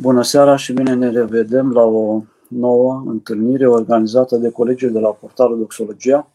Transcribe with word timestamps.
Bună 0.00 0.22
seara 0.22 0.56
și 0.56 0.72
bine 0.72 0.94
ne 0.94 1.10
revedem 1.10 1.72
la 1.72 1.82
o 1.82 2.22
nouă 2.48 3.02
întâlnire 3.06 3.68
organizată 3.68 4.36
de 4.36 4.50
colegii 4.50 4.90
de 4.90 4.98
la 4.98 5.08
portalul 5.08 5.58
Doxologia 5.58 6.30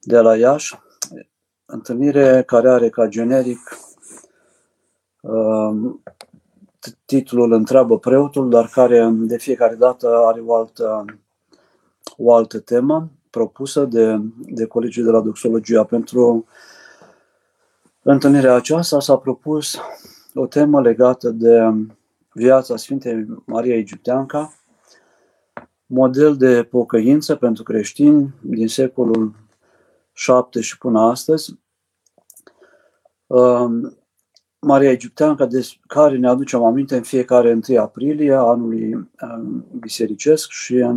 de 0.00 0.18
la 0.20 0.36
Iași. 0.36 0.78
Întâlnire 1.66 2.42
care 2.42 2.70
are 2.70 2.88
ca 2.88 3.06
generic 3.06 3.78
uh, 5.20 5.94
titlul 7.04 7.52
Întreabă 7.52 7.98
preotul, 7.98 8.50
dar 8.50 8.68
care 8.72 9.10
de 9.12 9.38
fiecare 9.38 9.74
dată 9.74 10.08
are 10.26 10.40
o 10.40 10.54
altă, 10.54 11.04
o 12.16 12.34
altă 12.34 12.58
temă 12.58 13.10
propusă 13.30 13.84
de, 13.84 14.18
de 14.38 14.66
colegii 14.66 15.02
de 15.02 15.10
la 15.10 15.20
Doxologia. 15.20 15.84
Pentru 15.84 16.46
întâlnirea 18.02 18.54
aceasta 18.54 19.00
s-a 19.00 19.16
propus 19.16 19.78
o 20.34 20.46
temă 20.46 20.80
legată 20.80 21.30
de 21.30 21.72
viața 22.36 22.76
Sfintei 22.76 23.26
Maria 23.44 23.76
Egipteanca, 23.76 24.52
model 25.86 26.36
de 26.36 26.62
pocăință 26.62 27.34
pentru 27.34 27.62
creștini 27.62 28.34
din 28.40 28.68
secolul 28.68 29.34
7 30.12 30.60
și 30.60 30.78
până 30.78 31.00
astăzi. 31.00 31.58
Um, 33.26 33.96
Maria 34.58 34.90
Egipteanca, 34.90 35.46
de 35.46 35.68
care 35.86 36.16
ne 36.16 36.28
aducem 36.28 36.64
aminte 36.64 36.96
în 36.96 37.02
fiecare 37.02 37.58
1 37.68 37.80
aprilie 37.80 38.34
anului 38.34 38.94
um, 38.94 39.66
bisericesc 39.78 40.50
și 40.50 40.74
în 40.74 40.96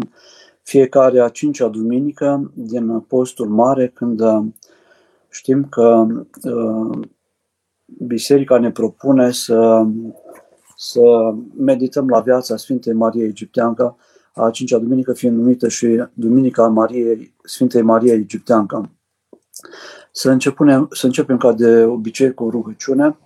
fiecare 0.62 1.20
a 1.20 1.30
cincea 1.30 1.68
duminică 1.68 2.52
din 2.54 3.00
postul 3.00 3.48
mare, 3.48 3.88
când 3.88 4.20
uh, 4.20 4.46
știm 5.30 5.66
că 5.70 6.08
uh, 6.44 7.08
biserica 7.86 8.58
ne 8.58 8.72
propune 8.72 9.32
să 9.32 9.86
să 10.82 11.34
medităm 11.58 12.08
la 12.08 12.20
viața 12.20 12.58
Sfintei 12.58 12.94
Marie 12.94 13.26
Egipteancă, 13.26 13.98
a 14.34 14.50
cincea 14.50 14.78
duminică 14.78 15.14
fiind 15.14 15.38
numită 15.38 15.68
și 15.68 16.04
Duminica 16.14 16.68
Mariei, 16.68 17.36
Sfintei 17.44 17.82
Marie 17.82 18.14
Egipteancă. 18.14 18.90
Să 20.12 20.30
începem, 20.30 20.88
să 20.92 21.06
începem 21.06 21.38
ca 21.38 21.54
de 21.54 21.84
obicei 21.84 22.34
cu 22.34 22.50
rugăciune, 22.50 23.18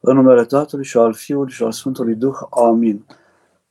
în 0.00 0.16
numele 0.16 0.44
Tatălui 0.44 0.84
și 0.84 0.96
al 0.96 1.12
Fiului 1.14 1.52
și 1.52 1.62
al 1.62 1.72
Sfântului 1.72 2.14
Duh. 2.14 2.36
Amin. 2.50 3.04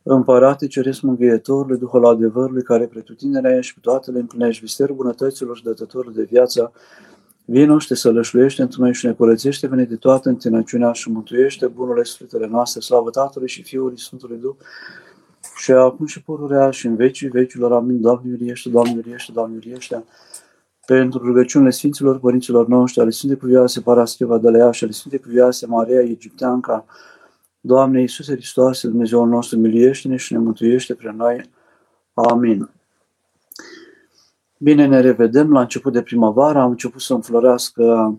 Împărate, 0.03 0.67
ceresc 0.67 1.02
mângâietorului, 1.02 1.77
Duhul 1.77 2.05
adevărului, 2.05 2.64
care 2.64 2.86
pretutindene 2.86 3.59
și 3.61 3.73
pe 3.73 3.80
toate 3.81 4.11
le 4.11 4.20
împlinești 4.20 4.61
visterul 4.61 4.95
bunătăților 4.95 5.58
și 5.58 5.64
dătătorul 5.64 6.14
de 6.14 6.23
viață, 6.23 6.72
Vino 7.45 7.79
și 7.79 7.88
te 7.88 7.95
sălășluiește 7.95 8.61
într 8.61 8.77
noi 8.77 8.93
și 8.93 9.05
ne 9.05 9.11
curățește, 9.11 9.67
vine 9.67 9.83
de 9.83 9.95
toată 9.95 10.29
întinăciunea 10.29 10.91
și 10.91 11.11
mântuiește 11.11 11.67
bunurile 11.67 12.03
sfântele 12.03 12.47
noastre, 12.47 12.79
slavă 12.79 13.09
Tatălui 13.09 13.47
și 13.47 13.63
Fiului 13.63 13.99
Sfântului 13.99 14.37
Duh, 14.37 14.55
și 15.55 15.71
acum 15.71 16.05
și 16.05 16.23
pururea 16.23 16.69
și 16.69 16.85
în 16.85 16.95
vecii 16.95 17.27
vecilor. 17.27 17.71
Amin. 17.71 18.02
Doamne, 18.02 18.29
miriește, 18.29 18.69
Doamne, 18.69 18.93
miriește, 18.93 19.31
Doamne, 19.31 19.55
miriește. 19.55 20.03
Pentru 20.85 21.19
rugăciunile 21.19 21.69
Sfinților 21.69 22.19
Părinților 22.19 22.67
noștri, 22.67 23.02
ale 23.02 23.09
Sfintei 23.09 23.37
Cuvioase 23.37 23.81
Paraschiva 23.81 24.37
de 24.37 24.49
la 24.49 24.57
ea 24.57 24.71
și 24.71 24.83
ale 24.83 24.93
Sfintei 24.93 25.19
Cuvioase 25.19 25.65
Maria 25.65 26.02
Egipteanca, 26.02 26.85
Doamne 27.59 27.99
Iisuse 27.99 28.33
Hristoase, 28.33 28.87
Dumnezeul 28.87 29.27
nostru, 29.27 29.57
miliește-ne 29.59 30.15
și 30.15 30.33
ne 30.33 30.39
mântuiește 30.39 30.93
pre 30.93 31.13
noi. 31.17 31.49
Amin. 32.13 32.69
Bine 34.66 34.85
ne 34.85 34.99
revedem 34.99 35.52
la 35.52 35.61
început 35.61 35.94
de 35.94 36.02
primăvară, 36.02 36.59
am 36.59 36.69
început 36.69 37.02
să 37.02 37.13
înflorească 37.13 38.17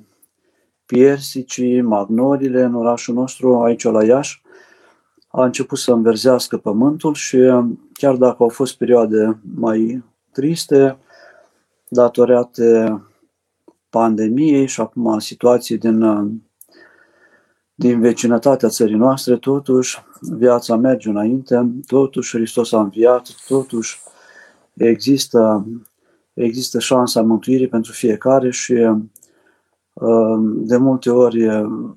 piersicii, 0.86 1.80
magnolile 1.80 2.62
în 2.62 2.75
orașul 2.75 3.14
nostru, 3.14 3.62
aici 3.62 3.83
la 3.83 4.05
Iași. 4.05 4.42
A 5.28 5.44
început 5.44 5.78
să 5.78 5.92
înverzească 5.92 6.56
pământul 6.56 7.14
și 7.14 7.39
chiar 7.92 8.14
dacă 8.17 8.36
au 8.39 8.48
fost 8.48 8.77
perioade 8.77 9.39
mai 9.56 10.05
triste, 10.33 10.98
datorate 11.89 13.01
pandemiei 13.90 14.67
și 14.67 14.80
acum 14.80 15.18
situației 15.18 15.78
din, 15.78 16.01
din 17.74 18.01
vecinătatea 18.01 18.68
țării 18.68 18.96
noastre, 18.96 19.36
totuși 19.36 19.98
viața 20.20 20.77
merge 20.77 21.08
înainte, 21.08 21.70
totuși 21.86 22.36
Hristos 22.36 22.73
a 22.73 22.80
înviat, 22.80 23.28
totuși 23.48 24.01
există 24.74 25.67
există 26.36 26.79
șansa 26.79 27.23
mântuirii 27.23 27.69
pentru 27.69 27.92
fiecare 27.92 28.51
și 28.51 28.73
uh, 28.73 30.39
de 30.57 30.77
multe 30.77 31.11
ori 31.11 31.47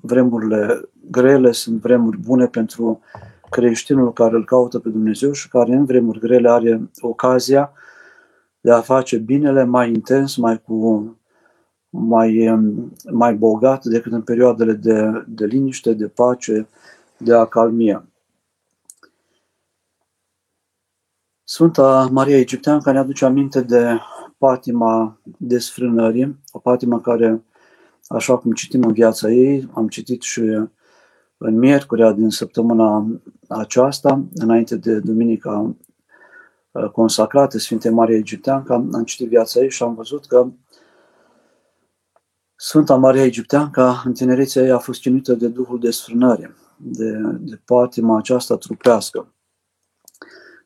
vremurile 0.00 0.88
grele 1.10 1.52
sunt 1.52 1.80
vremuri 1.80 2.18
bune 2.18 2.46
pentru 2.46 3.00
creștinul 3.50 4.12
care 4.12 4.36
îl 4.36 4.44
caută 4.44 4.78
pe 4.78 4.88
Dumnezeu 4.88 5.32
și 5.32 5.48
care 5.48 5.74
în 5.74 5.84
vremuri 5.84 6.18
grele 6.18 6.50
are 6.50 6.90
ocazia 7.00 7.72
de 8.60 8.72
a 8.72 8.80
face 8.80 9.16
binele 9.16 9.64
mai 9.64 9.88
intens, 9.88 10.36
mai 10.36 10.62
cu 10.62 11.04
mai, 11.90 12.48
um, 12.48 12.92
mai 13.10 13.34
bogat 13.34 13.84
decât 13.84 14.12
în 14.12 14.22
perioadele 14.22 14.72
de, 14.72 15.24
de 15.26 15.46
liniște, 15.46 15.92
de 15.92 16.08
pace, 16.08 16.68
de 17.16 17.34
acalmie. 17.34 18.04
Sfânta 21.44 22.08
Maria 22.12 22.38
Egipteancă 22.38 22.92
ne 22.92 22.98
aduce 22.98 23.24
aminte 23.24 23.60
de 23.60 23.98
patima 24.40 25.20
desfrânării, 25.36 26.38
o 26.52 26.58
patimă 26.58 27.00
care, 27.00 27.44
așa 28.08 28.38
cum 28.38 28.52
citim 28.52 28.82
în 28.82 28.92
viața 28.92 29.30
ei, 29.30 29.68
am 29.74 29.88
citit 29.88 30.22
și 30.22 30.40
în 31.36 31.58
miercurea 31.58 32.12
din 32.12 32.30
săptămâna 32.30 33.06
aceasta, 33.48 34.24
înainte 34.34 34.76
de 34.76 34.98
Duminica 34.98 35.74
uh, 36.70 36.90
consacrată 36.90 37.58
Sfinte 37.58 37.90
Maria 37.90 38.16
Egipteancă, 38.16 38.72
am 38.72 39.04
citit 39.04 39.28
viața 39.28 39.60
ei 39.60 39.70
și 39.70 39.82
am 39.82 39.94
văzut 39.94 40.26
că 40.26 40.46
Sfânta 42.56 42.94
Maria 42.94 43.24
Egipteancă, 43.24 44.02
în 44.04 44.12
tinerețea 44.12 44.62
ei, 44.62 44.70
a 44.70 44.78
fost 44.78 45.00
chinuită 45.00 45.32
de 45.32 45.48
Duhul 45.48 45.78
desfrânării, 45.78 46.54
de, 46.76 47.10
de 47.38 47.60
patima 47.64 48.18
aceasta 48.18 48.56
trupească. 48.56 49.34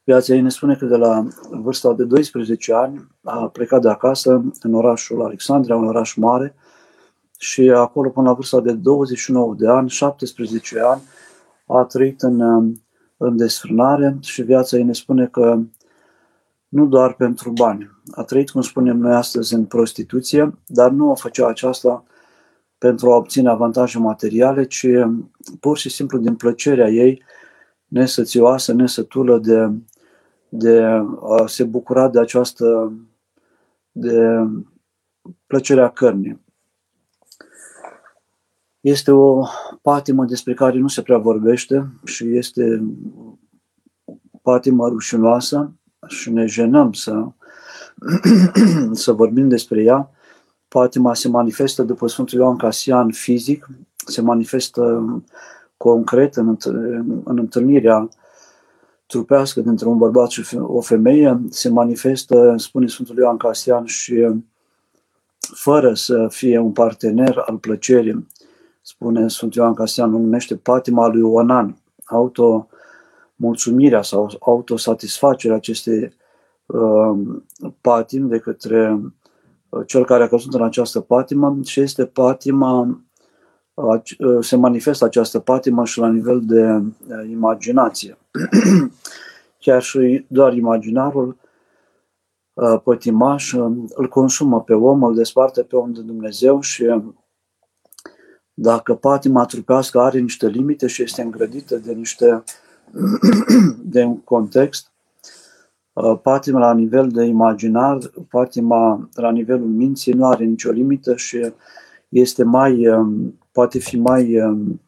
Viața 0.05 0.35
ei 0.35 0.41
ne 0.41 0.49
spune 0.49 0.75
că 0.75 0.85
de 0.85 0.97
la 0.97 1.27
vârsta 1.51 1.93
de 1.93 2.05
12 2.05 2.73
ani 2.73 3.09
a 3.23 3.49
plecat 3.49 3.81
de 3.81 3.89
acasă 3.89 4.45
în 4.61 4.75
orașul 4.75 5.23
Alexandria, 5.23 5.77
un 5.77 5.87
oraș 5.87 6.15
mare, 6.15 6.55
și 7.39 7.71
acolo 7.71 8.11
până 8.11 8.29
la 8.29 8.35
vârsta 8.35 8.61
de 8.61 8.73
29 8.73 9.55
de 9.59 9.69
ani, 9.69 9.89
17 9.89 10.81
ani, 10.81 11.03
a 11.67 11.85
trăit 11.85 12.23
în, 12.23 12.41
în 13.17 13.37
desfrânare 13.37 14.17
și 14.21 14.43
viața 14.43 14.77
ei 14.77 14.83
ne 14.83 14.93
spune 14.93 15.27
că 15.27 15.59
nu 16.69 16.87
doar 16.87 17.15
pentru 17.15 17.51
bani. 17.51 17.91
A 18.15 18.23
trăit, 18.23 18.51
cum 18.51 18.61
spunem 18.61 18.97
noi 18.97 19.15
astăzi, 19.15 19.55
în 19.55 19.65
prostituție, 19.65 20.59
dar 20.67 20.91
nu 20.91 21.11
o 21.11 21.15
făcea 21.15 21.49
aceasta 21.49 22.05
pentru 22.79 23.11
a 23.11 23.17
obține 23.17 23.49
avantaje 23.49 23.99
materiale, 23.99 24.65
ci 24.65 24.87
pur 25.61 25.79
și 25.79 25.89
simplu 25.89 26.19
din 26.19 26.35
plăcerea 26.35 26.89
ei 26.89 27.23
nesățioasă, 27.87 28.73
nesătulă 28.73 29.39
de 29.39 29.71
de 30.57 30.83
a 31.39 31.47
se 31.47 31.65
bucura 31.65 32.09
de 32.09 32.21
această 32.21 32.93
de 33.93 34.47
plăcerea 35.47 35.91
cărnii. 35.91 36.41
Este 38.81 39.11
o 39.11 39.45
patimă 39.83 40.25
despre 40.25 40.55
care 40.55 40.79
nu 40.79 40.89
se 40.89 41.03
prea 41.03 41.19
vorbește 41.19 41.89
și 42.05 42.37
este 42.37 42.83
patimă 44.43 44.89
rușinoasă 44.89 45.73
și 46.07 46.31
ne 46.31 46.47
jenăm 46.47 46.93
să, 46.93 47.25
să 48.93 49.13
vorbim 49.13 49.49
despre 49.49 49.83
ea. 49.83 50.11
Patima 50.69 51.15
se 51.15 51.29
manifestă 51.29 51.83
după 51.83 52.07
Sfântul 52.07 52.39
Ioan 52.39 52.57
Casian 52.57 53.11
fizic, 53.11 53.69
se 54.07 54.21
manifestă 54.21 55.05
concret 55.77 56.35
în, 56.37 56.57
în 57.25 57.39
întâlnirea 57.39 58.09
trupească 59.07 59.61
dintre 59.61 59.89
un 59.89 59.99
bărbat 59.99 60.31
și 60.31 60.57
o 60.57 60.81
femeie 60.81 61.41
se 61.49 61.69
manifestă, 61.69 62.55
spune 62.57 62.87
Sfântul 62.87 63.17
Ioan 63.17 63.37
Casian, 63.37 63.85
și 63.85 64.27
fără 65.55 65.95
să 65.95 66.27
fie 66.31 66.59
un 66.59 66.73
partener 66.73 67.43
al 67.47 67.59
plăcerii, 67.59 68.29
spune 68.83 69.29
Sfântul 69.29 69.63
Ioan 69.63 69.75
Casian, 69.75 70.11
numește 70.11 70.57
patima 70.57 71.07
lui 71.07 71.23
Onan, 71.23 71.77
auto 72.05 72.69
mulțumirea 73.37 74.03
sau 74.03 74.37
autosatisfacerea 74.41 75.57
acestei 75.57 76.13
uh, 76.67 77.19
patim 77.81 78.29
de 78.29 78.39
către 78.39 79.01
uh, 79.69 79.83
cel 79.87 80.05
care 80.05 80.23
a 80.23 80.29
căzut 80.29 80.55
în 80.55 80.63
această 80.63 81.01
patimă 81.01 81.59
și 81.65 81.81
este 81.81 82.05
patima 82.07 83.01
se 84.41 84.57
manifestă 84.57 85.05
această 85.05 85.39
patimă 85.39 85.85
și 85.85 85.99
la 85.99 86.09
nivel 86.09 86.41
de 86.45 86.83
imaginație. 87.31 88.19
Chiar 89.61 89.83
și 89.83 90.25
doar 90.29 90.55
imaginarul 90.55 91.37
pătimaș 92.85 93.53
îl 93.95 94.09
consumă 94.09 94.63
pe 94.63 94.75
om, 94.75 95.03
îl 95.03 95.15
desparte 95.15 95.63
pe 95.63 95.77
om 95.77 95.93
de 95.93 96.01
Dumnezeu 96.01 96.61
și 96.61 96.85
dacă 98.55 98.95
patima 98.95 99.45
trupească 99.45 100.01
are 100.01 100.19
niște 100.19 100.47
limite 100.47 100.87
și 100.87 101.03
este 101.03 101.23
îngrădită 101.23 101.77
de 101.77 101.93
niște 101.93 102.43
de 103.83 104.03
un 104.03 104.21
context, 104.21 104.93
uh, 105.93 106.19
patima 106.23 106.59
la 106.59 106.75
nivel 106.75 107.09
de 107.09 107.25
imaginar, 107.25 107.99
patima 108.31 109.09
la 109.15 109.31
nivelul 109.31 109.69
minții 109.69 110.13
nu 110.13 110.27
are 110.27 110.45
nicio 110.45 110.71
limită 110.71 111.17
și 111.17 111.53
este 112.09 112.45
mai, 112.45 112.89
um, 112.89 113.39
poate 113.55 113.79
fi 113.79 113.97
mai, 113.97 114.41
um, 114.41 114.81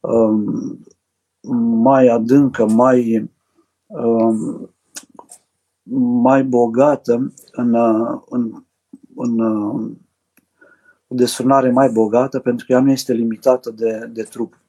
um, 0.00 0.78
mai 1.82 2.08
adâncă, 2.08 2.66
mai, 2.66 3.30
mai 6.22 6.44
bogată 6.44 7.32
în, 7.52 7.74
în, 8.28 8.64
în 9.16 9.40
o 11.06 11.14
desfrânare 11.14 11.70
mai 11.70 11.88
bogată 11.88 12.38
pentru 12.38 12.66
că 12.66 12.72
ea 12.72 12.80
nu 12.80 12.90
este 12.90 13.12
limitată 13.12 13.70
de, 13.70 14.10
de 14.12 14.22
trup. 14.22 14.60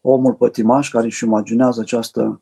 Omul 0.00 0.34
pătimaș 0.34 0.90
care 0.90 1.06
își 1.06 1.24
imaginează 1.24 1.80
această, 1.80 2.40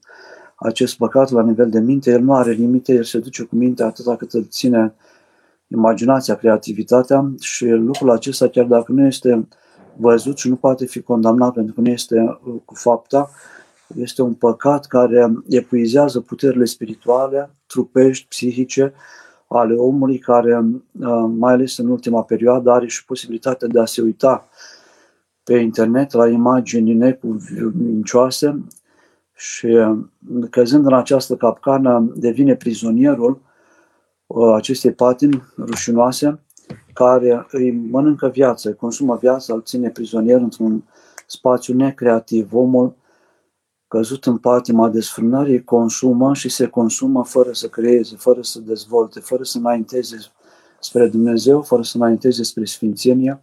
acest 0.56 0.96
păcat 0.96 1.30
la 1.30 1.42
nivel 1.42 1.70
de 1.70 1.80
minte, 1.80 2.10
el 2.10 2.20
nu 2.20 2.34
are 2.34 2.50
limite, 2.50 2.92
el 2.92 3.04
se 3.04 3.18
duce 3.18 3.42
cu 3.42 3.56
mintea 3.56 3.86
atâta 3.86 4.16
cât 4.16 4.32
îl 4.32 4.44
ține 4.44 4.94
imaginația, 5.68 6.34
creativitatea 6.34 7.32
și 7.40 7.66
lucrul 7.66 8.10
acesta, 8.10 8.48
chiar 8.48 8.64
dacă 8.64 8.92
nu 8.92 9.06
este 9.06 9.48
văzut 9.96 10.38
și 10.38 10.48
nu 10.48 10.56
poate 10.56 10.86
fi 10.86 11.00
condamnat 11.00 11.52
pentru 11.52 11.74
că 11.74 11.80
nu 11.80 11.88
este 11.88 12.20
uh, 12.20 12.54
cu 12.64 12.74
fapta, 12.74 13.30
este 13.96 14.22
un 14.22 14.34
păcat 14.34 14.86
care 14.86 15.32
epuizează 15.48 16.20
puterile 16.20 16.64
spirituale, 16.64 17.50
trupești, 17.66 18.26
psihice 18.28 18.92
ale 19.48 19.74
omului 19.74 20.18
care, 20.18 20.58
uh, 20.58 21.30
mai 21.36 21.52
ales 21.52 21.78
în 21.78 21.88
ultima 21.88 22.22
perioadă, 22.22 22.70
are 22.70 22.86
și 22.86 23.04
posibilitatea 23.04 23.68
de 23.68 23.80
a 23.80 23.84
se 23.84 24.02
uita 24.02 24.48
pe 25.44 25.56
internet 25.56 26.12
la 26.12 26.28
imagini 26.28 26.94
necuvincioase 26.94 28.64
și 29.34 29.66
uh, 29.66 29.98
căzând 30.50 30.86
în 30.86 30.94
această 30.94 31.34
capcană 31.34 32.12
devine 32.14 32.54
prizonierul 32.54 33.40
uh, 34.26 34.54
acestei 34.54 34.92
patini 34.92 35.42
rușinoase 35.58 36.40
care 36.92 37.46
îi 37.50 37.70
mănâncă 37.70 38.28
viața, 38.28 38.68
îi 38.68 38.76
consumă 38.76 39.16
viața, 39.16 39.54
îl 39.54 39.62
ține 39.62 39.90
prizonier 39.90 40.40
într-un 40.40 40.84
spațiu 41.26 41.74
necreativ. 41.74 42.54
Omul 42.54 42.94
căzut 43.88 44.24
în 44.24 44.38
patima 44.38 44.88
desfrânării, 44.88 45.64
consumă 45.64 46.34
și 46.34 46.48
se 46.48 46.66
consumă 46.66 47.24
fără 47.24 47.52
să 47.52 47.68
creeze, 47.68 48.16
fără 48.16 48.42
să 48.42 48.60
dezvolte, 48.60 49.20
fără 49.20 49.42
să 49.42 49.58
înainteze 49.58 50.16
spre 50.80 51.08
Dumnezeu, 51.08 51.62
fără 51.62 51.82
să 51.82 51.96
înainteze 51.96 52.42
spre 52.42 52.64
Sfințenia, 52.64 53.42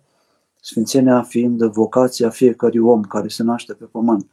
Sfințenia 0.65 1.21
fiind 1.21 1.63
vocația 1.63 2.30
fiecărui 2.30 2.80
om 2.80 3.01
care 3.01 3.27
se 3.27 3.44
naște 3.44 3.74
pe 3.74 3.85
pământ. 3.85 4.27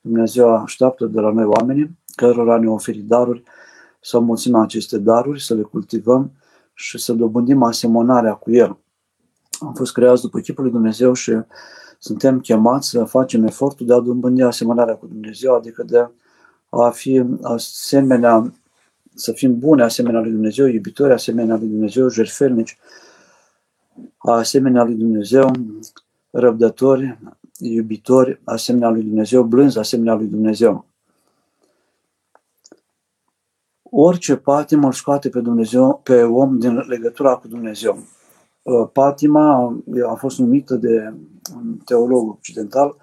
Dumnezeu 0.00 0.54
așteaptă 0.54 1.06
de 1.06 1.20
la 1.20 1.30
noi 1.30 1.44
oamenii, 1.44 1.98
cărora 2.14 2.58
ne 2.58 2.68
oferi 2.68 2.98
daruri, 2.98 3.42
să 4.02 4.18
mulțim 4.18 4.54
aceste 4.54 4.98
daruri, 4.98 5.42
să 5.42 5.54
le 5.54 5.62
cultivăm 5.62 6.32
și 6.74 6.98
să 6.98 7.12
dobândim 7.12 7.62
asemănarea 7.62 8.34
cu 8.34 8.50
El. 8.50 8.78
Am 9.60 9.74
fost 9.74 9.92
creați 9.92 10.22
după 10.22 10.38
chipul 10.38 10.62
lui 10.62 10.72
Dumnezeu 10.72 11.12
și 11.12 11.32
suntem 11.98 12.40
chemați 12.40 12.88
să 12.88 13.04
facem 13.04 13.44
efortul 13.44 13.86
de 13.86 13.92
a 13.92 13.98
dobândi 13.98 14.42
asemănarea 14.42 14.94
cu 14.94 15.06
Dumnezeu, 15.06 15.54
adică 15.54 15.82
de 15.82 16.08
a 16.68 16.90
fi 16.90 17.24
asemenea, 17.42 18.52
să 19.14 19.32
fim 19.32 19.58
bune 19.58 19.82
asemenea 19.82 20.20
lui 20.20 20.30
Dumnezeu, 20.30 20.66
iubitori 20.66 21.12
asemenea 21.12 21.56
lui 21.56 21.68
Dumnezeu, 21.68 22.08
jertfelnici 22.08 22.78
asemenea 24.18 24.82
lui 24.82 24.94
Dumnezeu, 24.94 25.50
răbdători, 26.30 27.18
iubitori 27.58 28.40
asemenea 28.44 28.90
lui 28.90 29.02
Dumnezeu, 29.02 29.42
blânzi 29.42 29.78
asemenea 29.78 30.14
lui 30.14 30.26
Dumnezeu. 30.26 30.86
Orice 33.94 34.36
patimă 34.36 34.86
îl 34.86 34.92
scoate 34.92 35.28
pe, 35.28 35.40
Dumnezeu, 35.40 36.00
pe 36.02 36.22
om 36.22 36.58
din 36.58 36.76
legătura 36.76 37.34
cu 37.34 37.48
Dumnezeu. 37.48 37.98
Uh, 38.62 38.88
patima 38.92 39.74
a 40.08 40.14
fost 40.14 40.38
numită 40.38 40.74
de 40.74 41.14
un 41.54 41.76
teolog 41.84 42.28
occidental 42.28 42.96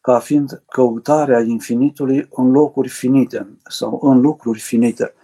ca 0.00 0.18
fiind 0.18 0.62
căutarea 0.68 1.40
infinitului 1.40 2.28
în 2.30 2.50
locuri 2.50 2.88
finite 2.88 3.58
sau 3.68 3.98
în 4.02 4.20
lucruri 4.20 4.60
finite. 4.60 5.14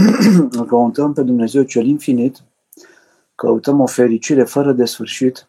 Căutăm 0.68 1.12
pe 1.12 1.22
Dumnezeu 1.22 1.62
cel 1.62 1.86
infinit, 1.86 2.42
căutăm 3.34 3.80
o 3.80 3.86
fericire 3.86 4.44
fără 4.44 4.72
de 4.72 4.84
sfârșit 4.84 5.48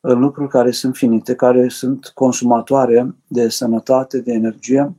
în 0.00 0.20
lucruri 0.20 0.48
care 0.48 0.70
sunt 0.70 0.96
finite, 0.96 1.34
care 1.34 1.68
sunt 1.68 2.10
consumatoare 2.14 3.14
de 3.26 3.48
sănătate, 3.48 4.20
de 4.20 4.32
energie 4.32 4.94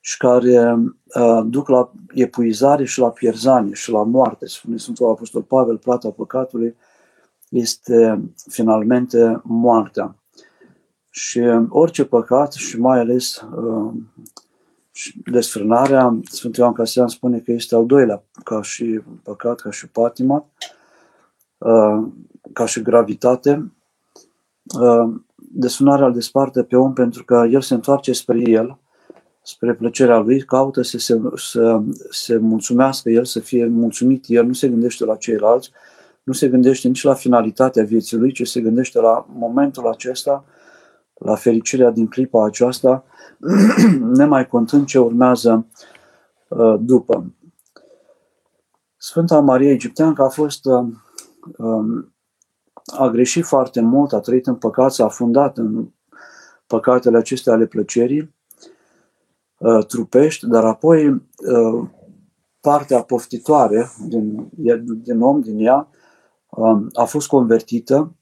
și 0.00 0.16
care 0.16 0.74
uh, 1.14 1.40
duc 1.46 1.68
la 1.68 1.92
epuizare 2.14 2.84
și 2.84 2.98
la 2.98 3.10
pierzanie 3.10 3.74
și 3.74 3.90
la 3.90 4.02
moarte. 4.02 4.46
Spune 4.46 4.76
Sfântul 4.76 5.08
Apostol 5.08 5.42
Pavel, 5.42 5.78
plata 5.78 6.10
păcatului 6.10 6.76
este 7.48 8.22
finalmente 8.48 9.40
moartea. 9.44 10.14
Și 11.10 11.40
orice 11.68 12.04
păcat 12.04 12.52
și 12.52 12.78
mai 12.78 12.98
ales 12.98 13.40
uh, 13.56 13.92
desfrânarea, 15.24 16.20
Sfântul 16.22 16.62
Ioan 16.62 16.74
Casian 16.74 17.08
spune 17.08 17.38
că 17.38 17.52
este 17.52 17.74
al 17.74 17.86
doilea 17.86 18.22
ca 18.44 18.62
și 18.62 19.00
păcat, 19.22 19.60
ca 19.60 19.70
și 19.70 19.88
patima, 19.88 20.46
uh, 21.58 22.06
ca 22.52 22.66
și 22.66 22.82
gravitate. 22.82 23.72
Uh, 24.80 25.14
desfrânarea 25.36 26.06
îl 26.06 26.12
desparte 26.12 26.62
pe 26.62 26.76
om 26.76 26.92
pentru 26.92 27.24
că 27.24 27.46
el 27.50 27.60
se 27.60 27.74
întoarce 27.74 28.12
spre 28.12 28.38
el, 28.38 28.78
spre 29.42 29.74
plăcerea 29.74 30.18
lui, 30.18 30.42
caută 30.42 30.82
să 30.82 30.98
se, 30.98 31.20
să 31.36 31.82
se 32.10 32.36
mulțumească 32.36 33.10
el, 33.10 33.24
să 33.24 33.40
fie 33.40 33.66
mulțumit 33.66 34.24
el, 34.28 34.46
nu 34.46 34.52
se 34.52 34.68
gândește 34.68 35.04
la 35.04 35.16
ceilalți, 35.16 35.70
nu 36.22 36.32
se 36.32 36.48
gândește 36.48 36.88
nici 36.88 37.02
la 37.02 37.14
finalitatea 37.14 37.84
vieții 37.84 38.16
lui, 38.16 38.32
ci 38.32 38.48
se 38.48 38.60
gândește 38.60 39.00
la 39.00 39.26
momentul 39.32 39.88
acesta, 39.88 40.44
la 41.14 41.34
fericirea 41.34 41.90
din 41.90 42.06
clipa 42.06 42.44
aceasta, 42.44 43.04
nemai 44.16 44.48
contând 44.48 44.86
ce 44.86 44.98
urmează 44.98 45.66
uh, 46.48 46.74
după. 46.80 47.34
Sfânta 48.96 49.40
Maria 49.40 49.70
Egipteancă 49.70 50.22
a 50.22 50.28
fost 50.28 50.64
uh, 50.64 50.84
um, 51.56 52.14
a 52.84 53.08
greșit 53.08 53.44
foarte 53.44 53.80
mult, 53.80 54.12
a 54.12 54.20
trăit 54.20 54.46
în 54.46 54.54
păcat, 54.54 54.92
s-a 54.92 55.08
fundat 55.08 55.58
în 55.58 55.88
păcatele 56.66 57.16
acestea 57.16 57.52
ale 57.52 57.66
plăcerii 57.66 58.34
uh, 59.60 59.84
trupești, 59.86 60.46
dar 60.46 60.64
apoi 60.64 61.22
partea 62.60 63.02
poftitoare 63.02 63.90
din, 64.06 64.48
din 65.02 65.20
om, 65.20 65.40
din 65.40 65.58
ea, 65.58 65.88
um, 66.50 66.88
a 66.92 67.04
fost 67.04 67.26
convertită 67.26 68.12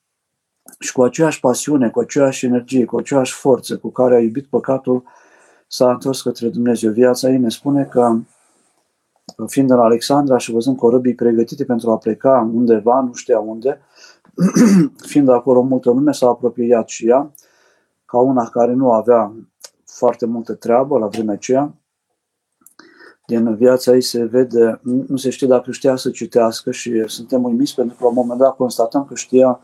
și 0.79 0.93
cu 0.93 1.03
aceeași 1.03 1.41
pasiune, 1.41 1.91
cu 1.91 2.01
aceeași 2.01 2.47
energie, 2.47 2.85
cu 2.85 2.97
aceeași 2.97 3.33
forță 3.33 3.79
cu 3.79 3.91
care 3.91 4.15
a 4.15 4.21
iubit 4.21 4.47
păcatul, 4.47 5.03
s-a 5.67 5.91
întors 5.91 6.23
către 6.23 6.49
Dumnezeu. 6.49 6.93
Viața 6.93 7.31
ei 7.31 7.39
ne 7.39 7.49
spune 7.49 7.85
că, 7.85 8.17
fiind 9.47 9.71
în 9.71 9.79
Alexandra 9.79 10.39
și 10.39 10.53
văzând 10.53 10.77
corăbii 10.77 11.15
pregătite 11.15 11.65
pentru 11.65 11.91
a 11.91 11.99
pleca 11.99 12.51
undeva, 12.55 13.01
nu 13.01 13.13
știa 13.13 13.39
unde, 13.39 13.81
fiind 15.11 15.29
acolo 15.29 15.61
multă 15.61 15.91
lume, 15.91 16.13
s-a 16.13 16.29
apropiat 16.29 16.89
și 16.89 17.09
ea, 17.09 17.33
ca 18.05 18.19
una 18.19 18.49
care 18.49 18.73
nu 18.73 18.93
avea 18.93 19.33
foarte 19.93 20.27
multă 20.27 20.55
treabă 20.55 20.99
la 20.99 21.07
vremea 21.07 21.35
aceea. 21.35 21.75
Din 23.27 23.55
viața 23.57 23.95
ei 23.95 24.01
se 24.01 24.25
vede, 24.25 24.81
nu 24.83 25.17
se 25.17 25.31
știe 25.31 25.47
dacă 25.47 25.71
știa 25.71 25.97
să 25.97 26.11
citească 26.11 26.71
și 26.71 27.05
suntem 27.07 27.45
uimiți 27.45 27.75
pentru 27.75 27.97
că 27.97 28.03
la 28.03 28.09
un 28.09 28.15
moment 28.15 28.41
dat 28.41 28.57
constatăm 28.57 29.05
că 29.05 29.15
știa 29.15 29.61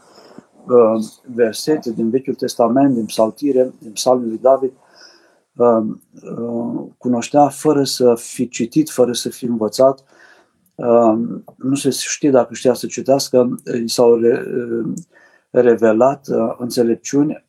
uh, 0.67 1.05
versete 1.35 1.93
din 1.93 2.11
Vechiul 2.11 2.35
Testament, 2.35 2.95
din 2.95 3.05
psaltire, 3.05 3.73
din 3.79 3.93
psalmul 3.93 4.29
lui 4.29 4.39
David, 4.39 4.73
uh, 5.57 5.87
uh, 6.39 6.87
cunoștea 6.99 7.49
fără 7.49 7.85
să 7.85 8.15
fi 8.17 8.49
citit, 8.49 8.91
fără 8.91 9.13
să 9.13 9.29
fi 9.29 9.45
învățat, 9.45 10.05
uh, 10.75 11.19
nu 11.57 11.75
se 11.75 11.91
știe 11.91 12.31
dacă 12.31 12.55
știa 12.55 12.75
să 12.75 12.87
citească, 12.87 13.61
i 13.85 13.89
s-au 13.89 14.15
re, 14.15 14.45
uh, 14.47 14.93
revelat 15.51 16.27
uh, 16.29 16.55
înțelepciuni, 16.59 17.45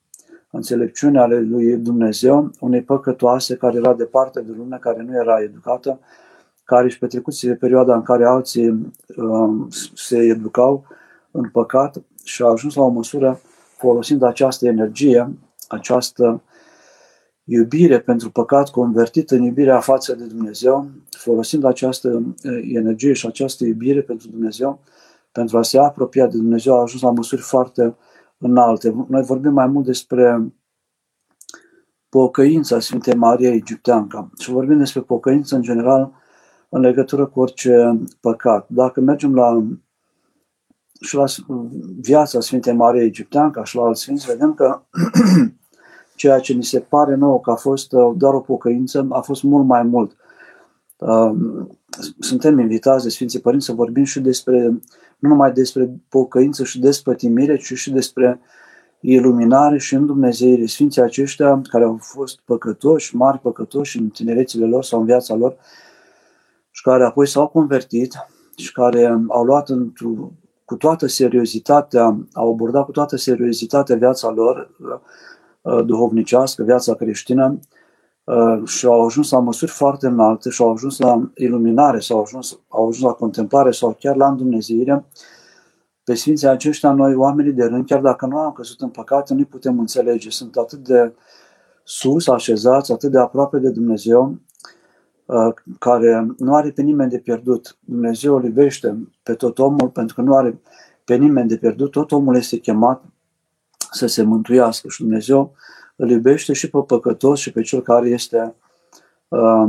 înțelepciunea 0.55 1.21
ale 1.21 1.39
lui 1.39 1.77
Dumnezeu, 1.77 2.51
unei 2.59 2.81
păcătoase 2.81 3.55
care 3.55 3.77
era 3.77 3.93
departe 3.93 4.41
de 4.41 4.51
lume, 4.57 4.77
care 4.81 5.01
nu 5.01 5.15
era 5.15 5.41
educată, 5.41 5.99
care 6.63 6.83
își 6.83 6.99
petrecuse 6.99 7.53
perioada 7.53 7.95
în 7.95 8.01
care 8.01 8.25
alții 8.25 8.69
uh, 8.69 9.67
se 9.93 10.17
educau 10.17 10.85
în 11.31 11.49
păcat 11.49 12.01
și 12.23 12.41
a 12.41 12.45
ajuns 12.45 12.75
la 12.75 12.83
o 12.83 12.89
măsură 12.89 13.39
folosind 13.77 14.23
această 14.23 14.67
energie, 14.67 15.37
această 15.67 16.41
iubire 17.43 17.99
pentru 17.99 18.31
păcat 18.31 18.69
convertită 18.69 19.35
în 19.35 19.41
iubirea 19.41 19.79
față 19.79 20.15
de 20.15 20.25
Dumnezeu, 20.25 20.89
folosind 21.09 21.63
această 21.63 22.23
energie 22.73 23.13
și 23.13 23.27
această 23.27 23.65
iubire 23.65 24.01
pentru 24.01 24.27
Dumnezeu 24.27 24.79
pentru 25.35 25.57
a 25.57 25.61
se 25.61 25.77
apropia 25.77 26.27
de 26.27 26.37
Dumnezeu, 26.37 26.75
a 26.75 26.81
ajuns 26.81 27.01
la 27.01 27.11
măsuri 27.11 27.41
foarte 27.41 27.95
înalte. 28.45 29.05
Noi 29.07 29.21
vorbim 29.23 29.53
mai 29.53 29.67
mult 29.67 29.85
despre 29.85 30.53
pocăința 32.09 32.79
Sfintei 32.79 33.15
Maria 33.15 33.53
Egipteanca 33.53 34.29
și 34.39 34.51
vorbim 34.51 34.77
despre 34.77 35.01
pocăință 35.01 35.55
în 35.55 35.61
general 35.61 36.11
în 36.69 36.81
legătură 36.81 37.25
cu 37.25 37.39
orice 37.39 37.99
păcat. 38.19 38.65
Dacă 38.69 39.01
mergem 39.01 39.35
la 39.35 39.63
și 41.01 41.15
la 41.15 41.25
viața 42.01 42.39
Sfintei 42.39 42.73
Maria 42.73 43.03
Egipteanca 43.03 43.63
și 43.63 43.75
la 43.75 43.83
alți 43.83 44.01
sfinți, 44.01 44.25
vedem 44.25 44.53
că 44.53 44.81
ceea 46.15 46.39
ce 46.39 46.53
ni 46.53 46.63
se 46.63 46.79
pare 46.79 47.15
nou 47.15 47.39
că 47.39 47.51
a 47.51 47.55
fost 47.55 47.93
uh, 47.93 48.13
doar 48.17 48.33
o 48.33 48.39
pocăință, 48.39 49.07
a 49.09 49.21
fost 49.21 49.43
mult 49.43 49.65
mai 49.65 49.83
mult. 49.83 50.15
Um, 51.97 52.15
suntem 52.19 52.59
invitați 52.59 53.03
de 53.03 53.09
Sfinții 53.09 53.39
Părinți 53.39 53.65
să 53.65 53.73
vorbim 53.73 54.03
și 54.03 54.19
despre, 54.19 54.59
nu 55.19 55.29
numai 55.29 55.51
despre 55.51 55.89
pocăință 56.09 56.63
și 56.63 56.79
despătimire, 56.79 57.57
ci 57.57 57.73
și 57.73 57.91
despre 57.91 58.39
iluminare 58.99 59.77
și 59.77 59.95
îndumnezeire. 59.95 60.65
Sfinții 60.65 61.01
aceștia 61.01 61.61
care 61.69 61.83
au 61.83 61.97
fost 62.01 62.39
păcătoși, 62.45 63.15
mari 63.15 63.39
păcătoși 63.39 63.99
în 63.99 64.09
tinerețile 64.09 64.65
lor 64.65 64.83
sau 64.83 64.99
în 64.99 65.05
viața 65.05 65.35
lor 65.35 65.55
și 66.71 66.81
care 66.81 67.03
apoi 67.03 67.27
s-au 67.27 67.47
convertit 67.47 68.13
și 68.55 68.71
care 68.71 69.23
au 69.27 69.43
luat 69.43 69.69
într-o 69.69 70.31
cu 70.65 70.75
toată 70.75 71.07
seriozitatea, 71.07 72.17
au 72.33 72.51
abordat 72.51 72.85
cu 72.85 72.91
toată 72.91 73.15
seriozitatea 73.15 73.95
viața 73.95 74.29
lor 74.29 74.69
uh, 75.61 75.85
duhovnicească, 75.85 76.63
viața 76.63 76.93
creștină 76.93 77.47
uh, 77.51 77.59
și 78.65 78.85
au 78.85 79.05
ajuns 79.05 79.31
la 79.31 79.39
măsuri 79.39 79.71
foarte 79.71 80.07
înalte 80.07 80.49
și 80.49 80.61
au 80.61 80.71
ajuns 80.71 80.97
la 80.97 81.31
iluminare 81.35 81.99
sau 81.99 82.17
au 82.17 82.23
ajuns, 82.23 82.59
au 82.67 82.87
ajuns 82.87 83.05
la 83.05 83.11
contemplare 83.11 83.71
sau 83.71 83.95
chiar 83.99 84.15
la 84.15 84.27
îndumnezeire. 84.27 85.05
Pe 86.03 86.13
Sfinții 86.13 86.47
aceștia, 86.47 86.91
noi, 86.91 87.15
oamenii 87.15 87.53
de 87.53 87.63
rând, 87.63 87.85
chiar 87.85 88.01
dacă 88.01 88.25
nu 88.25 88.37
am 88.37 88.51
căzut 88.51 88.81
în 88.81 88.89
păcate, 88.89 89.33
nu 89.33 89.43
putem 89.43 89.79
înțelege. 89.79 90.29
Sunt 90.29 90.55
atât 90.55 90.79
de 90.79 91.13
sus 91.83 92.27
așezați, 92.27 92.91
atât 92.91 93.11
de 93.11 93.19
aproape 93.19 93.57
de 93.57 93.69
Dumnezeu, 93.69 94.39
Uh, 95.25 95.53
care 95.79 96.27
nu 96.37 96.55
are 96.55 96.71
pe 96.71 96.81
nimeni 96.81 97.09
de 97.09 97.17
pierdut. 97.17 97.77
Dumnezeu 97.79 98.35
îl 98.35 98.43
iubește 98.43 99.07
pe 99.23 99.33
tot 99.33 99.59
omul 99.59 99.89
pentru 99.89 100.15
că 100.15 100.21
nu 100.21 100.35
are 100.35 100.61
pe 101.03 101.15
nimeni 101.15 101.47
de 101.47 101.57
pierdut. 101.57 101.91
Tot 101.91 102.11
omul 102.11 102.35
este 102.35 102.57
chemat 102.57 103.03
să 103.91 104.07
se 104.07 104.23
mântuiască 104.23 104.87
și 104.87 105.01
Dumnezeu 105.01 105.53
îl 105.95 106.09
iubește 106.09 106.53
și 106.53 106.69
pe 106.69 106.77
păcătos 106.87 107.39
și 107.39 107.51
pe 107.51 107.61
cel 107.61 107.81
care 107.81 108.09
este 108.09 108.55
uh, 109.27 109.67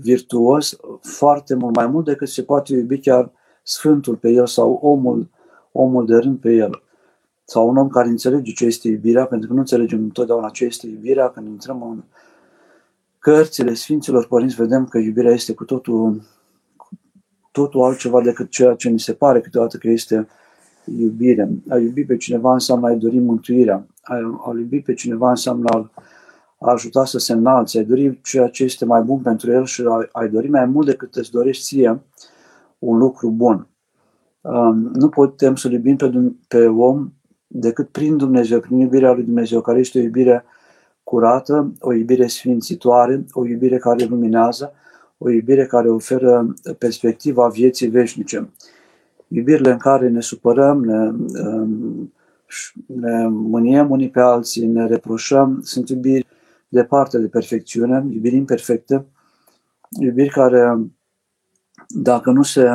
virtuos 0.00 0.76
foarte 1.00 1.54
mult 1.54 1.76
mai 1.76 1.86
mult 1.86 2.04
decât 2.04 2.28
se 2.28 2.42
poate 2.42 2.74
iubi 2.74 3.00
chiar 3.00 3.30
Sfântul 3.62 4.16
pe 4.16 4.30
el 4.30 4.46
sau 4.46 4.72
omul, 4.82 5.28
omul 5.72 6.06
de 6.06 6.16
rând 6.16 6.38
pe 6.38 6.52
el. 6.52 6.82
Sau 7.44 7.68
un 7.68 7.76
om 7.76 7.88
care 7.88 8.08
înțelege 8.08 8.52
ce 8.52 8.64
este 8.64 8.88
iubirea, 8.88 9.26
pentru 9.26 9.48
că 9.48 9.54
nu 9.54 9.60
înțelegem 9.60 10.02
întotdeauna 10.02 10.48
ce 10.48 10.64
este 10.64 10.86
iubirea 10.86 11.28
când 11.28 11.46
intrăm 11.46 11.82
în 11.82 12.02
cărțile 13.18 13.74
Sfinților 13.74 14.26
Părinți 14.26 14.54
vedem 14.54 14.86
că 14.86 14.98
iubirea 14.98 15.32
este 15.32 15.54
cu 15.54 15.64
totul, 15.64 16.22
totul 17.52 17.82
altceva 17.82 18.20
decât 18.20 18.50
ceea 18.50 18.74
ce 18.74 18.88
ni 18.88 19.00
se 19.00 19.12
pare 19.14 19.40
câteodată 19.40 19.76
că 19.76 19.88
este 19.88 20.28
iubire. 20.98 21.50
A 21.68 21.76
iubi 21.76 22.04
pe 22.04 22.16
cineva 22.16 22.52
înseamnă 22.52 22.86
a-i 22.86 22.98
dori 22.98 23.18
mântuirea. 23.18 23.86
A, 24.02 24.14
a 24.46 24.54
iubi 24.58 24.80
pe 24.80 24.94
cineva 24.94 25.30
înseamnă 25.30 25.68
a, 25.68 25.90
a 26.58 26.70
ajuta 26.72 27.04
să 27.04 27.18
se 27.18 27.32
înalțe, 27.32 27.78
a 27.78 27.84
dori 27.84 28.20
ceea 28.22 28.48
ce 28.48 28.64
este 28.64 28.84
mai 28.84 29.02
bun 29.02 29.18
pentru 29.18 29.50
el 29.50 29.64
și 29.64 29.82
a, 29.88 30.08
a 30.12 30.26
dori 30.26 30.48
mai 30.48 30.64
mult 30.64 30.86
decât 30.86 31.14
îți 31.14 31.30
dorești 31.30 31.62
ție 31.64 32.00
un 32.78 32.98
lucru 32.98 33.30
bun. 33.30 33.66
Um, 34.40 34.90
nu 34.94 35.08
putem 35.08 35.56
să 35.56 35.68
iubim 35.68 35.96
pe, 35.96 36.12
pe 36.48 36.66
om 36.66 37.12
decât 37.46 37.88
prin 37.88 38.16
Dumnezeu, 38.16 38.60
prin 38.60 38.78
iubirea 38.78 39.12
lui 39.12 39.24
Dumnezeu, 39.24 39.60
care 39.60 39.78
este 39.78 39.98
o 39.98 40.02
iubire 40.02 40.44
curată, 41.02 41.72
o 41.80 41.92
iubire 41.92 42.26
sfințitoare, 42.26 43.24
o 43.30 43.46
iubire 43.46 43.78
care 43.78 44.04
luminează, 44.04 44.72
o 45.18 45.30
iubire 45.30 45.66
care 45.66 45.88
oferă 45.88 46.54
perspectiva 46.78 47.48
vieții 47.48 47.88
veșnice. 47.88 48.50
Iubirile 49.28 49.70
în 49.70 49.78
care 49.78 50.08
ne 50.08 50.20
supărăm, 50.20 50.84
ne, 50.84 51.10
um, 51.42 52.12
ne 52.86 53.28
mâniem 53.28 53.90
unii 53.90 54.10
pe 54.10 54.20
alții, 54.20 54.66
ne 54.66 54.86
reproșăm, 54.86 55.60
sunt 55.62 55.88
iubiri 55.88 56.26
departe 56.68 57.18
de 57.18 57.28
perfecțiune, 57.28 58.06
iubiri 58.10 58.36
imperfecte, 58.36 59.06
iubiri 60.00 60.28
care, 60.28 60.90
dacă 61.88 62.30
nu 62.30 62.42
se 62.42 62.68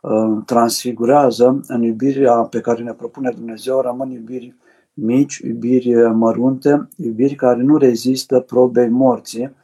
uh, 0.00 0.42
transfigurează 0.46 1.60
în 1.66 1.82
iubirea 1.82 2.34
pe 2.34 2.60
care 2.60 2.82
ne 2.82 2.92
propune 2.92 3.30
Dumnezeu, 3.30 3.80
rămân 3.80 4.10
iubiri 4.10 4.56
mici, 4.94 5.36
iubiri 5.36 6.12
mărunte, 6.12 6.88
iubiri 6.96 7.34
care 7.34 7.62
nu 7.62 7.76
rezistă 7.76 8.40
probei 8.40 8.88
morții, 8.88 9.54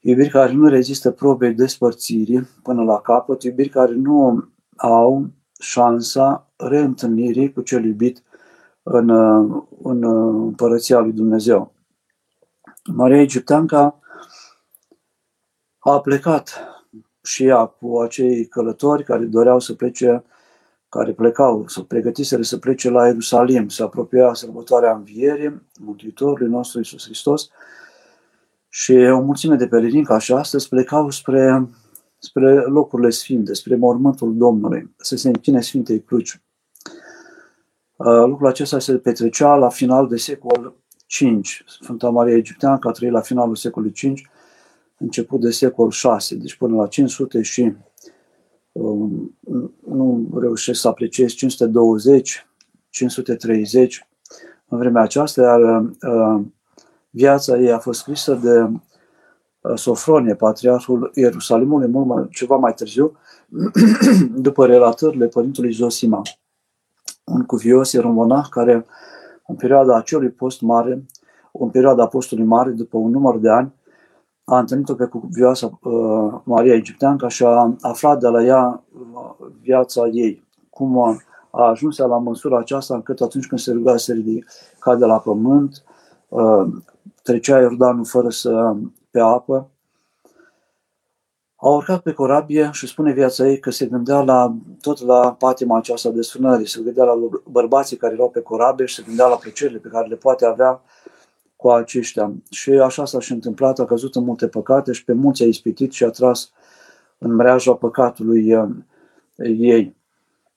iubiri 0.00 0.28
care 0.28 0.52
nu 0.52 0.68
rezistă 0.68 1.10
probei 1.10 1.54
despărțirii 1.54 2.48
până 2.62 2.82
la 2.82 3.00
capăt, 3.00 3.42
iubiri 3.42 3.68
care 3.68 3.92
nu 3.94 4.48
au 4.76 5.26
șansa 5.58 6.50
reîntâlnirii 6.56 7.52
cu 7.52 7.60
cel 7.60 7.84
iubit 7.84 8.22
în, 8.82 9.10
în 9.82 10.02
împărăția 10.44 10.98
lui 10.98 11.12
Dumnezeu. 11.12 11.72
Maria 12.84 13.20
Egipteanca 13.20 14.00
a 15.78 16.00
plecat 16.00 16.60
și 17.22 17.44
ea 17.44 17.64
cu 17.64 17.98
acei 17.98 18.46
călători 18.46 19.04
care 19.04 19.24
doreau 19.24 19.60
să 19.60 19.74
plece 19.74 20.24
care 20.88 21.12
plecau, 21.12 21.68
să 21.68 21.80
pregătiseră 21.80 22.42
să 22.42 22.56
plece 22.56 22.90
la 22.90 23.06
Ierusalim, 23.06 23.68
să 23.68 23.82
apropia 23.82 24.34
sărbătoarea 24.34 24.92
învierii 24.92 25.62
Mântuitorului 25.80 26.48
nostru 26.48 26.78
Iisus 26.78 27.04
Hristos 27.04 27.50
și 28.68 28.92
o 28.92 29.20
mulțime 29.20 29.54
de 29.54 29.68
pelerini 29.68 30.04
ca 30.04 30.18
și 30.18 30.32
astăzi 30.32 30.68
plecau 30.68 31.10
spre, 31.10 31.68
spre 32.18 32.60
locurile 32.60 33.10
sfinte, 33.10 33.54
spre 33.54 33.76
mormântul 33.76 34.36
Domnului, 34.36 34.94
să 34.96 35.16
se 35.16 35.28
închine 35.28 35.60
Sfintei 35.60 36.02
Cruci. 36.02 36.42
Uh, 37.96 38.24
lucrul 38.26 38.46
acesta 38.46 38.78
se 38.78 38.98
petrecea 38.98 39.54
la 39.54 39.68
final 39.68 40.08
de 40.08 40.16
secol 40.16 40.74
5. 41.06 41.64
Sfânta 41.66 42.08
Maria 42.08 42.36
Egipteancă 42.36 42.88
a 42.88 42.90
trăit 42.90 43.12
la 43.12 43.20
finalul 43.20 43.56
secolului 43.56 43.94
5, 43.94 44.30
început 44.98 45.40
de 45.40 45.50
secol 45.50 45.90
6, 45.90 46.34
deci 46.34 46.56
până 46.56 46.76
la 46.76 46.86
500 46.86 47.42
și 47.42 47.74
Um, 48.78 49.38
nu 49.86 50.28
reușesc 50.38 50.80
să 50.80 50.88
apreciez 50.88 51.32
520, 51.32 52.46
530 52.90 54.08
în 54.68 54.78
vremea 54.78 55.02
aceasta, 55.02 55.42
iar 55.42 55.60
uh, 55.82 56.44
viața 57.10 57.58
ei 57.58 57.72
a 57.72 57.78
fost 57.78 58.00
scrisă 58.00 58.34
de 58.34 58.60
uh, 58.60 58.70
Sofronie, 59.74 60.34
patriarhul 60.34 61.10
Ierusalimului, 61.14 61.88
mult 61.88 62.06
mai, 62.06 62.28
ceva 62.30 62.56
mai 62.56 62.74
târziu, 62.74 63.16
după 64.46 64.66
relatările 64.66 65.26
părintului 65.26 65.72
Zosima, 65.72 66.22
un 67.24 67.42
cuvios 67.42 67.92
era 67.92 68.06
un 68.06 68.14
monah 68.14 68.46
care 68.50 68.86
în 69.46 69.54
perioada 69.54 69.96
acelui 69.96 70.28
post 70.28 70.60
mare, 70.60 71.04
în 71.52 71.68
perioada 71.68 72.02
apostolului 72.02 72.50
mare, 72.50 72.70
după 72.70 72.96
un 72.96 73.10
număr 73.10 73.38
de 73.38 73.50
ani, 73.50 73.74
a 74.44 74.58
întâlnit-o 74.58 74.94
pe 74.94 75.04
cuvioasa 75.04 75.78
uh, 75.82 76.40
Maria 76.44 76.74
Egipteanca 76.74 77.28
și 77.28 77.44
a 77.44 77.76
aflat 77.80 78.20
de 78.20 78.28
la 78.28 78.42
ea 78.42 78.84
uh, 79.12 79.46
viața 79.60 80.06
ei, 80.06 80.44
cum 80.70 80.98
a, 80.98 81.16
a 81.50 81.68
ajuns 81.68 81.96
la 81.96 82.18
măsura 82.18 82.58
aceasta 82.58 82.94
încât 82.94 83.20
atunci 83.20 83.46
când 83.46 83.60
se 83.60 83.72
ruga 83.72 83.96
să 83.96 84.12
ridica 84.12 84.94
de 84.98 85.04
la 85.04 85.18
pământ, 85.18 85.82
uh, 86.28 86.66
trecea 87.22 87.60
Iordanul 87.60 88.04
fără 88.04 88.28
să 88.28 88.76
pe 89.16 89.22
apă, 89.22 89.70
a 91.56 91.68
urcat 91.68 92.02
pe 92.02 92.12
corabie 92.12 92.70
și 92.72 92.86
spune 92.86 93.12
viața 93.12 93.48
ei 93.48 93.58
că 93.58 93.70
se 93.70 93.86
gândea 93.86 94.20
la, 94.20 94.56
tot 94.80 95.00
la 95.00 95.32
patima 95.32 95.76
aceasta 95.76 96.10
de 96.10 96.22
sunării, 96.22 96.68
se 96.68 96.80
gândea 96.82 97.04
la 97.04 97.28
bărbații 97.50 97.96
care 97.96 98.14
erau 98.14 98.30
pe 98.30 98.40
corabie 98.40 98.86
și 98.86 98.94
se 98.94 99.02
gândea 99.06 99.26
la 99.26 99.36
plăcerile 99.36 99.78
pe 99.78 99.88
care 99.88 100.06
le 100.06 100.14
poate 100.14 100.46
avea 100.46 100.80
cu 101.56 101.70
aceștia. 101.70 102.32
Și 102.50 102.70
așa 102.70 103.04
s-a 103.04 103.20
și 103.20 103.32
întâmplat, 103.32 103.78
a 103.78 103.84
căzut 103.84 104.14
în 104.14 104.24
multe 104.24 104.48
păcate 104.48 104.92
și 104.92 105.04
pe 105.04 105.12
mulți 105.12 105.42
a 105.42 105.46
ispitit 105.46 105.92
și 105.92 106.04
a 106.04 106.10
tras 106.10 106.50
în 107.18 107.34
mreaja 107.34 107.72
păcatului 107.72 108.54
uh, 108.54 108.68
ei. 109.58 109.96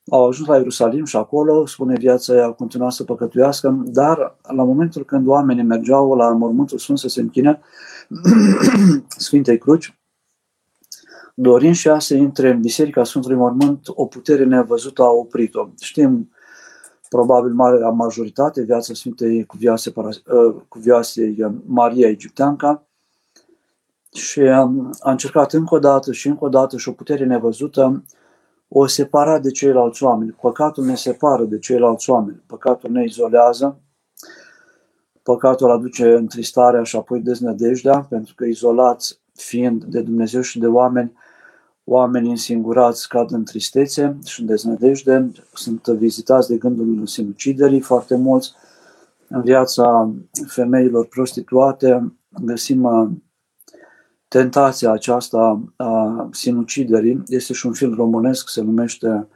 Au 0.10 0.28
ajuns 0.28 0.48
la 0.48 0.56
Ierusalim 0.56 1.06
și 1.06 1.16
acolo, 1.16 1.66
spune 1.66 1.96
viața 1.98 2.34
ei, 2.34 2.42
a 2.42 2.51
continuat 2.51 2.92
să 2.92 3.04
păcătuiască, 3.04 3.82
dar 3.86 4.36
la 4.42 4.63
momentul 4.63 5.06
când 5.06 5.28
oamenii 5.28 5.63
mergeau 5.63 6.16
la 6.16 6.32
mormântul 6.32 6.78
Sfânt 6.78 7.00
să 7.00 7.08
se 7.08 7.22
închine 7.22 7.60
Sfintei 9.08 9.58
Cruci, 9.58 10.00
dorind 11.34 11.75
și 11.75 11.88
ea 11.88 12.00
să 12.00 12.13
intre 12.13 12.50
în 12.50 12.62
Biserica 12.62 13.04
Sfântului 13.04 13.38
Mormânt, 13.38 13.88
o 13.88 14.06
putere 14.06 14.44
nevăzută 14.44 15.01
a 15.01 15.10
oprit-o. 15.10 15.70
Știm 15.80 16.32
probabil 17.10 17.54
marea 17.54 17.89
majoritate, 17.89 18.62
viața 18.62 18.94
Sfintei 18.94 19.46
Cuvioase, 19.46 19.94
ă, 20.28 20.66
Cuvioase 20.68 21.36
Maria 21.66 22.08
Egipteanca, 22.08 22.84
și 24.13 24.39
a 24.39 24.72
încercat 25.00 25.54
încă 25.54 25.75
o 25.75 25.80
dată 25.80 26.12
și 26.12 26.28
încă 26.28 26.46
o 26.46 26.50
dată 26.50 26.78
și 26.78 26.89
o 26.89 26.92
putere 26.92 27.25
nevăzută 27.25 28.04
o 28.68 28.88
separa 28.88 29.39
de 29.39 29.51
ceilalți 29.51 30.04
oameni. 30.04 30.36
Păcatul 30.42 30.86
ne 30.86 30.96
separă 30.96 31.44
de 31.44 31.60
ceilalți 31.60 32.10
oameni. 32.10 32.44
Păcatul 32.46 32.92
ne 32.92 33.04
izolează. 33.04 33.82
Păcatul 35.29 35.71
aduce 35.71 36.13
întristarea 36.13 36.83
și 36.83 36.95
apoi 36.95 37.19
deznădejdea, 37.19 38.00
pentru 38.09 38.33
că 38.36 38.45
izolați 38.45 39.19
fiind 39.33 39.83
de 39.83 40.01
Dumnezeu 40.01 40.41
și 40.41 40.59
de 40.59 40.67
oameni, 40.67 41.12
oamenii 41.83 42.29
însingurați 42.29 43.07
cad 43.07 43.31
în 43.31 43.43
tristețe 43.43 44.17
și 44.25 44.39
în 44.39 44.45
deznădejde, 44.45 45.31
sunt 45.53 45.88
vizitați 45.88 46.48
de 46.48 46.57
gândul 46.57 47.05
sinuciderii 47.05 47.79
foarte 47.79 48.15
mulți. 48.15 48.53
În 49.27 49.41
viața 49.41 50.12
femeilor 50.48 51.05
prostituate 51.05 52.13
găsim 52.41 52.83
uh, 52.83 53.09
tentația 54.27 54.91
aceasta 54.91 55.62
a 55.75 56.27
sinuciderii. 56.31 57.24
Este 57.27 57.53
și 57.53 57.65
un 57.65 57.74
film 57.74 57.93
românesc, 57.93 58.50
se 58.50 58.62
numește 58.62 59.27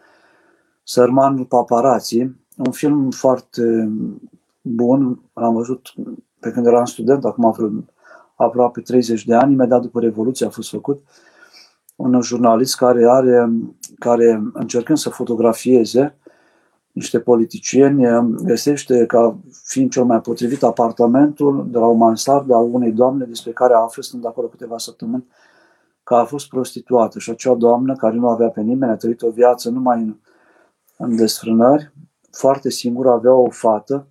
Sărmanul 0.83 1.45
Paparații, 1.45 2.45
un 2.57 2.71
film 2.71 3.11
foarte 3.11 3.91
bun, 4.65 5.21
l-am 5.33 5.53
văzut 5.53 5.93
pe 6.39 6.51
când 6.51 6.65
eram 6.65 6.85
student, 6.85 7.25
acum 7.25 7.51
vreo 7.51 7.69
aproape 8.35 8.81
30 8.81 9.25
de 9.25 9.35
ani, 9.35 9.53
imediat 9.53 9.81
după 9.81 9.99
Revoluție 9.99 10.45
a 10.45 10.49
fost 10.49 10.69
făcut, 10.69 11.03
un 11.95 12.21
jurnalist 12.21 12.75
care 12.75 13.09
are, 13.09 13.51
care 13.99 14.43
încercând 14.53 14.97
să 14.97 15.09
fotografieze 15.09 16.17
niște 16.91 17.19
politicieni, 17.19 18.27
găsește 18.43 19.05
ca 19.05 19.37
fiind 19.63 19.91
cel 19.91 20.03
mai 20.03 20.21
potrivit 20.21 20.63
apartamentul 20.63 21.67
de 21.69 21.77
la 21.77 21.85
o 21.85 21.93
mansardă 21.93 22.53
a 22.53 22.57
unei 22.57 22.91
doamne 22.91 23.25
despre 23.25 23.51
care 23.51 23.73
află, 23.73 24.01
stând 24.01 24.25
acolo 24.25 24.47
câteva 24.47 24.77
săptămâni, 24.77 25.27
că 26.03 26.15
a 26.15 26.25
fost 26.25 26.47
prostituată. 26.47 27.19
Și 27.19 27.29
acea 27.29 27.53
doamnă 27.53 27.95
care 27.95 28.15
nu 28.15 28.27
avea 28.27 28.49
pe 28.49 28.61
nimeni, 28.61 28.91
a 28.91 28.95
trăit 28.95 29.21
o 29.21 29.29
viață 29.29 29.69
numai 29.69 30.01
în, 30.01 30.15
în 30.97 31.15
desfrânări, 31.15 31.93
foarte 32.31 32.69
singură, 32.69 33.09
avea 33.09 33.33
o 33.33 33.49
fată 33.49 34.07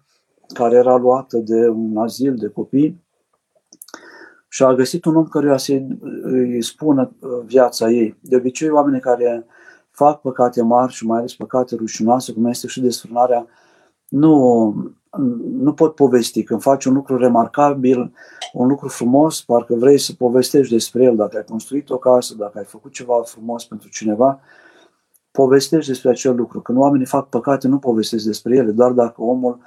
care 0.53 0.77
era 0.77 0.97
luată 0.97 1.39
de 1.39 1.69
un 1.69 1.97
azil 1.97 2.35
de 2.35 2.49
copii 2.49 3.03
și 4.49 4.63
a 4.63 4.75
găsit 4.75 5.05
un 5.05 5.17
om 5.17 5.27
căruia 5.27 5.57
să 5.57 5.83
îi 6.23 6.63
spună 6.63 7.13
uh, 7.21 7.31
viața 7.45 7.91
ei. 7.91 8.19
De 8.21 8.37
obicei, 8.37 8.71
oamenii 8.71 9.01
care 9.01 9.47
fac 9.91 10.21
păcate 10.21 10.63
mari 10.63 10.93
și 10.93 11.07
mai 11.07 11.19
ales 11.19 11.35
păcate 11.35 11.75
rușinoase, 11.75 12.33
cum 12.33 12.45
este 12.45 12.67
și 12.67 12.81
desfrânarea, 12.81 13.47
nu, 14.09 14.75
nu 15.59 15.73
pot 15.73 15.95
povesti. 15.95 16.43
Când 16.43 16.63
faci 16.63 16.85
un 16.85 16.95
lucru 16.95 17.17
remarcabil, 17.17 18.13
un 18.53 18.69
lucru 18.69 18.89
frumos, 18.89 19.43
parcă 19.43 19.75
vrei 19.75 19.99
să 19.99 20.13
povestești 20.13 20.73
despre 20.73 21.03
el. 21.03 21.17
Dacă 21.17 21.37
ai 21.37 21.45
construit 21.45 21.91
o 21.91 21.99
casă, 21.99 22.35
dacă 22.35 22.59
ai 22.59 22.65
făcut 22.65 22.93
ceva 22.93 23.23
frumos 23.25 23.65
pentru 23.65 23.89
cineva, 23.89 24.41
povestești 25.31 25.91
despre 25.91 26.11
acel 26.11 26.35
lucru. 26.35 26.61
Când 26.61 26.79
oamenii 26.79 27.07
fac 27.07 27.29
păcate, 27.29 27.69
nu 27.69 27.79
povestesc 27.79 28.25
despre 28.25 28.57
ele, 28.57 28.71
doar 28.71 28.91
dacă 28.91 29.23
omul 29.23 29.59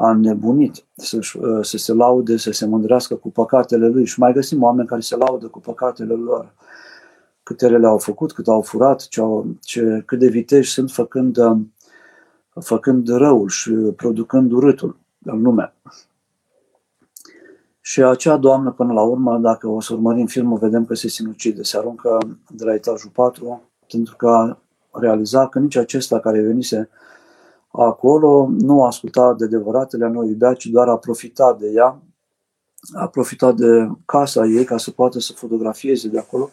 a 0.00 0.12
nebunit 0.12 0.84
să, 0.96 1.18
să 1.62 1.76
se 1.76 1.92
laude, 1.92 2.36
să 2.36 2.50
se 2.50 2.66
mândrească 2.66 3.14
cu 3.14 3.30
păcatele 3.30 3.88
lui. 3.88 4.04
Și 4.06 4.20
mai 4.20 4.32
găsim 4.32 4.62
oameni 4.62 4.88
care 4.88 5.00
se 5.00 5.16
laudă 5.16 5.46
cu 5.46 5.60
păcatele 5.60 6.14
lor. 6.14 6.54
Câte 7.42 7.66
ele 7.66 7.86
au 7.86 7.98
făcut, 7.98 8.32
cât 8.32 8.48
au 8.48 8.62
furat, 8.62 9.06
ce 9.06 9.20
au, 9.20 9.46
ce, 9.60 10.02
cât 10.06 10.18
de 10.18 10.28
viteji 10.28 10.72
sunt 10.72 10.90
făcând, 10.90 11.38
făcând 12.60 13.08
răul 13.08 13.48
și 13.48 13.70
producând 13.70 14.52
urâtul 14.52 14.96
în 15.24 15.42
lume. 15.42 15.72
Și 17.80 18.02
acea 18.02 18.36
doamnă, 18.36 18.70
până 18.70 18.92
la 18.92 19.02
urmă, 19.02 19.38
dacă 19.38 19.68
o 19.68 19.80
să 19.80 19.92
urmărim 19.92 20.26
filmul, 20.26 20.58
vedem 20.58 20.84
că 20.84 20.94
se 20.94 21.08
sinucide, 21.08 21.62
se 21.62 21.76
aruncă 21.76 22.18
de 22.48 22.64
la 22.64 22.74
etajul 22.74 23.10
4, 23.14 23.62
pentru 23.92 24.16
că 24.16 24.28
a 24.28 24.58
realizat 25.00 25.48
că 25.48 25.58
nici 25.58 25.76
acesta 25.76 26.20
care 26.20 26.40
venise 26.40 26.88
acolo 27.84 28.48
nu 28.58 28.84
asculta 28.84 29.34
de 29.34 29.44
adevăratele, 29.44 30.08
nu 30.08 30.24
iubea, 30.24 30.52
ci 30.52 30.66
doar 30.66 30.88
a 30.88 30.96
profitat 30.96 31.58
de 31.58 31.70
ea, 31.74 32.02
a 32.92 33.06
profitat 33.06 33.54
de 33.54 33.88
casa 34.04 34.46
ei 34.46 34.64
ca 34.64 34.76
să 34.76 34.90
poată 34.90 35.18
să 35.18 35.32
fotografieze 35.32 36.08
de 36.08 36.18
acolo. 36.18 36.50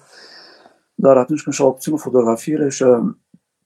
Dar 0.95 1.17
atunci 1.17 1.43
când 1.43 1.55
și-a 1.55 1.65
obținut 1.65 1.99
fotografiile 1.99 2.69
și 2.69 2.83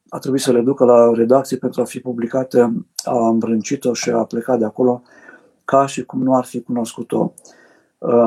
a 0.09 0.19
trebuit 0.19 0.41
să 0.41 0.51
le 0.51 0.61
ducă 0.61 0.85
la 0.85 1.11
redacție 1.13 1.57
pentru 1.57 1.81
a 1.81 1.85
fi 1.85 1.99
publicate, 1.99 2.85
a 3.03 3.27
îmbrâncit-o 3.27 3.93
și 3.93 4.09
a 4.09 4.23
plecat 4.23 4.59
de 4.59 4.65
acolo 4.65 5.01
ca 5.65 5.85
și 5.85 6.05
cum 6.05 6.23
nu 6.23 6.35
ar 6.35 6.43
fi 6.43 6.61
cunoscut-o, 6.61 7.33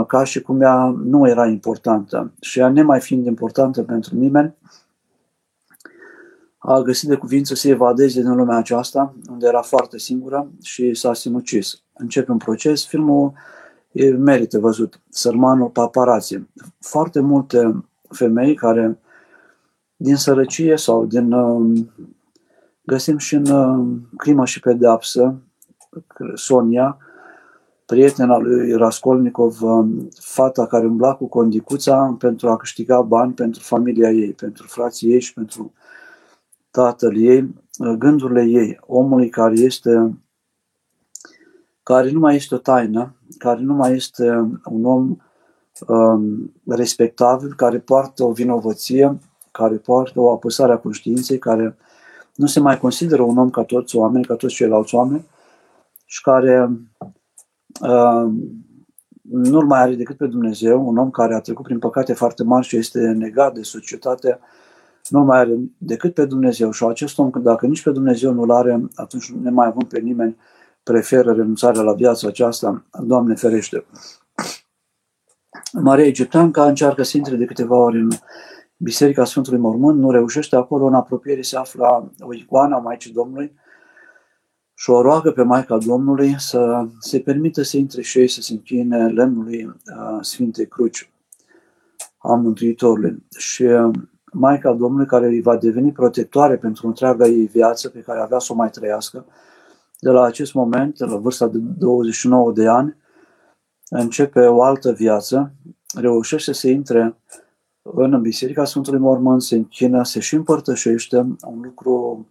ca 0.06 0.24
și 0.24 0.42
cum 0.42 0.60
ea 0.60 0.94
nu 1.04 1.28
era 1.28 1.46
importantă. 1.46 2.32
Și 2.40 2.58
ea, 2.58 2.68
nemai 2.68 3.00
fiind 3.00 3.26
importantă 3.26 3.82
pentru 3.82 4.16
nimeni, 4.16 4.54
a 6.62 6.80
găsit 6.80 7.08
de 7.08 7.16
cuvință 7.16 7.54
să 7.54 7.68
evadeze 7.68 8.20
din 8.20 8.34
lumea 8.34 8.56
aceasta, 8.56 9.14
unde 9.30 9.46
era 9.46 9.62
foarte 9.62 9.98
singură 9.98 10.50
și 10.62 10.94
s-a 10.94 11.14
sinucis. 11.14 11.82
Începe 11.92 12.30
un 12.30 12.36
proces, 12.36 12.86
filmul 12.86 13.32
e, 13.92 14.10
merită 14.10 14.58
văzut. 14.58 15.00
Sărmanul 15.08 15.68
paparație. 15.68 16.48
Foarte 16.78 17.20
multe 17.20 17.84
femei 18.08 18.54
care 18.54 18.98
din 19.96 20.16
sărăcie 20.16 20.76
sau 20.76 21.04
din 21.06 21.32
uh, 21.32 21.80
găsim 22.82 23.18
și 23.18 23.34
în 23.34 23.46
uh, 23.46 23.86
Crimă 24.16 24.44
și 24.44 24.60
Pedeapsă, 24.60 25.34
Sonia, 26.34 26.96
prietena 27.86 28.36
lui 28.36 28.72
Raskolnikov, 28.72 29.62
uh, 29.62 29.86
fata 30.20 30.66
care 30.66 30.86
umbla 30.86 31.14
cu 31.14 31.26
condicuța 31.26 32.16
pentru 32.18 32.48
a 32.48 32.56
câștiga 32.56 33.00
bani 33.00 33.32
pentru 33.32 33.62
familia 33.62 34.10
ei, 34.10 34.32
pentru 34.32 34.66
frații 34.66 35.12
ei 35.12 35.20
și 35.20 35.32
pentru 35.32 35.72
tatăl 36.72 37.16
ei, 37.16 37.54
gândurile 37.98 38.44
ei, 38.44 38.78
omului 38.86 39.28
care 39.28 39.54
este 39.54 40.16
care 41.82 42.10
nu 42.10 42.18
mai 42.18 42.36
este 42.36 42.54
o 42.54 42.58
taină, 42.58 43.14
care 43.38 43.60
nu 43.60 43.74
mai 43.74 43.92
este 43.92 44.30
un 44.64 44.84
om 44.84 45.16
um, 45.86 46.52
respectabil, 46.66 47.54
care 47.54 47.78
poartă 47.78 48.24
o 48.24 48.32
vinovăție, 48.32 49.18
care 49.50 49.76
poartă 49.76 50.20
o 50.20 50.30
apăsare 50.30 50.72
a 50.72 50.78
conștiinței, 50.78 51.38
care 51.38 51.76
nu 52.34 52.46
se 52.46 52.60
mai 52.60 52.78
consideră 52.78 53.22
un 53.22 53.38
om 53.38 53.50
ca 53.50 53.62
toți 53.62 53.96
oameni, 53.96 54.24
ca 54.24 54.34
toți 54.34 54.54
ceilalți 54.54 54.94
oameni 54.94 55.26
și 56.04 56.22
care 56.22 56.70
uh, 57.80 58.32
nu 59.22 59.60
mai 59.60 59.80
are 59.80 59.94
decât 59.94 60.16
pe 60.16 60.26
Dumnezeu, 60.26 60.88
un 60.88 60.96
om 60.96 61.10
care 61.10 61.34
a 61.34 61.40
trecut 61.40 61.64
prin 61.64 61.78
păcate 61.78 62.12
foarte 62.12 62.42
mari 62.42 62.66
și 62.66 62.76
este 62.76 63.00
negat 63.00 63.54
de 63.54 63.62
societatea 63.62 64.40
nu 65.12 65.24
mai 65.24 65.38
are 65.38 65.58
decât 65.78 66.14
pe 66.14 66.24
Dumnezeu 66.24 66.70
și 66.70 66.84
acest 66.84 67.18
om, 67.18 67.30
dacă 67.34 67.66
nici 67.66 67.82
pe 67.82 67.90
Dumnezeu 67.90 68.32
nu-l 68.32 68.50
are, 68.50 68.88
atunci 68.94 69.32
nu 69.32 69.42
ne 69.42 69.50
mai 69.50 69.66
avem 69.66 69.86
pe 69.88 69.98
nimeni, 70.00 70.36
preferă 70.82 71.32
renunțarea 71.32 71.82
la 71.82 71.92
viața 71.92 72.28
aceasta, 72.28 72.84
Doamne 73.02 73.34
ferește. 73.34 73.84
Maria 75.72 76.06
Egipteanca 76.06 76.66
încearcă 76.66 77.02
să 77.02 77.16
intre 77.16 77.36
de 77.36 77.44
câteva 77.44 77.76
ori 77.76 78.00
în 78.00 78.08
Biserica 78.76 79.24
Sfântului 79.24 79.58
Mormânt, 79.58 79.98
nu 79.98 80.10
reușește, 80.10 80.56
acolo 80.56 80.86
în 80.86 80.94
apropiere 80.94 81.42
se 81.42 81.56
află 81.56 82.12
o 82.20 82.34
icoană 82.34 82.74
a 82.74 82.78
Maicii 82.78 83.12
Domnului 83.12 83.52
și 84.74 84.90
o 84.90 85.00
roagă 85.00 85.30
pe 85.30 85.42
Maica 85.42 85.78
Domnului 85.78 86.34
să 86.38 86.86
se 87.00 87.20
permită 87.20 87.62
să 87.62 87.76
intre 87.76 88.02
și 88.02 88.18
ei 88.18 88.28
să 88.28 88.40
se 88.40 88.52
închine 88.52 89.06
lemnului 89.06 89.64
uh, 89.64 90.18
Sfintei 90.20 90.66
Cruci 90.66 91.10
a 92.18 92.34
Mântuitorului. 92.34 93.26
Și 93.36 93.62
uh, 93.62 93.90
Maica 94.32 94.72
Domnului 94.72 95.06
care 95.06 95.26
îi 95.26 95.40
va 95.40 95.56
deveni 95.56 95.92
protectoare 95.92 96.56
pentru 96.56 96.86
întreaga 96.86 97.26
ei 97.26 97.46
viață 97.46 97.88
pe 97.88 98.00
care 98.00 98.20
avea 98.20 98.38
să 98.38 98.52
o 98.52 98.56
mai 98.56 98.70
trăiască. 98.70 99.24
De 99.98 100.10
la 100.10 100.22
acest 100.22 100.54
moment, 100.54 100.98
de 100.98 101.04
la 101.04 101.16
vârsta 101.16 101.46
de 101.46 101.58
29 101.58 102.52
de 102.52 102.68
ani, 102.68 102.96
începe 103.88 104.40
o 104.46 104.62
altă 104.62 104.92
viață, 104.92 105.52
reușește 105.94 106.52
să 106.52 106.68
intre 106.68 107.16
în 107.82 108.20
Biserica 108.20 108.64
Sfântului 108.64 109.00
Mormânt, 109.00 109.42
se 109.42 109.56
închină, 109.56 110.04
se 110.04 110.20
și 110.20 110.34
împărtășește, 110.34 111.16
un 111.18 111.60
lucru 111.62 112.26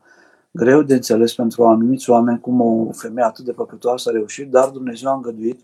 greu 0.51 0.81
de 0.81 0.93
înțeles 0.93 1.35
pentru 1.35 1.65
anumiți 1.65 2.09
oameni, 2.09 2.39
cum 2.39 2.61
o 2.61 2.91
femeie 2.91 3.27
atât 3.27 3.45
de 3.45 3.51
păcătoasă 3.51 4.09
a 4.09 4.11
reușit, 4.11 4.49
dar 4.49 4.69
Dumnezeu 4.69 5.09
a 5.09 5.13
îngăduit 5.13 5.59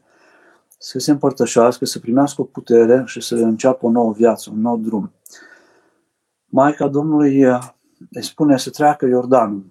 să 0.77 0.99
se 0.99 1.11
împărtășească, 1.11 1.85
să 1.85 1.99
primească 1.99 2.41
o 2.41 2.43
putere 2.43 3.03
și 3.05 3.21
să 3.21 3.35
înceapă 3.35 3.85
o 3.85 3.91
nouă 3.91 4.11
viață, 4.11 4.49
un 4.53 4.61
nou 4.61 4.77
drum. 4.77 5.11
Maica 6.57 6.87
Domnului 6.87 7.41
îi 8.11 8.23
spune 8.23 8.57
să 8.57 8.69
treacă 8.69 9.05
Iordanul, 9.05 9.65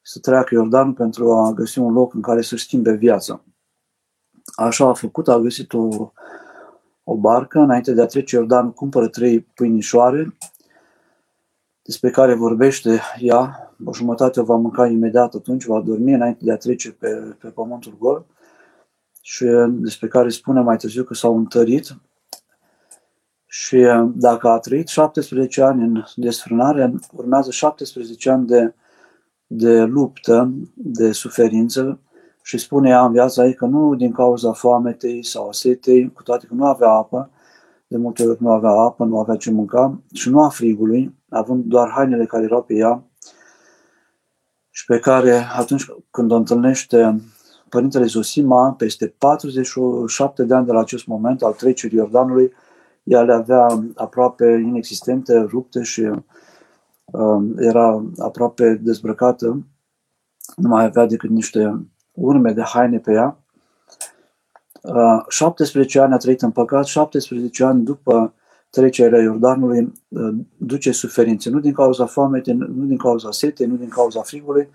să 0.00 0.18
treacă 0.18 0.54
Iordanul 0.54 0.92
pentru 0.92 1.32
a 1.32 1.52
găsi 1.52 1.78
un 1.78 1.92
loc 1.92 2.14
în 2.14 2.20
care 2.20 2.42
să 2.42 2.56
schimbe 2.56 2.92
viața. 2.92 3.44
Așa 4.56 4.88
a 4.88 4.92
făcut, 4.92 5.28
a 5.28 5.38
găsit 5.38 5.72
o, 5.72 6.12
o 7.04 7.16
barcă, 7.16 7.58
înainte 7.58 7.92
de 7.92 8.00
a 8.00 8.06
trece 8.06 8.36
Iordanul, 8.36 8.72
cumpără 8.72 9.08
trei 9.08 9.40
pâinișoare, 9.40 10.36
despre 11.82 12.10
care 12.10 12.34
vorbește 12.34 13.00
ea, 13.18 13.74
o 13.84 13.92
jumătate 13.92 14.40
o 14.40 14.44
va 14.44 14.56
mânca 14.56 14.86
imediat 14.86 15.34
atunci, 15.34 15.64
va 15.64 15.80
dormi 15.80 16.14
înainte 16.14 16.44
de 16.44 16.52
a 16.52 16.56
trece 16.56 16.92
pe, 16.92 17.36
pe 17.40 17.48
pământul 17.48 17.96
gol 17.98 18.26
și 19.20 19.44
despre 19.68 20.08
care 20.08 20.28
spune 20.28 20.60
mai 20.60 20.76
târziu 20.76 21.04
că 21.04 21.14
s-au 21.14 21.36
întărit 21.36 21.96
Și 23.54 23.74
uh, 23.74 24.10
dacă 24.14 24.48
a 24.48 24.58
trăit 24.58 24.88
17 24.88 25.62
ani 25.62 25.82
în 25.82 26.04
desfrânare, 26.16 26.94
urmează 27.12 27.50
17 27.50 28.30
ani 28.30 28.46
de, 28.46 28.74
de 29.46 29.82
luptă, 29.82 30.52
de 30.74 31.12
suferință 31.12 32.00
și 32.42 32.58
spune 32.58 32.88
ea 32.88 33.04
în 33.04 33.12
viața 33.12 33.46
ei 33.46 33.54
că 33.54 33.66
nu 33.66 33.94
din 33.94 34.12
cauza 34.12 34.52
foametei 34.52 35.24
sau 35.24 35.48
a 35.48 35.52
setei, 35.52 36.12
cu 36.12 36.22
toate 36.22 36.46
că 36.46 36.54
nu 36.54 36.64
avea 36.64 36.88
apă, 36.88 37.30
de 37.86 37.96
multe 37.96 38.26
ori 38.26 38.42
nu 38.42 38.50
avea 38.50 38.70
apă, 38.70 39.04
nu 39.04 39.18
avea 39.18 39.36
ce 39.36 39.50
mânca 39.50 40.00
și 40.12 40.28
nu 40.28 40.42
a 40.42 40.48
frigului, 40.48 41.14
având 41.28 41.64
doar 41.64 41.90
hainele 41.90 42.26
care 42.26 42.44
erau 42.44 42.62
pe 42.62 42.74
ea 42.74 43.04
și 44.70 44.84
pe 44.84 44.98
care 44.98 45.46
atunci 45.56 45.86
când 46.10 46.30
o 46.30 46.36
întâlnește 46.36 47.20
Părintele 47.68 48.04
Zosima, 48.04 48.72
peste 48.72 49.14
47 49.18 50.44
de 50.44 50.54
ani 50.54 50.66
de 50.66 50.72
la 50.72 50.80
acest 50.80 51.06
moment 51.06 51.42
al 51.42 51.52
trecerii 51.52 51.98
Iordanului, 51.98 52.52
ea 53.02 53.22
le 53.22 53.32
avea 53.32 53.84
aproape 53.94 54.44
inexistente, 54.44 55.38
rupte 55.40 55.82
și 55.82 56.00
uh, 57.04 57.42
era 57.56 58.04
aproape 58.18 58.74
dezbrăcată, 58.74 59.46
nu 60.56 60.68
mai 60.68 60.84
avea 60.84 61.06
decât 61.06 61.30
niște 61.30 61.86
urme 62.12 62.52
de 62.52 62.62
haine 62.62 62.98
pe 62.98 63.12
ea. 63.12 63.36
Uh, 64.82 65.24
17 65.28 66.00
ani 66.00 66.12
a 66.12 66.16
trăit 66.16 66.42
în 66.42 66.50
păcat, 66.50 66.84
17 66.84 67.64
ani 67.64 67.84
după 67.84 68.34
trecerea 68.70 69.22
Iordanului 69.22 69.92
uh, 70.08 70.34
duce 70.56 70.92
suferințe, 70.92 71.50
nu 71.50 71.60
din 71.60 71.72
cauza 71.72 72.06
foametei, 72.06 72.54
nu 72.54 72.84
din 72.84 72.96
cauza 72.96 73.30
setei, 73.30 73.66
nu 73.66 73.76
din 73.76 73.88
cauza 73.88 74.20
frigului, 74.20 74.68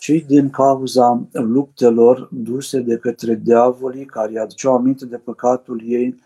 ci 0.00 0.24
din 0.26 0.50
cauza 0.50 1.26
luptelor 1.32 2.28
duse 2.32 2.80
de 2.80 2.96
către 2.96 3.34
diavolii 3.34 4.04
care 4.04 4.30
îi 4.30 4.38
aduceau 4.38 4.74
aminte 4.74 5.06
de 5.06 5.16
păcatul 5.16 5.82
ei, 5.84 6.20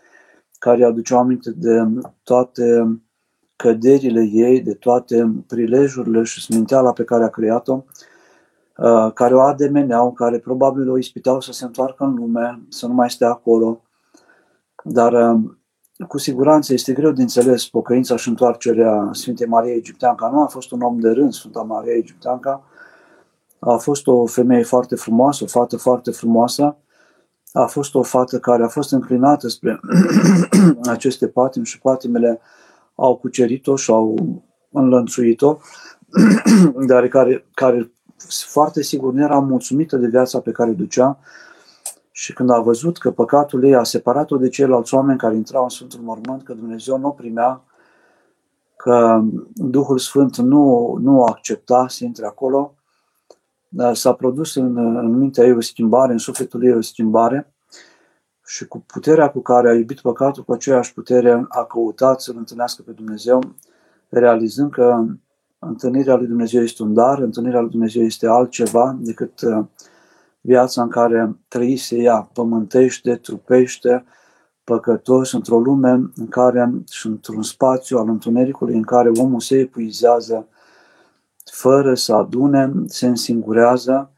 care 0.61 0.77
îi 0.77 0.83
aduceau 0.83 1.19
aminte 1.19 1.51
de 1.51 1.87
toate 2.23 2.99
căderile 3.55 4.21
ei, 4.31 4.61
de 4.61 4.73
toate 4.73 5.43
prilejurile 5.47 6.23
și 6.23 6.41
sminteala 6.41 6.91
pe 6.91 7.03
care 7.03 7.23
a 7.23 7.29
creat-o, 7.29 7.83
uh, 8.77 9.11
care 9.13 9.35
o 9.35 9.39
ademeneau, 9.39 10.11
care 10.11 10.39
probabil 10.39 10.89
o 10.89 10.97
ispiteau 10.97 11.39
să 11.39 11.51
se 11.51 11.65
întoarcă 11.65 12.03
în 12.03 12.13
lume, 12.13 12.61
să 12.69 12.87
nu 12.87 12.93
mai 12.93 13.09
stea 13.09 13.29
acolo. 13.29 13.81
Dar 14.83 15.13
uh, 15.13 15.39
cu 16.07 16.17
siguranță 16.17 16.73
este 16.73 16.93
greu 16.93 17.11
de 17.11 17.21
înțeles 17.21 17.67
pocăința 17.67 18.15
și 18.15 18.27
întoarcerea 18.27 19.09
Sfintei 19.11 19.47
Maria 19.47 19.73
Egipteanca. 19.73 20.29
Nu 20.29 20.41
a 20.41 20.45
fost 20.45 20.71
un 20.71 20.81
om 20.81 20.99
de 20.99 21.09
rând, 21.09 21.33
Sfânta 21.33 21.61
Maria 21.61 21.93
Egipteanca, 21.93 22.63
a 23.59 23.75
fost 23.75 24.07
o 24.07 24.25
femeie 24.25 24.63
foarte 24.63 24.95
frumoasă, 24.95 25.43
o 25.43 25.47
fată 25.47 25.77
foarte 25.77 26.11
frumoasă, 26.11 26.77
a 27.51 27.65
fost 27.65 27.95
o 27.95 28.03
fată 28.03 28.39
care 28.39 28.63
a 28.63 28.67
fost 28.67 28.91
înclinată 28.91 29.47
spre 29.47 29.79
aceste 30.95 31.27
patimi 31.27 31.65
și 31.65 31.79
patimele 31.79 32.39
au 32.95 33.17
cucerit-o 33.17 33.75
și 33.75 33.91
au 33.91 34.15
înlănțuit-o, 34.71 35.57
dar 36.87 37.07
care, 37.07 37.45
care 37.53 37.91
foarte 38.47 38.81
sigur 38.81 39.13
nu 39.13 39.21
era 39.21 39.39
mulțumită 39.39 39.97
de 39.97 40.07
viața 40.07 40.39
pe 40.39 40.51
care 40.51 40.71
ducea. 40.71 41.19
Și 42.11 42.33
când 42.33 42.49
a 42.49 42.59
văzut 42.59 42.97
că 42.97 43.11
păcatul 43.11 43.63
ei 43.63 43.75
a 43.75 43.83
separat-o 43.83 44.37
de 44.37 44.49
ceilalți 44.49 44.93
oameni 44.93 45.17
care 45.17 45.35
intrau 45.35 45.63
în 45.63 45.69
Sfântul 45.69 45.99
Mormânt, 46.03 46.43
că 46.43 46.53
Dumnezeu 46.53 46.97
nu 46.97 47.07
o 47.07 47.11
primea, 47.11 47.61
că 48.75 49.21
Duhul 49.53 49.97
Sfânt 49.97 50.37
nu, 50.37 50.95
nu 51.01 51.19
o 51.19 51.23
accepta 51.23 51.85
să 51.87 52.03
intre 52.03 52.25
acolo, 52.25 52.73
s-a 53.93 54.13
produs 54.13 54.55
în, 54.55 54.77
în 54.77 55.17
mintea 55.17 55.45
ei 55.45 55.55
o 55.55 55.61
schimbare, 55.61 56.11
în 56.11 56.17
sufletul 56.17 56.63
ei 56.63 56.73
o 56.73 56.81
schimbare 56.81 57.53
și 58.45 58.67
cu 58.67 58.79
puterea 58.79 59.29
cu 59.29 59.39
care 59.39 59.69
a 59.69 59.73
iubit 59.73 59.99
păcatul, 59.99 60.43
cu 60.43 60.51
aceeași 60.51 60.93
putere 60.93 61.45
a 61.49 61.63
căutat 61.63 62.21
să-L 62.21 62.35
întâlnească 62.37 62.81
pe 62.85 62.91
Dumnezeu, 62.91 63.55
realizând 64.09 64.71
că 64.71 65.05
întâlnirea 65.59 66.15
lui 66.15 66.27
Dumnezeu 66.27 66.61
este 66.61 66.83
un 66.83 66.93
dar, 66.93 67.19
întâlnirea 67.19 67.59
lui 67.59 67.69
Dumnezeu 67.69 68.03
este 68.03 68.27
altceva 68.27 68.97
decât 68.99 69.41
uh, 69.41 69.65
viața 70.41 70.81
în 70.81 70.89
care 70.89 71.35
trăise 71.47 71.97
ea, 71.97 72.29
pământește, 72.33 73.15
trupește, 73.15 74.05
păcătos, 74.63 75.31
într-o 75.31 75.59
lume 75.59 75.91
în 76.15 76.27
care 76.29 76.71
și 76.89 77.07
într-un 77.07 77.41
spațiu 77.41 77.97
al 77.97 78.09
întunericului 78.09 78.75
în 78.75 78.81
care 78.81 79.09
omul 79.09 79.39
se 79.39 79.57
epuizează 79.57 80.47
fără 81.51 81.93
să 81.93 82.13
adune, 82.13 82.73
se 82.85 83.07
însingurează 83.07 84.11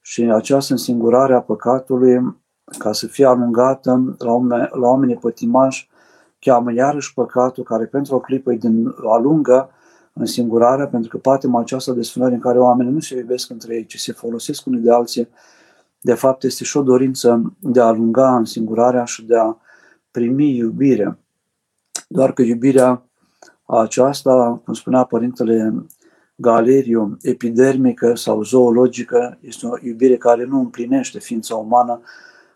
și 0.00 0.22
această 0.22 0.72
însingurare 0.72 1.34
a 1.34 1.40
păcatului, 1.40 2.36
ca 2.78 2.92
să 2.92 3.06
fie 3.06 3.26
alungată 3.26 4.16
la, 4.18 4.30
oameni, 4.32 4.68
la 4.72 4.88
oamenii 4.88 5.16
pătimași, 5.16 5.90
cheamă 6.38 6.72
iarăși 6.72 7.14
păcatul 7.14 7.64
care 7.64 7.84
pentru 7.84 8.14
o 8.14 8.20
clipă 8.20 8.52
din, 8.52 8.94
alungă 9.08 9.70
însingurarea, 10.12 10.86
pentru 10.86 11.10
că 11.10 11.16
patima 11.16 11.60
aceasta 11.60 11.92
de 11.92 12.02
sfânări 12.02 12.34
în 12.34 12.40
care 12.40 12.58
oamenii 12.58 12.92
nu 12.92 13.00
se 13.00 13.16
iubesc 13.16 13.50
între 13.50 13.74
ei, 13.74 13.86
ci 13.86 13.98
se 13.98 14.12
folosesc 14.12 14.66
unii 14.66 14.80
de 14.80 14.92
alții, 14.92 15.28
de 16.00 16.14
fapt 16.14 16.42
este 16.42 16.64
și 16.64 16.76
o 16.76 16.82
dorință 16.82 17.52
de 17.58 17.80
a 17.80 17.84
alunga 17.84 18.36
însingurarea 18.36 19.04
și 19.04 19.24
de 19.24 19.36
a 19.36 19.56
primi 20.10 20.56
iubire. 20.56 21.18
Doar 22.08 22.32
că 22.32 22.42
iubirea 22.42 23.02
aceasta, 23.66 24.60
cum 24.64 24.74
spunea 24.74 25.04
Părintele 25.04 25.86
Galeriu, 26.40 27.16
epidermică 27.22 28.14
sau 28.14 28.42
zoologică, 28.42 29.38
este 29.40 29.66
o 29.66 29.76
iubire 29.82 30.16
care 30.16 30.44
nu 30.44 30.58
împlinește 30.58 31.18
ființa 31.18 31.54
umană 31.54 32.00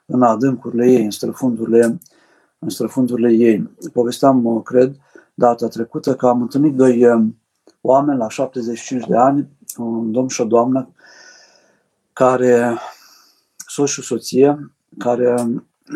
în 0.07 0.23
adâncurile 0.23 0.90
ei, 0.90 1.05
în 1.05 1.11
străfundurile, 1.11 1.99
în 2.59 2.68
străfundurile 2.68 3.33
ei. 3.33 3.71
Povesteam, 3.92 4.62
cred, 4.62 4.97
data 5.35 5.68
trecută 5.68 6.14
că 6.14 6.27
am 6.27 6.40
întâlnit 6.40 6.75
doi 6.75 7.01
eh, 7.01 7.21
oameni 7.81 8.18
la 8.18 8.29
75 8.29 9.07
de 9.07 9.16
ani, 9.16 9.49
un 9.77 10.12
domn 10.12 10.29
și 10.29 10.40
o 10.40 10.45
doamnă, 10.45 10.88
care, 12.12 12.79
soț 13.66 13.88
și 13.88 14.03
soție, 14.03 14.73
care 14.99 15.35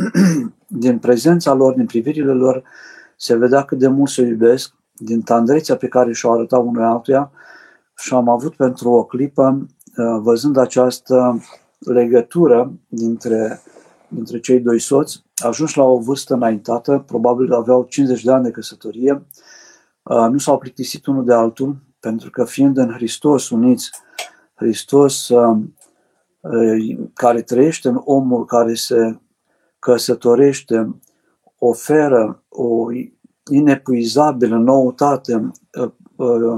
din 0.67 0.99
prezența 0.99 1.53
lor, 1.53 1.75
din 1.75 1.87
privirile 1.87 2.33
lor, 2.33 2.63
se 3.17 3.37
vedea 3.37 3.65
cât 3.65 3.79
de 3.79 3.89
mult 3.89 4.11
se 4.11 4.23
iubesc, 4.23 4.75
din 4.93 5.21
tandrețea 5.21 5.77
pe 5.77 5.89
care 5.89 6.13
și-o 6.13 6.33
arătau 6.33 6.69
unul 6.69 6.83
altuia, 6.83 7.31
și 7.97 8.15
am 8.15 8.29
avut 8.29 8.55
pentru 8.55 8.91
o 8.91 9.05
clipă, 9.05 9.67
uh, 9.97 10.19
văzând 10.21 10.57
această 10.57 11.41
legătură 11.79 12.73
dintre, 12.89 13.61
dintre 14.09 14.41
cei 14.41 14.61
doi 14.61 14.81
soți, 14.81 15.25
ajuns 15.37 15.75
la 15.75 15.85
o 15.85 15.99
vârstă 15.99 16.35
înaintată, 16.35 17.05
probabil 17.07 17.53
aveau 17.53 17.87
50 17.89 18.25
de 18.25 18.33
ani 18.33 18.45
de 18.45 18.51
căsătorie, 18.51 19.27
uh, 20.03 20.27
nu 20.31 20.39
s-au 20.39 20.59
plictisit 20.59 21.07
unul 21.07 21.25
de 21.25 21.33
altul, 21.33 21.77
pentru 22.01 22.31
că 22.31 22.45
fiind 22.45 22.77
în 22.77 22.93
Hristos 22.93 23.51
uniți, 23.51 23.91
Hristos 24.55 25.29
uh, 25.29 25.59
care 27.15 27.43
trăiește 27.43 27.89
în 27.89 28.01
omul 28.05 28.45
care 28.45 28.75
se 28.75 29.19
căsătorește, 29.79 31.01
oferă 31.59 32.43
o 32.49 32.87
inepuizabilă 33.51 34.57
noutate 34.57 35.51
Uh, 35.83 35.93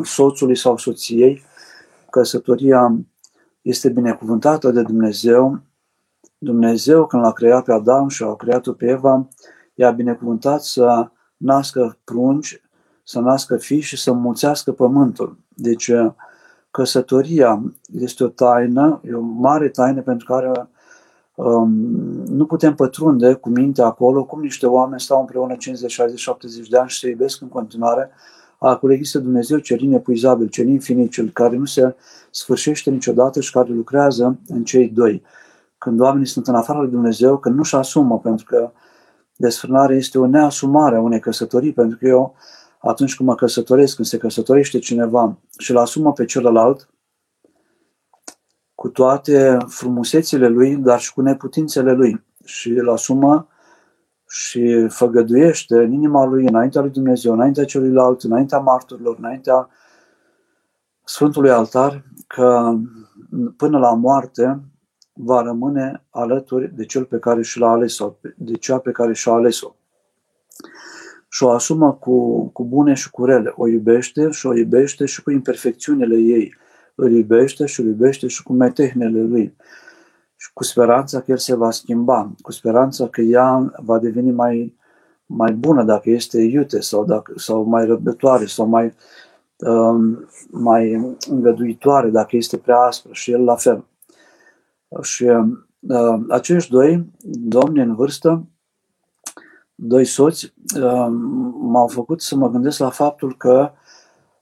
soțului 0.03 0.57
sau 0.57 0.77
soției, 0.77 1.43
căsătoria 2.11 2.97
este 3.63 3.89
binecuvântată 3.89 4.71
de 4.71 4.83
Dumnezeu. 4.83 5.61
Dumnezeu, 6.39 7.07
când 7.07 7.23
l-a 7.23 7.33
creat 7.33 7.65
pe 7.65 7.73
Adam 7.73 8.09
și 8.09 8.23
a 8.23 8.35
creat-o 8.35 8.73
pe 8.73 8.87
Eva, 8.87 9.29
i-a 9.75 9.91
binecuvântat 9.91 10.63
să 10.63 11.11
nască 11.37 11.99
prunci, 12.05 12.63
să 13.03 13.21
nască 13.21 13.57
fii 13.57 13.81
și 13.81 13.97
să 13.97 14.13
mulțească 14.13 14.73
pământul. 14.73 15.39
Deci, 15.49 15.89
uh, 15.89 16.13
căsătoria 16.71 17.63
este 17.93 18.25
o 18.25 18.29
taină, 18.29 19.01
e 19.05 19.15
o 19.15 19.21
mare 19.21 19.69
taină 19.69 20.03
pentru 20.03 20.27
care 20.27 20.69
um, 21.35 21.71
nu 22.27 22.47
putem 22.47 22.75
pătrunde 22.75 23.35
cu 23.35 23.49
mintea 23.49 23.85
acolo 23.85 24.25
cum 24.25 24.41
niște 24.41 24.67
oameni 24.67 25.01
stau 25.01 25.21
împreună 25.21 25.55
50, 25.57 25.91
60, 25.91 26.19
70 26.19 26.69
de 26.69 26.79
ani 26.79 26.89
și 26.89 26.99
se 26.99 27.09
iubesc 27.09 27.41
în 27.41 27.49
continuare, 27.49 28.11
Acolo 28.59 28.93
există 28.93 29.19
Dumnezeu 29.19 29.59
cel 29.59 29.81
inepuizabil, 29.81 30.49
cel 30.49 30.69
infinit, 30.69 31.11
cel 31.11 31.31
care 31.31 31.57
nu 31.57 31.65
se 31.65 31.95
sfârșește 32.31 32.91
niciodată 32.91 33.41
și 33.41 33.53
care 33.53 33.73
lucrează 33.73 34.39
în 34.47 34.65
cei 34.65 34.89
doi. 34.89 35.23
Când 35.79 36.01
oamenii 36.01 36.27
sunt 36.27 36.47
în 36.47 36.55
afara 36.55 36.81
lui 36.81 36.91
Dumnezeu, 36.91 37.39
când 37.39 37.57
nu-și 37.57 37.75
asumă, 37.75 38.19
pentru 38.19 38.45
că 38.45 38.73
desfrânarea 39.37 39.97
este 39.97 40.19
o 40.19 40.27
neasumare 40.27 40.97
a 40.97 41.01
unei 41.01 41.21
căsătorii, 41.21 41.73
pentru 41.73 41.99
că 41.99 42.07
eu, 42.07 42.35
atunci 42.79 43.17
când 43.17 43.29
mă 43.29 43.35
căsătoresc, 43.35 43.95
când 43.95 44.09
se 44.09 44.19
căsătorește 44.19 44.79
cineva 44.79 45.39
și 45.59 45.71
îl 45.71 45.77
asumă 45.77 46.13
pe 46.13 46.25
celălalt, 46.25 46.89
cu 48.75 48.89
toate 48.89 49.57
frumusețile 49.67 50.49
lui, 50.49 50.77
dar 50.77 51.01
și 51.01 51.13
cu 51.13 51.21
neputințele 51.21 51.93
lui, 51.93 52.25
și 52.45 52.71
îl 52.71 52.91
asumă 52.91 53.49
și 54.29 54.87
făgăduiește 54.89 55.77
în 55.77 55.93
inima 55.93 56.25
lui, 56.25 56.47
înaintea 56.47 56.81
lui 56.81 56.91
Dumnezeu, 56.91 57.33
înaintea 57.33 57.65
celuilalt, 57.65 58.23
înaintea 58.23 58.59
marturilor, 58.59 59.17
înaintea 59.19 59.69
Sfântului 61.05 61.51
Altar, 61.51 62.05
că 62.27 62.79
până 63.57 63.79
la 63.79 63.95
moarte 63.95 64.61
va 65.13 65.43
rămâne 65.43 66.05
alături 66.11 66.75
de 66.75 66.85
cel 66.85 67.05
pe 67.05 67.19
care 67.19 67.43
și 67.43 67.59
l-a 67.59 67.71
ales-o, 67.71 68.15
de 68.37 68.53
cea 68.53 68.79
pe 68.79 68.91
care 68.91 69.13
și-a 69.13 69.33
ales-o. 69.33 69.75
și 71.29 71.43
o 71.43 71.51
asumă 71.51 71.93
cu, 71.93 72.47
cu 72.49 72.65
bune 72.65 72.95
și 72.95 73.11
cu 73.11 73.25
rele. 73.25 73.53
O 73.57 73.67
iubește 73.69 74.31
și 74.31 74.47
o 74.47 74.57
iubește 74.57 75.05
și 75.07 75.23
cu 75.23 75.31
imperfecțiunile 75.31 76.17
ei. 76.17 76.55
Îl 76.95 77.13
iubește 77.13 77.67
și 77.67 77.81
îl 77.81 77.87
iubește 77.87 78.27
și 78.27 78.43
cu 78.43 78.53
metehnele 78.53 79.23
lui. 79.23 79.57
Și 80.41 80.51
cu 80.53 80.65
speranța 80.65 81.21
că 81.21 81.31
el 81.31 81.37
se 81.37 81.55
va 81.55 81.71
schimba, 81.71 82.31
cu 82.43 82.53
speranța 82.53 83.09
că 83.09 83.21
ea 83.21 83.73
va 83.77 83.99
deveni 83.99 84.31
mai, 84.31 84.77
mai 85.27 85.53
bună 85.53 85.83
dacă 85.83 86.11
este 86.11 86.41
iute 86.41 86.81
sau, 86.81 87.05
dacă, 87.05 87.33
sau 87.37 87.63
mai 87.63 87.87
răbdătoare 87.87 88.47
sau 88.47 88.67
mai, 88.67 88.95
um, 89.57 90.29
mai 90.51 91.17
îngăduitoare 91.31 92.09
dacă 92.09 92.37
este 92.37 92.57
prea 92.57 92.79
aspră 92.79 93.13
și 93.13 93.31
el 93.31 93.45
la 93.45 93.57
fel. 93.57 93.85
Și 95.03 95.25
uh, 95.25 96.21
acești 96.29 96.71
doi 96.71 97.13
domni 97.23 97.81
în 97.81 97.95
vârstă 97.95 98.47
doi 99.81 100.05
soți 100.05 100.53
uh, 100.77 101.07
m-au 101.61 101.87
făcut 101.87 102.21
să 102.21 102.37
mă 102.37 102.51
gândesc 102.51 102.79
la 102.79 102.91
faptul 102.91 103.37
că 103.37 103.71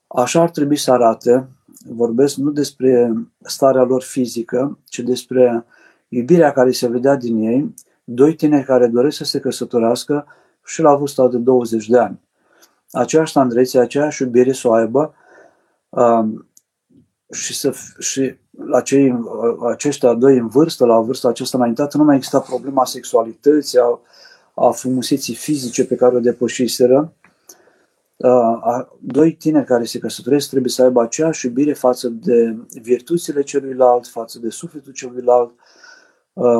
așa 0.07 0.41
ar 0.41 0.51
trebui 0.51 0.77
să 0.77 0.93
arate, 0.93 1.49
vorbesc 1.89 2.37
nu 2.37 2.51
despre 2.51 3.13
starea 3.41 3.83
lor 3.83 4.03
fizică, 4.03 4.79
ci 4.85 4.99
despre 4.99 5.65
iubirea 6.09 6.53
care 6.53 6.71
se 6.71 6.89
vedea 6.89 7.15
din 7.15 7.37
ei, 7.37 7.75
doi 8.05 8.35
tineri 8.35 8.65
care 8.65 8.87
doresc 8.87 9.17
să 9.17 9.25
se 9.25 9.41
căsătorească 9.41 10.27
și 10.65 10.83
la 10.83 10.95
vârsta 10.95 11.29
de 11.29 11.37
20 11.37 11.89
de 11.89 11.99
ani. 11.99 12.21
Aceeași 12.91 13.39
andreție, 13.39 13.81
aceeași 13.81 14.23
iubire 14.23 14.53
să 14.53 14.69
o 14.69 14.73
aibă 14.73 15.15
um, 15.89 16.49
și, 17.31 17.55
să, 17.55 17.75
și 17.99 18.35
la 18.51 18.81
cei, 18.81 19.19
aceștia 19.71 20.15
doi 20.15 20.39
în 20.39 20.49
vârstă, 20.49 20.85
la 20.85 21.01
vârsta 21.01 21.29
aceasta 21.29 21.57
înaintată, 21.59 21.97
nu 21.97 22.05
mai 22.05 22.17
exista 22.17 22.41
problema 22.41 22.85
sexualității, 22.85 23.79
a 23.79 24.01
a 24.59 24.71
frumuseții 24.71 25.35
fizice 25.35 25.85
pe 25.85 25.95
care 25.95 26.17
o 26.17 26.21
depășiseră, 26.21 27.13
doi 29.01 29.33
tineri 29.33 29.67
care 29.67 29.85
se 29.85 29.99
căsătoresc 29.99 30.49
trebuie 30.49 30.71
să 30.71 30.83
aibă 30.83 31.03
aceeași 31.03 31.47
iubire 31.47 31.73
față 31.73 32.09
de 32.09 32.57
virtuțile 32.83 33.43
celuilalt, 33.43 34.07
față 34.07 34.39
de 34.39 34.49
sufletul 34.49 34.93
celuilalt 34.93 35.55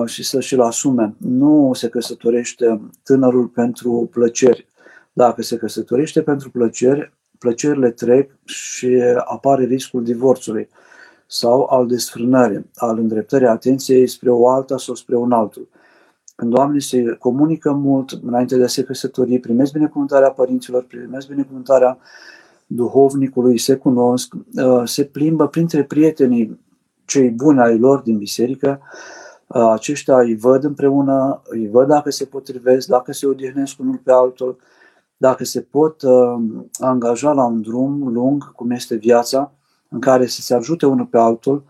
și 0.05 0.25
să 0.25 0.41
și-l 0.41 0.61
asume. 0.61 1.15
Nu 1.19 1.71
se 1.75 1.89
căsătorește 1.89 2.81
tânărul 3.03 3.47
pentru 3.47 4.09
plăceri. 4.13 4.67
Dacă 5.13 5.43
se 5.43 5.57
căsătorește 5.57 6.23
pentru 6.23 6.51
plăceri, 6.51 7.13
plăcerile 7.39 7.91
trec 7.91 8.31
și 8.45 9.03
apare 9.25 9.65
riscul 9.65 10.05
divorțului 10.05 10.69
sau 11.27 11.67
al 11.71 11.87
desfrânării, 11.87 12.67
al 12.75 12.99
îndreptării 12.99 13.47
atenției 13.47 14.07
spre 14.07 14.31
o 14.31 14.49
alta 14.49 14.79
sau 14.79 14.95
spre 14.95 15.17
un 15.17 15.33
altul. 15.33 15.69
Când 16.37 16.57
oamenii 16.57 16.83
se 16.83 17.17
comunică 17.19 17.73
mult 17.73 18.11
înainte 18.11 18.57
de 18.57 18.65
a 18.65 18.67
se 18.67 18.83
căsători, 18.83 19.39
primesc 19.39 19.73
binecuvântarea 19.73 20.31
părinților, 20.31 20.85
primesc 20.85 21.29
binecuvântarea 21.29 21.99
duhovnicului, 22.67 23.59
se 23.59 23.75
cunosc, 23.75 24.35
uh, 24.35 24.83
se 24.85 25.05
plimbă 25.05 25.49
printre 25.49 25.85
prietenii 25.85 26.61
cei 27.05 27.31
buni 27.31 27.61
ai 27.61 27.79
lor 27.79 28.01
din 28.01 28.19
biserică, 28.19 28.81
uh, 28.81 29.26
aceștia 29.47 30.19
îi 30.19 30.37
văd 30.37 30.65
împreună, 30.65 31.43
îi 31.45 31.69
văd 31.69 31.87
dacă 31.87 32.11
se 32.11 32.25
potrivesc, 32.25 32.89
dacă 32.89 33.13
se 33.13 33.27
odihnesc 33.27 33.79
unul 33.79 34.01
pe 34.05 34.13
altul, 34.13 34.57
dacă 35.17 35.45
se 35.45 35.61
pot 35.61 36.03
uh, 36.03 36.37
angaja 36.79 37.33
la 37.33 37.45
un 37.45 37.63
drum 37.63 38.09
lung, 38.13 38.53
cum 38.53 38.71
este 38.71 38.95
viața, 38.95 39.53
în 39.89 40.01
care 40.01 40.27
să 40.27 40.41
se 40.41 40.55
ajute 40.55 40.87
unul 40.87 41.07
pe 41.07 41.19
altul, 41.19 41.65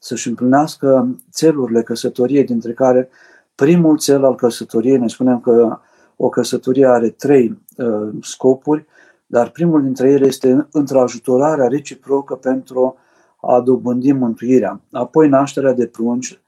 să-și 0.00 0.28
împlinească 0.28 1.16
țelurile 1.30 1.82
căsătoriei, 1.82 2.44
dintre 2.44 2.72
care 2.72 3.08
primul 3.54 3.98
cel 3.98 4.24
al 4.24 4.34
căsătoriei, 4.34 4.96
noi 4.96 5.10
spunem 5.10 5.40
că 5.40 5.78
o 6.16 6.28
căsătorie 6.28 6.86
are 6.86 7.08
trei 7.08 7.58
uh, 7.76 8.08
scopuri, 8.22 8.86
dar 9.26 9.50
primul 9.50 9.82
dintre 9.82 10.10
ele 10.10 10.26
este 10.26 10.66
într-ajutorarea 10.72 11.68
reciprocă 11.68 12.34
pentru 12.34 12.96
a 13.40 13.60
dobândi 13.60 14.12
mântuirea. 14.12 14.80
Apoi 14.92 15.28
nașterea 15.28 15.72
de 15.72 15.86
prunci, 15.86 16.40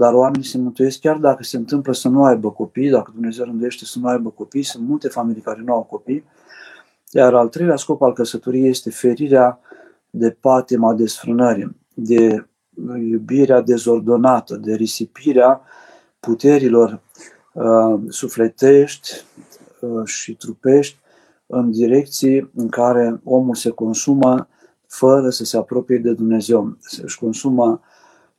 dar 0.00 0.14
oamenii 0.14 0.46
se 0.46 0.58
mântuiesc 0.58 1.00
chiar 1.00 1.16
dacă 1.16 1.42
se 1.42 1.56
întâmplă 1.56 1.92
să 1.92 2.08
nu 2.08 2.24
aibă 2.24 2.50
copii, 2.50 2.90
dacă 2.90 3.10
Dumnezeu 3.14 3.44
rânduiește 3.44 3.84
să 3.84 3.98
nu 3.98 4.08
aibă 4.08 4.30
copii, 4.30 4.62
sunt 4.62 4.88
multe 4.88 5.08
familii 5.08 5.42
care 5.42 5.62
nu 5.64 5.72
au 5.72 5.82
copii. 5.82 6.24
Iar 7.10 7.34
al 7.34 7.48
treilea 7.48 7.76
scop 7.76 8.02
al 8.02 8.12
căsătoriei 8.12 8.68
este 8.68 8.90
ferirea 8.90 9.58
de 10.10 10.30
patima 10.30 10.94
desfrânării, 10.94 11.76
de 11.94 12.46
iubirea 13.10 13.60
dezordonată, 13.60 14.56
de 14.56 14.74
risipirea 14.74 15.60
puterilor 16.20 17.00
uh, 17.52 18.00
sufletești 18.08 19.12
uh, 19.80 20.04
și 20.04 20.34
trupești 20.34 20.98
în 21.46 21.70
direcții 21.70 22.50
în 22.54 22.68
care 22.68 23.20
omul 23.24 23.54
se 23.54 23.70
consumă 23.70 24.48
fără 24.86 25.30
să 25.30 25.44
se 25.44 25.56
apropie 25.56 25.98
de 25.98 26.12
Dumnezeu. 26.12 26.76
Își 27.02 27.18
consumă 27.18 27.80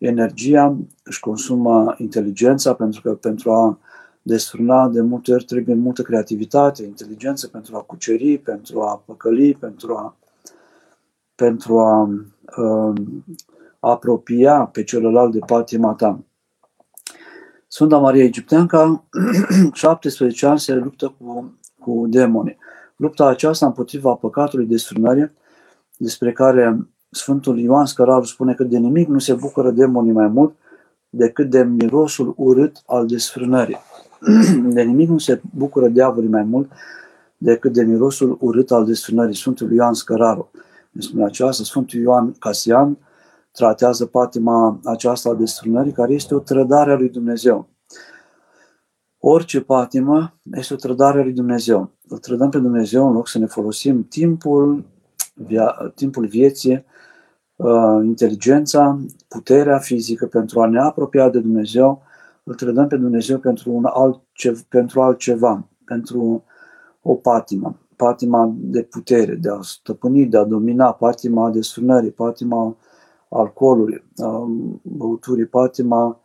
energia, 0.01 0.77
își 1.03 1.19
consumă 1.19 1.95
inteligența, 1.97 2.73
pentru 2.73 3.01
că 3.01 3.13
pentru 3.13 3.51
a 3.51 3.79
desfrâna 4.21 4.87
de 4.87 5.01
multe 5.01 5.33
ori 5.33 5.43
trebuie 5.43 5.75
multă 5.75 6.01
creativitate, 6.01 6.83
inteligență 6.83 7.47
pentru 7.47 7.75
a 7.75 7.81
cuceri, 7.81 8.37
pentru 8.37 8.81
a 8.81 9.03
păcăli, 9.05 9.53
pentru 9.53 9.95
a, 9.95 10.15
pentru 11.35 11.79
a 11.79 12.09
uh, 12.57 13.01
apropia 13.79 14.65
pe 14.65 14.83
celălalt 14.83 15.31
de 15.31 15.39
patima 15.39 15.93
ta. 15.93 16.19
Sfânta 17.67 17.97
Maria 17.97 18.23
Egipteanca, 18.23 19.03
17 19.73 20.45
ani, 20.45 20.59
se 20.59 20.73
luptă 20.73 21.15
cu, 21.17 21.53
cu 21.79 22.05
demoni. 22.07 22.57
Lupta 22.95 23.25
aceasta 23.27 23.65
împotriva 23.65 24.13
păcatului 24.13 24.65
de 24.65 24.77
strânare, 24.77 25.33
despre 25.97 26.31
care 26.31 26.87
Sfântul 27.13 27.60
Ioan 27.60 27.86
Scăraru 27.86 28.26
spune 28.26 28.54
că 28.54 28.63
de 28.63 28.78
nimic 28.78 29.08
nu 29.08 29.19
se 29.19 29.34
bucură 29.34 29.71
demonii 29.71 30.12
mai 30.12 30.28
mult 30.28 30.56
decât 31.10 31.50
de 31.50 31.63
mirosul 31.63 32.34
urât 32.38 32.82
al 32.86 33.08
desfrânării. 33.08 33.78
De 34.74 34.82
nimic 34.82 35.10
nu 35.10 35.17
se 35.17 35.41
bucură 35.56 35.88
diavolii 35.88 36.30
mai 36.30 36.43
mult 36.43 36.71
decât 37.38 37.74
de 37.74 37.84
mirosul 37.84 38.38
urât 38.41 38.71
al 38.71 38.86
desfrânării. 38.86 39.36
Sfântul 39.36 39.71
Ioan 39.71 39.93
Scăraru. 39.93 40.52
Despre 40.91 41.24
aceasta, 41.24 41.63
Sfântul 41.63 42.00
Ioan 42.00 42.32
Casian 42.39 42.97
tratează 43.52 44.06
patima 44.06 44.80
aceasta 44.84 45.30
a 45.30 45.34
destrânării, 45.34 45.91
care 45.91 46.13
este 46.13 46.36
o 46.36 46.39
trădare 46.39 46.91
a 46.91 46.95
lui 46.95 47.10
Dumnezeu. 47.10 47.69
Orice 49.19 49.62
patimă 49.62 50.34
este 50.54 50.74
o 50.74 50.78
trădare 50.78 51.19
a 51.19 51.24
lui 51.24 51.34
Dumnezeu. 51.34 51.91
Îl 52.08 52.17
trădăm 52.17 52.50
pe 52.50 52.58
Dumnezeu 52.58 53.08
în 53.08 53.13
loc 53.13 53.28
să 53.28 53.38
ne 53.38 53.45
folosim 53.45 54.04
timpul, 54.04 54.86
via, 55.34 55.91
timpul 55.95 56.26
vieții, 56.26 56.74
uh, 56.74 56.84
inteligența, 58.04 59.00
puterea 59.28 59.78
fizică 59.78 60.26
pentru 60.26 60.62
a 60.62 60.67
ne 60.67 60.80
apropia 60.80 61.30
de 61.30 61.39
Dumnezeu, 61.39 62.02
îl 62.43 62.56
trădăm 62.56 62.88
pe 62.88 62.97
Dumnezeu 62.97 63.38
pentru, 63.38 63.71
un 63.71 63.86
alt, 63.86 64.21
pentru 64.69 65.02
altceva, 65.02 65.67
pentru 65.86 66.43
o 67.02 67.13
patimă, 67.13 67.78
patima 67.95 68.54
de 68.58 68.84
putere, 68.84 69.36
de 69.36 69.50
a 69.50 69.60
stăpâni, 69.62 70.26
de 70.26 70.38
a 70.38 70.43
domina, 70.43 70.93
patima 70.93 71.50
de 71.50 71.62
sfânării, 71.62 72.12
patima 72.12 72.76
alcoolului, 73.30 74.04
băuturii, 74.82 75.45
patima, 75.45 76.19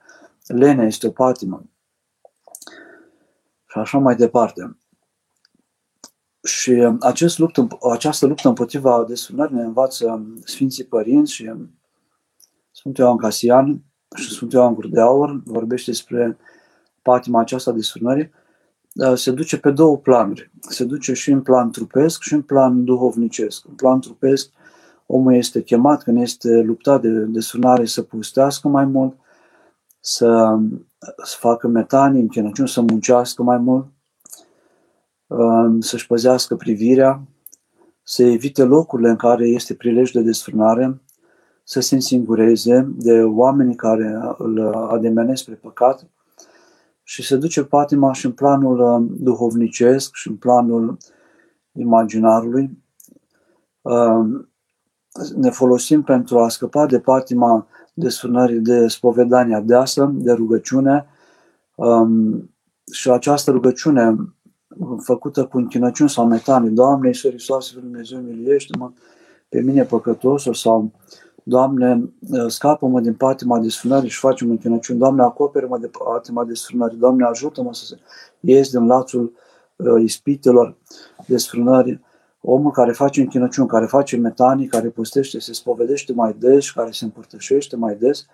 lene 0.47 0.87
este 0.87 1.07
o 1.07 1.11
patimă. 1.11 1.63
Și 3.67 3.79
așa 3.79 3.99
mai 3.99 4.17
departe. 4.17 4.77
Și 6.47 6.71
acest 7.01 7.39
luptă, 7.39 7.69
această 7.93 8.27
luptă 8.27 8.49
împotriva 8.49 9.05
desfrânării 9.09 9.55
ne 9.55 9.63
învață 9.63 10.27
Sfinții 10.45 10.85
Părinți 10.85 11.33
și 11.33 11.53
Sfântul 12.71 13.05
Ioan 13.05 13.17
Casian 13.17 13.83
și 14.17 14.31
Sfântul 14.31 14.59
Ioan 14.59 14.75
Gură 14.75 14.89
de 14.91 15.01
Aur 15.01 15.43
vorbește 15.45 15.91
despre 15.91 16.37
patima 17.03 17.41
aceasta 17.41 17.73
desfrânării, 17.73 18.31
se 19.15 19.31
duce 19.31 19.59
pe 19.59 19.71
două 19.71 19.99
planuri. 19.99 20.51
Se 20.61 20.85
duce 20.85 21.13
și 21.13 21.31
în 21.31 21.43
plan 21.43 21.71
trupesc 21.71 22.23
și 22.23 22.35
în 22.35 22.43
plan 22.43 22.85
duhovnicesc. 22.85 23.65
În 23.69 23.75
plan 23.75 24.01
trupesc 24.01 24.51
omul 25.07 25.35
este 25.35 25.63
chemat, 25.63 26.03
când 26.03 26.21
este 26.21 26.61
luptat 26.61 27.01
de, 27.01 27.09
de 27.09 27.41
sunare, 27.41 27.85
să 27.85 28.03
pustească 28.03 28.69
mai 28.69 28.85
mult, 28.85 29.17
să, 30.01 30.59
să 31.25 31.37
facă 31.39 31.69
metanii, 31.69 32.21
închinăciuni, 32.21 32.69
să 32.69 32.81
muncească 32.81 33.43
mai 33.43 33.57
mult, 33.57 33.85
um, 33.85 33.96
să-și 35.79 36.07
păzească 36.07 36.57
privirea, 36.57 37.23
să 38.03 38.23
evite 38.23 38.65
locurile 38.65 39.09
în 39.09 39.17
care 39.17 39.49
este 39.49 39.75
prilej 39.75 40.11
de 40.11 40.21
desfrânare, 40.21 41.01
să 41.65 41.81
se 41.81 41.95
însingureze 41.95 42.89
de 42.97 43.23
oamenii 43.23 43.75
care 43.75 44.19
îl 44.39 44.75
ademenesc 44.75 45.43
spre 45.43 45.55
păcat 45.55 46.07
și 47.03 47.23
se 47.23 47.37
duce 47.37 47.65
patima 47.65 48.13
și 48.13 48.27
în 48.27 48.33
planul 48.33 48.79
um, 48.79 49.17
duhovnicesc 49.19 50.15
și 50.15 50.29
în 50.29 50.37
planul 50.37 50.97
imaginarului, 51.73 52.83
um, 53.83 54.49
ne 55.37 55.51
folosim 55.51 56.03
pentru 56.03 56.39
a 56.39 56.49
scăpa 56.49 56.87
de 56.87 57.01
patima 57.01 57.67
de 57.95 58.09
sunării 58.09 58.61
de 58.61 58.87
spovedania 58.87 59.61
deasă, 59.61 60.11
de 60.15 60.33
rugăciune. 60.33 61.07
Um, 61.75 62.51
și 62.93 63.11
această 63.11 63.51
rugăciune 63.51 64.17
făcută 64.99 65.45
cu 65.45 65.59
închinăciuni 65.59 66.11
sau 66.11 66.27
metanii. 66.27 66.71
Doamne, 66.71 67.07
Iisus 67.07 67.31
Hristos, 67.31 67.73
Dumnezeu, 67.73 68.19
miliește-mă 68.19 68.91
pe 69.49 69.61
mine 69.61 69.85
păcătosul 69.85 70.55
sau 70.55 70.93
Doamne, 71.43 72.11
scapă-mă 72.47 73.01
din 73.01 73.15
patima 73.15 73.59
desfrânării 73.59 74.09
și 74.09 74.19
facem 74.19 74.51
închinăciuni. 74.51 74.99
Doamne, 74.99 75.23
acoperă-mă 75.23 75.79
de 75.79 75.91
patima 76.05 76.45
desfrânării. 76.45 76.99
Doamne, 76.99 77.25
ajută-mă 77.25 77.75
să 77.75 77.97
ies 78.41 78.71
din 78.71 78.87
lațul 78.87 79.33
uh, 79.77 80.03
ispitelor 80.03 80.77
desfrânării. 81.27 82.05
Omul 82.41 82.71
care 82.71 82.93
face 82.93 83.21
închinăciuni, 83.21 83.69
care 83.69 83.87
face 83.87 84.17
metanii, 84.17 84.67
care 84.67 84.89
postește, 84.89 85.39
se 85.39 85.53
spovedește 85.53 86.13
mai 86.13 86.37
des, 86.39 86.71
care 86.71 86.91
se 86.91 87.05
împărtășește 87.05 87.77
mai 87.77 87.95
des, 87.95 88.21
uh, 88.21 88.27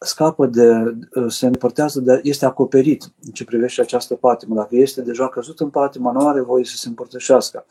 scapă 0.00 0.46
de, 0.46 0.96
uh, 1.14 1.26
se 1.28 1.46
împărtează, 1.46 2.00
de, 2.00 2.20
este 2.22 2.44
acoperit 2.44 3.12
în 3.22 3.30
ce 3.32 3.44
privește 3.44 3.80
această 3.80 4.14
patimă. 4.14 4.54
Dacă 4.54 4.76
este 4.76 5.02
deja 5.02 5.28
căzut 5.28 5.60
în 5.60 5.70
patimă, 5.70 6.12
nu 6.12 6.28
are 6.28 6.40
voie 6.40 6.64
să 6.64 6.76
se 6.76 6.88
împărtășească. 6.88 7.66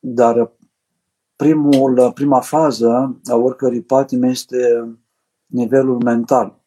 Dar 0.00 0.52
primul, 1.36 2.12
prima 2.14 2.40
fază 2.40 3.20
a 3.24 3.34
oricărui 3.34 3.82
patime 3.82 4.28
este 4.28 4.88
nivelul 5.46 6.02
mental. 6.02 6.60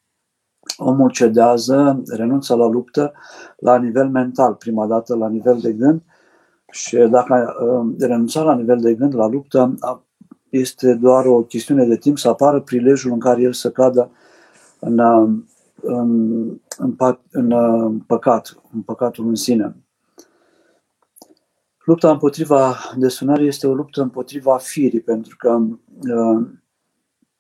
Omul 0.78 1.12
cedează, 1.12 2.04
renunță 2.08 2.56
la 2.56 2.66
luptă 2.66 3.14
la 3.58 3.78
nivel 3.78 4.10
mental, 4.10 4.54
prima 4.54 4.88
dată 4.88 5.16
la 5.16 5.30
nivel 5.30 5.60
de 5.60 5.72
gând 5.72 6.02
și 6.72 6.98
dacă 6.98 7.56
uh, 7.60 7.96
renunța 8.00 8.42
la 8.42 8.56
nivel 8.56 8.80
de 8.80 8.94
gând 8.94 9.16
la 9.16 9.28
luptă, 9.28 9.76
este 10.58 10.94
doar 10.94 11.26
o 11.26 11.44
chestiune 11.44 11.86
de 11.86 11.98
timp 11.98 12.18
să 12.18 12.28
apară 12.28 12.62
prilejul 12.62 13.12
în 13.12 13.20
care 13.20 13.42
el 13.42 13.54
să 13.54 13.72
cadă 13.72 14.12
în, 14.80 14.98
uh, 15.00 15.30
în, 15.82 16.50
în, 16.78 16.96
în, 16.98 17.18
în 17.32 17.52
uh, 17.52 17.94
păcat, 18.08 18.62
în 18.74 18.82
păcatul 18.82 19.28
în 19.28 19.36
sine. 19.36 19.76
Lupta 21.86 22.12
împotriva 22.12 22.76
desunării 22.98 23.48
este 23.48 23.68
o 23.68 23.74
luptă 23.74 24.02
împotriva 24.02 24.58
firii, 24.58 25.02
pentru 25.02 25.36
că 25.38 25.50
uh, 25.50 26.48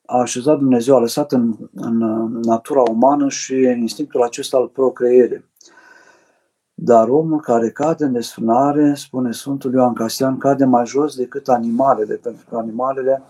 a 0.05 0.19
așezat 0.19 0.57
Dumnezeu, 0.57 0.95
a 0.95 0.99
lăsat 0.99 1.31
în, 1.31 1.55
în 1.73 1.97
natura 2.39 2.81
umană 2.81 3.29
și 3.29 3.53
instinctul 3.53 4.21
acesta 4.21 4.57
al 4.57 4.67
procreierii. 4.67 5.45
Dar 6.77 7.07
omul 7.07 7.39
care 7.39 7.69
cade 7.69 8.03
în 8.03 8.11
desfrânare, 8.11 8.93
spune 8.93 9.31
Sfântul 9.31 9.73
Ioan 9.73 9.93
Castian, 9.93 10.37
cade 10.37 10.65
mai 10.65 10.85
jos 10.85 11.15
decât 11.15 11.47
animalele, 11.47 12.15
pentru 12.15 12.45
că 12.49 12.57
animalele 12.57 13.21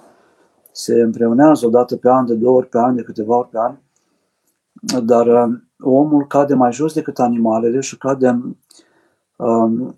se 0.72 0.94
împreunează 1.02 1.66
o 1.66 1.70
dată 1.70 1.96
pe 1.96 2.10
an, 2.10 2.26
de 2.26 2.34
două 2.34 2.58
ori 2.58 2.68
pe 2.68 2.78
an, 2.78 2.96
de 2.96 3.02
câteva 3.02 3.36
ori 3.36 3.50
pe 3.50 3.58
an, 3.58 3.76
dar 5.06 5.28
uh, 5.28 5.56
omul 5.80 6.28
cade 6.28 6.54
mai 6.54 6.72
jos 6.72 6.94
decât 6.94 7.20
animalele 7.20 7.80
și 7.80 7.98
cade 7.98 8.56
um, 9.36 9.96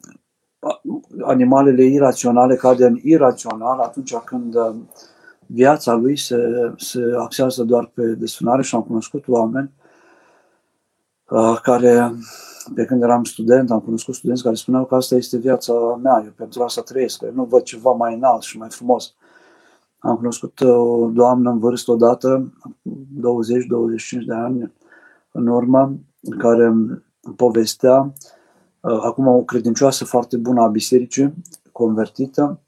animalele 1.21 1.83
iraționale 1.83 2.55
cade 2.55 2.85
în 2.85 2.99
irațional 3.01 3.79
atunci 3.79 4.15
când 4.15 4.55
uh, 4.55 4.75
viața 5.45 5.93
lui 5.93 6.17
se, 6.17 6.37
se 6.77 7.01
axează 7.17 7.63
doar 7.63 7.91
pe 7.93 8.03
desfânare 8.05 8.61
și 8.61 8.75
am 8.75 8.81
cunoscut 8.81 9.27
oameni 9.27 9.71
uh, 11.29 11.59
care, 11.61 12.13
pe 12.73 12.85
când 12.85 13.03
eram 13.03 13.23
student, 13.23 13.71
am 13.71 13.79
cunoscut 13.79 14.15
studenți 14.15 14.43
care 14.43 14.55
spuneau 14.55 14.85
că 14.85 14.95
asta 14.95 15.15
este 15.15 15.37
viața 15.37 15.73
mea, 16.01 16.21
eu 16.25 16.31
pentru 16.35 16.63
asta 16.63 16.81
trăiesc, 16.81 17.21
eu 17.21 17.31
nu 17.33 17.43
văd 17.43 17.61
ceva 17.61 17.91
mai 17.91 18.13
înalt 18.13 18.41
și 18.41 18.57
mai 18.57 18.69
frumos. 18.69 19.13
Am 19.99 20.15
cunoscut 20.15 20.59
uh, 20.59 20.69
o 20.69 21.09
doamnă 21.13 21.49
în 21.49 21.59
vârstă 21.59 21.91
odată, 21.91 22.53
20-25 24.21 24.25
de 24.25 24.33
ani 24.33 24.73
în 25.31 25.47
urmă, 25.47 25.95
care 26.37 26.73
povestea 27.35 28.13
Uh, 28.87 28.99
acum 29.03 29.27
o 29.27 29.43
credincioasă 29.43 30.05
foarte 30.05 30.37
bună 30.37 30.61
a 30.61 30.67
bisericii, 30.67 31.33
convertită, 31.71 32.61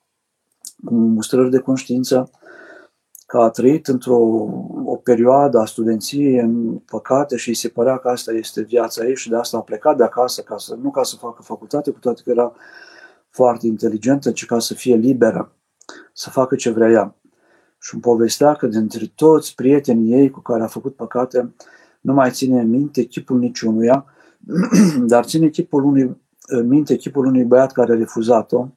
cu 0.86 0.94
mustrări 0.94 1.50
de 1.50 1.60
conștiință, 1.60 2.30
că 3.30 3.38
a 3.38 3.50
trăit 3.50 3.88
într-o 3.88 4.18
o 4.86 4.96
perioadă 4.96 5.60
a 5.60 5.66
studenției 5.66 6.40
în 6.40 6.78
păcate 6.78 7.36
și 7.36 7.50
îi 7.50 7.56
se 7.56 7.68
părea 7.68 7.98
că 7.98 8.08
asta 8.08 8.32
este 8.32 8.62
viața 8.62 9.06
ei 9.06 9.16
și 9.16 9.30
de 9.30 9.36
asta 9.36 9.58
a 9.58 9.62
plecat 9.62 9.98
de 9.98 10.04
acasă, 10.04 10.42
ca 10.42 10.58
să, 10.58 10.78
nu 10.82 10.92
ca 10.92 11.04
să 11.04 11.16
facă 11.16 11.42
facultate, 11.42 11.92
cu 11.92 12.00
toate 12.00 12.22
că 12.24 12.30
era 12.30 12.54
foarte 13.30 13.68
inteligentă, 13.68 14.32
ci 14.32 14.46
ca 14.46 14.60
să 14.60 14.74
fie 14.74 14.96
liberă, 14.96 15.52
să 16.14 16.30
facă 16.30 16.56
ce 16.56 16.70
vrea 16.70 16.90
ea. 16.90 17.16
Și 17.80 17.94
îmi 17.94 18.02
povestea 18.02 18.54
că 18.54 18.68
dintre 18.68 19.12
toți 19.16 19.56
prietenii 19.56 20.14
ei 20.14 20.30
cu 20.30 20.40
care 20.40 20.64
a 20.64 20.68
făcut 20.68 20.96
păcate, 20.96 21.56
nu 22.02 22.14
mai 22.14 22.32
ține 22.32 22.64
minte 22.64 23.04
chipul 23.04 23.40
niciunuia, 23.40 24.06
dar 25.12 25.24
ține 25.26 25.48
chipul 25.48 25.84
unui, 25.84 26.22
minte 26.64 26.96
chipul 26.96 27.26
unui 27.26 27.44
băiat 27.44 27.72
care 27.72 27.92
a 27.92 27.96
refuzat-o, 27.96 28.68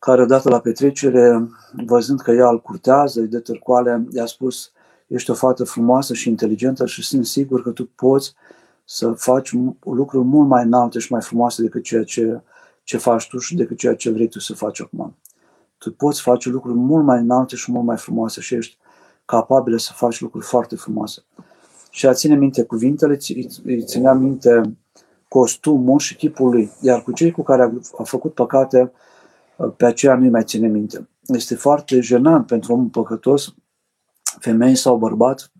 care 0.00 0.22
odată 0.22 0.48
la 0.48 0.60
petrecere, 0.60 1.48
văzând 1.86 2.20
că 2.20 2.30
ea 2.30 2.48
îl 2.48 2.60
curtează, 2.60 3.20
îi 3.20 3.26
dă 3.26 3.38
târcoale, 3.38 4.06
i-a 4.10 4.26
spus, 4.26 4.72
ești 5.06 5.30
o 5.30 5.34
fată 5.34 5.64
frumoasă 5.64 6.14
și 6.14 6.28
inteligentă 6.28 6.86
și 6.86 7.02
sunt 7.02 7.26
sigur 7.26 7.62
că 7.62 7.70
tu 7.70 7.90
poți 7.94 8.34
să 8.84 9.12
faci 9.12 9.52
lucruri 9.80 10.24
mult 10.24 10.48
mai 10.48 10.64
înalte 10.64 10.98
și 10.98 11.12
mai 11.12 11.20
frumoase 11.22 11.62
decât 11.62 11.82
ceea 11.82 12.04
ce, 12.04 12.40
ce 12.82 12.96
faci 12.96 13.28
tu 13.28 13.38
și 13.38 13.56
decât 13.56 13.76
ceea 13.76 13.94
ce 13.94 14.10
vrei 14.10 14.28
tu 14.28 14.38
să 14.38 14.54
faci 14.54 14.80
acum. 14.80 15.16
Tu 15.78 15.92
poți 15.92 16.20
face 16.20 16.48
lucruri 16.48 16.76
mult 16.76 17.04
mai 17.04 17.20
înalte 17.20 17.56
și 17.56 17.72
mult 17.72 17.84
mai 17.84 17.96
frumoase 17.96 18.40
și 18.40 18.54
ești 18.54 18.78
capabilă 19.24 19.78
să 19.78 19.92
faci 19.94 20.20
lucruri 20.20 20.44
foarte 20.44 20.76
frumoase 20.76 21.24
și 21.90 22.06
a 22.06 22.12
ține 22.12 22.34
minte 22.34 22.62
cuvintele, 22.62 23.18
îi 23.64 23.82
ținea 23.82 24.12
minte 24.12 24.76
costumul 25.28 25.98
și 25.98 26.16
chipul 26.16 26.50
lui. 26.50 26.70
Iar 26.80 27.02
cu 27.02 27.12
cei 27.12 27.30
cu 27.30 27.42
care 27.42 27.62
a, 27.62 27.70
a 27.98 28.02
făcut 28.02 28.34
păcate, 28.34 28.92
pe 29.76 29.84
aceea 29.84 30.14
nu-i 30.14 30.28
mai 30.28 30.44
ține 30.44 30.66
minte. 30.66 31.08
Este 31.26 31.54
foarte 31.54 32.00
jenant 32.00 32.46
pentru 32.46 32.72
omul 32.72 32.88
păcătos, 32.88 33.54
femei 34.38 34.74
sau 34.74 34.96
bărbat, 34.96 35.52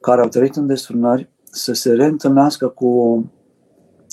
care 0.00 0.20
au 0.20 0.28
trăit 0.28 0.56
în 0.56 0.66
desfrânări, 0.66 1.30
să 1.42 1.72
se 1.72 1.92
reîntâlnească 1.92 2.68
cu, 2.68 3.24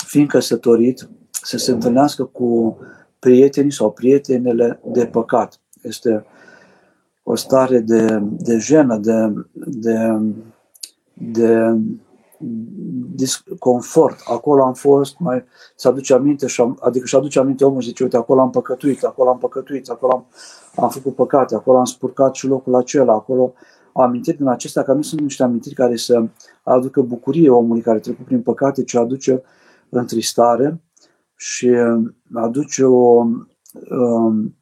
fiind 0.05 0.27
căsătorit, 0.29 1.09
să 1.31 1.57
se 1.57 1.71
întâlnească 1.71 2.23
cu 2.23 2.77
prietenii 3.19 3.71
sau 3.71 3.91
prietenele 3.91 4.79
de 4.85 5.05
păcat. 5.05 5.61
Este 5.81 6.25
o 7.23 7.35
stare 7.35 7.79
de, 7.79 8.19
de 8.21 8.57
jenă, 8.57 8.97
de, 8.97 9.33
de 9.53 10.19
de 11.17 11.77
disconfort. 13.15 14.19
Acolo 14.25 14.63
am 14.63 14.73
fost, 14.73 15.19
mai 15.19 15.43
să 15.75 15.87
aduce 15.87 16.13
aminte, 16.13 16.47
și 16.47 16.61
am, 16.61 16.77
adică 16.81 17.05
și 17.05 17.15
aduce 17.15 17.39
aminte 17.39 17.65
omul 17.65 17.81
și 17.81 17.87
zice, 17.87 18.03
uite, 18.03 18.17
acolo 18.17 18.41
am 18.41 18.49
păcătuit, 18.49 19.03
acolo 19.03 19.29
am 19.29 19.37
păcătuit, 19.37 19.89
acolo 19.89 20.13
am, 20.13 20.25
am 20.83 20.89
făcut 20.89 21.15
păcate, 21.15 21.55
acolo 21.55 21.77
am 21.77 21.85
spurcat 21.85 22.35
și 22.35 22.47
locul 22.47 22.75
acela, 22.75 23.13
acolo 23.13 23.53
am 23.93 24.03
amintit 24.03 24.37
din 24.37 24.47
acestea 24.47 24.83
care 24.83 24.97
nu 24.97 25.03
sunt 25.03 25.21
niște 25.21 25.43
amintiri 25.43 25.75
care 25.75 25.95
să 25.95 26.27
aducă 26.63 27.01
bucurie 27.01 27.49
omului 27.49 27.81
care 27.81 27.99
trece 27.99 28.23
prin 28.23 28.41
păcate, 28.41 28.83
ci 28.83 28.95
aduce 28.95 29.43
întristare 29.89 30.81
și 31.35 31.69
aduce 32.33 32.83
o, 32.83 33.25
um, 33.89 34.55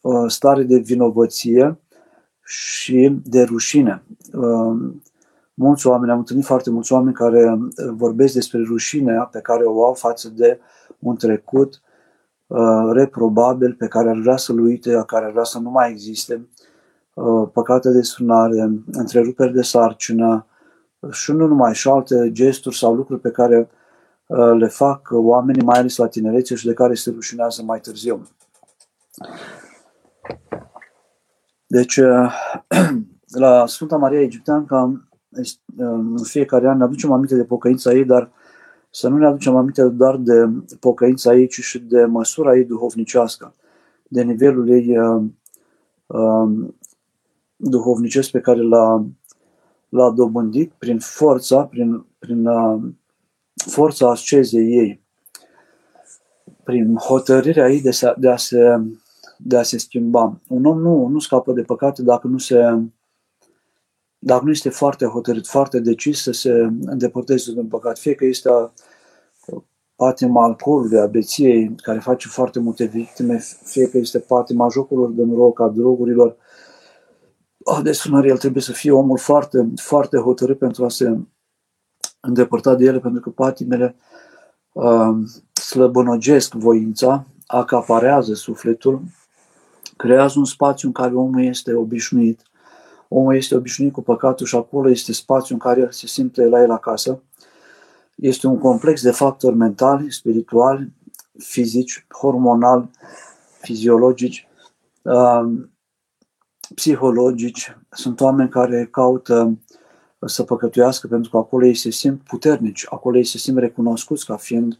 o 0.00 0.28
stare 0.28 0.62
de 0.62 0.78
vinovăție 0.78 1.80
și 2.44 3.18
de 3.24 3.42
rușine. 3.42 4.02
Um, 5.58 5.66
mulți 5.66 5.86
oameni, 5.86 6.12
am 6.12 6.18
întâlnit 6.18 6.44
foarte 6.44 6.70
mulți 6.70 6.92
oameni 6.92 7.14
care 7.14 7.52
uh, 7.52 7.90
vorbesc 7.96 8.34
despre 8.34 8.62
rușinea 8.62 9.22
pe 9.22 9.40
care 9.40 9.64
o 9.64 9.84
au 9.84 9.94
față 9.94 10.28
de 10.28 10.60
un 10.98 11.16
trecut 11.16 11.82
uh, 12.46 12.90
reprobabil 12.92 13.74
pe 13.74 13.88
care 13.88 14.08
ar 14.08 14.18
vrea 14.18 14.36
să-l 14.36 14.58
uite, 14.58 15.02
care 15.06 15.24
ar 15.24 15.30
vrea 15.30 15.44
să 15.44 15.58
nu 15.58 15.70
mai 15.70 15.90
existe, 15.90 16.48
uh, 17.14 17.48
păcate 17.52 17.90
de 17.90 18.02
sunare, 18.02 18.70
întreruperi 18.92 19.52
de 19.52 19.62
sarcină 19.62 20.46
și 21.10 21.32
nu 21.32 21.46
numai, 21.46 21.74
și 21.74 21.88
alte 21.88 22.32
gesturi 22.32 22.76
sau 22.76 22.94
lucruri 22.94 23.20
pe 23.20 23.30
care 23.30 23.68
uh, 24.26 24.52
le 24.58 24.66
fac 24.66 25.08
oamenii, 25.10 25.62
mai 25.62 25.78
ales 25.78 25.96
la 25.96 26.08
tinerețe 26.08 26.54
și 26.54 26.66
de 26.66 26.72
care 26.72 26.94
se 26.94 27.10
rușinează 27.10 27.62
mai 27.62 27.80
târziu. 27.80 28.28
Deci, 31.66 31.96
uh, 31.96 32.32
la 33.44 33.66
Sfânta 33.66 33.96
Maria 33.96 34.20
Egipteancă 34.20 35.07
în 35.76 36.22
fiecare 36.22 36.68
an 36.68 36.76
ne 36.76 36.84
aducem 36.84 37.12
aminte 37.12 37.36
de 37.36 37.44
pocăința 37.44 37.92
ei, 37.92 38.04
dar 38.04 38.30
să 38.90 39.08
nu 39.08 39.16
ne 39.16 39.26
aducem 39.26 39.56
aminte 39.56 39.82
doar 39.82 40.16
de 40.16 40.48
pocăința 40.80 41.34
ei, 41.34 41.46
ci 41.46 41.60
și 41.60 41.78
de 41.78 42.04
măsura 42.04 42.56
ei 42.56 42.64
duhovnicească, 42.64 43.54
de 44.08 44.22
nivelul 44.22 44.68
ei 44.68 44.98
uh, 44.98 45.22
uh, 46.06 46.68
duhovnicesc 47.56 48.30
pe 48.30 48.40
care 48.40 48.62
l-a, 48.62 49.06
l-a 49.88 50.10
dobândit 50.10 50.72
prin 50.78 50.98
forța, 50.98 51.64
prin, 51.64 52.06
prin 52.18 52.46
uh, 52.46 52.82
forța 53.54 54.10
ascezei 54.10 54.72
ei, 54.72 55.00
prin 56.64 56.96
hotărârea 56.96 57.70
ei 57.70 57.80
de, 57.80 57.90
se, 57.90 58.14
de, 58.18 58.28
a 58.28 58.36
se, 58.36 58.80
de 59.38 59.56
a 59.56 59.62
se 59.62 59.78
schimba. 59.78 60.40
Un 60.48 60.64
om 60.64 60.80
nu, 60.80 61.06
nu 61.06 61.18
scapă 61.18 61.52
de 61.52 61.62
păcate 61.62 62.02
dacă 62.02 62.26
nu 62.26 62.38
se 62.38 62.80
dacă 64.28 64.44
nu 64.44 64.50
este 64.50 64.68
foarte 64.68 65.06
hotărât, 65.06 65.46
foarte 65.46 65.80
decis 65.80 66.22
să 66.22 66.32
se 66.32 66.50
îndepărteze 66.80 67.52
din 67.52 67.66
păcat, 67.66 67.98
fie 67.98 68.14
că 68.14 68.24
este 68.24 68.50
patima 69.96 70.44
alcoolului, 70.44 70.98
a 70.98 71.06
beției, 71.06 71.74
care 71.76 71.98
face 71.98 72.28
foarte 72.28 72.58
multe 72.58 72.84
victime, 72.84 73.38
fie 73.64 73.88
că 73.88 73.98
este 73.98 74.18
patima 74.18 74.68
jocurilor 74.68 75.10
de 75.10 75.22
noroc, 75.22 75.60
a 75.60 75.68
drogurilor, 75.68 76.36
a 77.64 77.82
desunării, 77.82 78.30
el 78.30 78.38
trebuie 78.38 78.62
să 78.62 78.72
fie 78.72 78.90
omul 78.90 79.18
foarte, 79.18 79.72
foarte 79.76 80.16
hotărât 80.16 80.58
pentru 80.58 80.84
a 80.84 80.88
se 80.88 81.16
îndepărta 82.20 82.74
de 82.74 82.84
ele, 82.84 82.98
pentru 82.98 83.20
că 83.20 83.30
patimele 83.30 83.96
uh, 84.72 85.16
slăbănogesc 85.52 86.54
voința, 86.54 87.26
acaparează 87.46 88.34
sufletul, 88.34 89.02
creează 89.96 90.38
un 90.38 90.44
spațiu 90.44 90.88
în 90.88 90.94
care 90.94 91.14
omul 91.14 91.44
este 91.44 91.74
obișnuit. 91.74 92.47
Omul 93.08 93.36
este 93.36 93.54
obișnuit 93.54 93.92
cu 93.92 94.02
păcatul 94.02 94.46
și 94.46 94.56
acolo 94.56 94.90
este 94.90 95.12
spațiu 95.12 95.54
în 95.54 95.60
care 95.60 95.86
se 95.90 96.06
simte 96.06 96.44
la 96.44 96.60
el 96.60 96.70
acasă. 96.70 97.22
Este 98.14 98.46
un 98.46 98.58
complex 98.58 99.02
de 99.02 99.10
factori 99.10 99.56
mentali, 99.56 100.12
spirituali, 100.12 100.92
fizici, 101.38 102.06
hormonal, 102.20 102.90
fiziologici, 103.60 104.48
uh, 105.02 105.42
psihologici. 106.74 107.76
Sunt 107.90 108.20
oameni 108.20 108.48
care 108.48 108.88
caută 108.90 109.58
să 110.26 110.42
păcătuiască 110.42 111.06
pentru 111.06 111.30
că 111.30 111.36
acolo 111.36 111.66
ei 111.66 111.74
se 111.74 111.90
simt 111.90 112.20
puternici, 112.20 112.86
acolo 112.90 113.16
ei 113.16 113.24
se 113.24 113.38
simt 113.38 113.58
recunoscuți 113.58 114.26
ca 114.26 114.36
fiind 114.36 114.78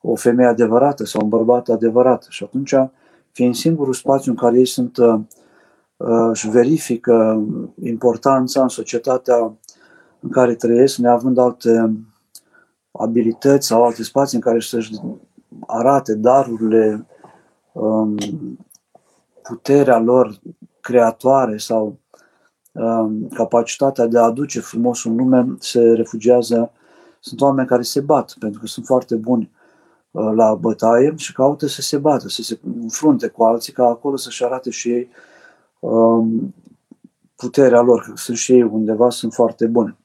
o 0.00 0.14
femeie 0.14 0.48
adevărată 0.48 1.04
sau 1.04 1.20
un 1.22 1.28
bărbat 1.28 1.68
adevărat. 1.68 2.26
Și 2.28 2.44
atunci, 2.44 2.74
fiind 3.30 3.54
singurul 3.54 3.94
spațiu 3.94 4.30
în 4.30 4.36
care 4.36 4.58
ei 4.58 4.66
sunt, 4.66 4.96
uh, 4.96 5.20
își 6.30 6.48
verifică 6.48 7.46
importanța 7.82 8.62
în 8.62 8.68
societatea 8.68 9.52
în 10.20 10.30
care 10.30 10.54
trăiesc, 10.54 10.96
neavând 10.96 11.38
alte 11.38 11.94
abilități 12.90 13.66
sau 13.66 13.84
alte 13.84 14.02
spații 14.02 14.36
în 14.36 14.42
care 14.42 14.60
să-și 14.60 14.92
arate 15.66 16.14
darurile, 16.14 17.06
um, 17.72 18.16
puterea 19.42 19.98
lor 19.98 20.40
creatoare 20.80 21.56
sau 21.56 21.98
um, 22.72 23.28
capacitatea 23.28 24.06
de 24.06 24.18
a 24.18 24.22
aduce 24.22 24.60
frumos 24.60 25.04
un 25.04 25.16
lume, 25.16 25.56
se 25.58 25.80
refugiază. 25.80 26.72
Sunt 27.20 27.40
oameni 27.40 27.68
care 27.68 27.82
se 27.82 28.00
bat 28.00 28.34
pentru 28.38 28.60
că 28.60 28.66
sunt 28.66 28.86
foarte 28.86 29.14
buni 29.14 29.50
uh, 30.10 30.30
la 30.34 30.54
bătaie 30.54 31.14
și 31.16 31.32
caută 31.32 31.66
să 31.66 31.80
se 31.80 31.98
bată, 31.98 32.28
să 32.28 32.42
se 32.42 32.58
înfrunte 32.82 33.28
cu 33.28 33.42
alții, 33.42 33.72
ca 33.72 33.84
acolo 33.84 34.16
să-și 34.16 34.44
arate 34.44 34.70
și 34.70 34.90
ei 34.90 35.00
um, 35.00 35.08
puterea 37.36 37.80
lor, 37.80 38.02
că 38.02 38.12
sunt 38.14 38.36
și 38.36 38.52
ei 38.52 38.62
undeva, 38.62 39.10
sunt 39.10 39.32
foarte 39.32 39.66
buni. 39.66 39.98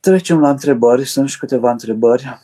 Trecem 0.00 0.40
la 0.40 0.50
întrebări, 0.50 1.04
sunt 1.04 1.28
și 1.28 1.38
câteva 1.38 1.70
întrebări. 1.70 2.40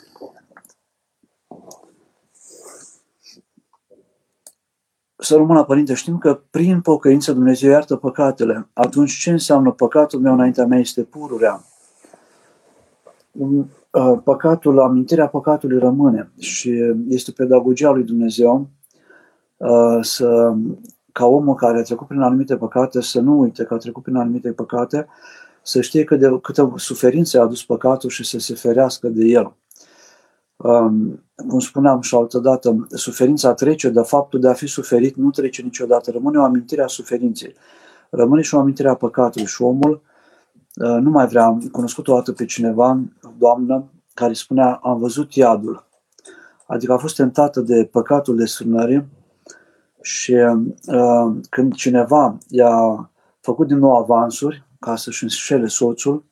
Să 5.17 5.37
rămână, 5.37 5.65
Părinte, 5.65 5.95
știm 5.95 6.19
că 6.19 6.41
prin 6.51 6.81
pocăință 6.81 7.33
Dumnezeu 7.33 7.71
iartă 7.71 7.97
păcatele. 7.97 8.69
Atunci 8.73 9.13
ce 9.13 9.31
înseamnă 9.31 9.73
păcatul 9.73 10.21
meu 10.21 10.33
înaintea 10.33 10.67
mea 10.67 10.79
este 10.79 11.03
pururea? 11.03 11.65
Uh, 13.33 14.19
păcatul, 14.25 14.81
amintirea 14.81 15.29
păcatului 15.29 15.79
rămâne 15.79 16.33
și 16.39 16.95
este 17.09 17.33
pedagogia 17.33 17.91
lui 17.91 18.05
Dumnezeu 18.05 18.61
uh, 18.61 18.80
să, 20.01 20.55
ca 21.13 21.27
omul 21.27 21.55
care 21.55 21.79
a 21.79 21.83
trecut 21.83 22.07
prin 22.07 22.21
anumite 22.21 22.57
păcate 22.57 23.01
să 23.01 23.21
nu 23.21 23.39
uite 23.39 23.65
că 23.65 23.75
a 23.75 23.77
trecut 23.77 24.03
prin 24.03 24.17
anumite 24.17 24.53
păcate 24.53 25.07
să 25.63 25.81
știe 25.81 26.05
cât 26.05 26.19
de, 26.19 26.39
câtă 26.43 26.73
suferință 26.77 27.39
a 27.39 27.43
adus 27.43 27.65
păcatul 27.65 28.11
și 28.11 28.25
să 28.25 28.39
se 28.39 28.55
ferească 28.55 29.09
de 29.09 29.25
el. 29.25 29.53
Um, 30.57 31.25
cum 31.49 31.59
spuneam 31.59 32.01
și 32.01 32.15
altă 32.15 32.39
dată, 32.39 32.87
suferința 32.91 33.55
trece, 33.55 33.89
dar 33.89 34.05
faptul 34.05 34.41
de 34.41 34.49
a 34.49 34.53
fi 34.53 34.67
suferit 34.67 35.17
nu 35.17 35.31
trece 35.31 35.63
niciodată. 35.63 36.11
Rămâne 36.11 36.39
o 36.39 36.43
amintire 36.43 36.83
a 36.83 36.87
suferinței. 36.87 37.55
Rămâne 38.11 38.43
și 38.43 38.55
o 38.55 38.59
amintire 38.59 38.89
a 38.89 38.95
păcatului. 38.95 39.47
Și 39.47 39.63
omul 39.63 40.03
uh, 40.75 40.99
nu 41.01 41.11
mai 41.11 41.27
vrea. 41.27 41.45
Am 41.45 41.69
cunoscut 41.73 42.09
o 42.09 42.15
dată 42.15 42.33
pe 42.33 42.45
cineva, 42.45 43.01
o 43.23 43.29
doamnă, 43.39 43.85
care 44.15 44.33
spunea, 44.33 44.81
am 44.83 44.99
văzut 44.99 45.35
iadul. 45.35 45.89
Adică 46.67 46.93
a 46.93 46.97
fost 46.99 47.17
tentată 47.17 47.61
de 47.61 47.89
păcatul 47.93 48.37
de 48.37 48.45
sânări 48.45 49.05
și 50.03 50.33
uh, 50.33 51.35
când 51.51 51.75
cineva 51.75 52.39
i-a 52.49 53.11
făcut 53.41 53.67
din 53.67 53.79
nou 53.79 53.97
avansuri, 53.97 54.65
ca 54.81 54.97
să-și 54.97 55.23
înșele 55.23 55.67
soțul, 55.67 56.25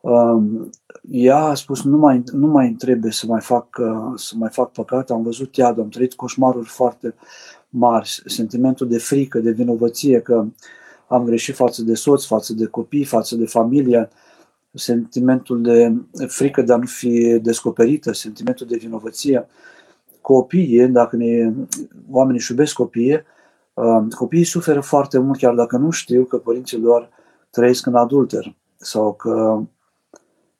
um, 0.00 0.70
ea 1.10 1.38
a 1.38 1.54
spus, 1.54 1.82
nu 1.82 1.96
mai, 1.96 2.22
nu 2.32 2.46
mai 2.46 2.74
trebuie 2.78 3.12
să 3.12 3.26
mai, 3.26 3.40
fac, 3.40 3.66
uh, 3.78 4.12
să 4.14 4.34
mai 4.38 4.50
fac 4.52 4.72
păcat, 4.72 5.10
am 5.10 5.22
văzut 5.22 5.56
iadul, 5.56 5.82
am 5.82 5.88
trăit 5.88 6.14
coșmaruri 6.14 6.68
foarte 6.68 7.14
mari, 7.68 8.22
sentimentul 8.26 8.88
de 8.88 8.98
frică, 8.98 9.38
de 9.38 9.50
vinovăție, 9.50 10.20
că 10.20 10.44
am 11.08 11.24
greșit 11.24 11.54
față 11.54 11.82
de 11.82 11.94
soț, 11.94 12.24
față 12.24 12.52
de 12.52 12.66
copii, 12.66 13.04
față 13.04 13.36
de 13.36 13.46
familie, 13.46 14.08
sentimentul 14.74 15.62
de 15.62 15.94
frică 16.26 16.62
de 16.62 16.72
a 16.72 16.76
nu 16.76 16.86
fi 16.86 17.38
descoperită, 17.42 18.12
sentimentul 18.12 18.66
de 18.66 18.76
vinovăție. 18.76 19.46
Copiii, 20.26 20.88
dacă 20.88 21.16
ne, 21.16 21.52
oamenii 22.10 22.38
își 22.38 22.50
iubesc 22.50 22.74
copiii, 22.74 23.22
uh, 23.74 24.14
copiii 24.16 24.44
suferă 24.44 24.80
foarte 24.80 25.18
mult, 25.18 25.38
chiar 25.38 25.54
dacă 25.54 25.76
nu 25.76 25.90
știu 25.90 26.24
că 26.24 26.38
părinții 26.38 26.80
lor 26.80 27.08
trăiesc 27.50 27.86
în 27.86 27.94
adulter 27.94 28.56
sau 28.76 29.12
că 29.12 29.62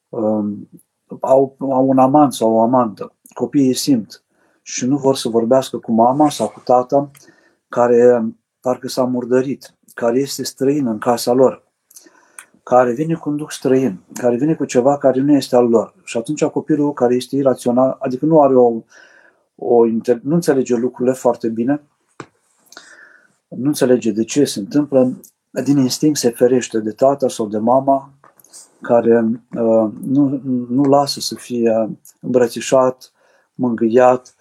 um, 0.09 0.69
au, 1.21 1.57
au 1.59 1.89
un 1.89 1.99
amant 1.99 2.33
sau 2.33 2.53
o 2.53 2.61
amantă. 2.61 3.13
Copiii 3.35 3.75
simt 3.75 4.23
și 4.63 4.87
nu 4.87 4.97
vor 4.97 5.17
să 5.17 5.29
vorbească 5.29 5.79
cu 5.79 5.93
mama 5.93 6.31
sau 6.31 6.49
cu 6.49 6.61
tata 6.65 7.11
care 7.69 8.25
parcă 8.61 8.89
s-a 8.89 9.05
murdărit, 9.05 9.75
care 9.95 10.19
este 10.19 10.45
străin 10.45 10.87
în 10.87 10.99
casa 10.99 11.33
lor, 11.33 11.63
care 12.63 12.93
vine 12.93 13.15
cu 13.15 13.29
un 13.29 13.37
duc 13.37 13.53
străin, 13.53 14.01
care 14.15 14.37
vine 14.37 14.55
cu 14.55 14.65
ceva 14.65 14.99
care 14.99 15.21
nu 15.21 15.33
este 15.33 15.57
al 15.57 15.69
lor. 15.69 15.95
Și 16.05 16.17
atunci 16.17 16.45
copilul 16.45 16.93
care 16.93 17.15
este 17.15 17.37
irațional, 17.37 17.97
adică 18.01 18.25
nu 18.27 18.43
are 18.43 18.55
o, 18.55 18.73
o 19.57 19.85
nu 20.23 20.35
înțelege 20.35 20.75
lucrurile 20.75 21.15
foarte 21.15 21.49
bine, 21.49 21.83
nu 23.49 23.67
înțelege 23.67 24.11
de 24.11 24.25
ce 24.25 24.45
se 24.45 24.59
întâmplă, 24.59 25.21
din 25.65 25.77
instinct 25.77 26.19
se 26.19 26.31
ferește 26.31 26.79
de 26.79 26.91
tata 26.91 27.29
sau 27.29 27.47
de 27.47 27.59
mama 27.59 28.11
care 28.81 29.25
uh, 29.53 29.91
nu, 30.07 30.41
nu 30.69 30.83
lasă 30.83 31.21
să 31.21 31.35
fie 31.35 31.99
îmbrățișat, 32.21 33.13
mângâiat, 33.55 34.35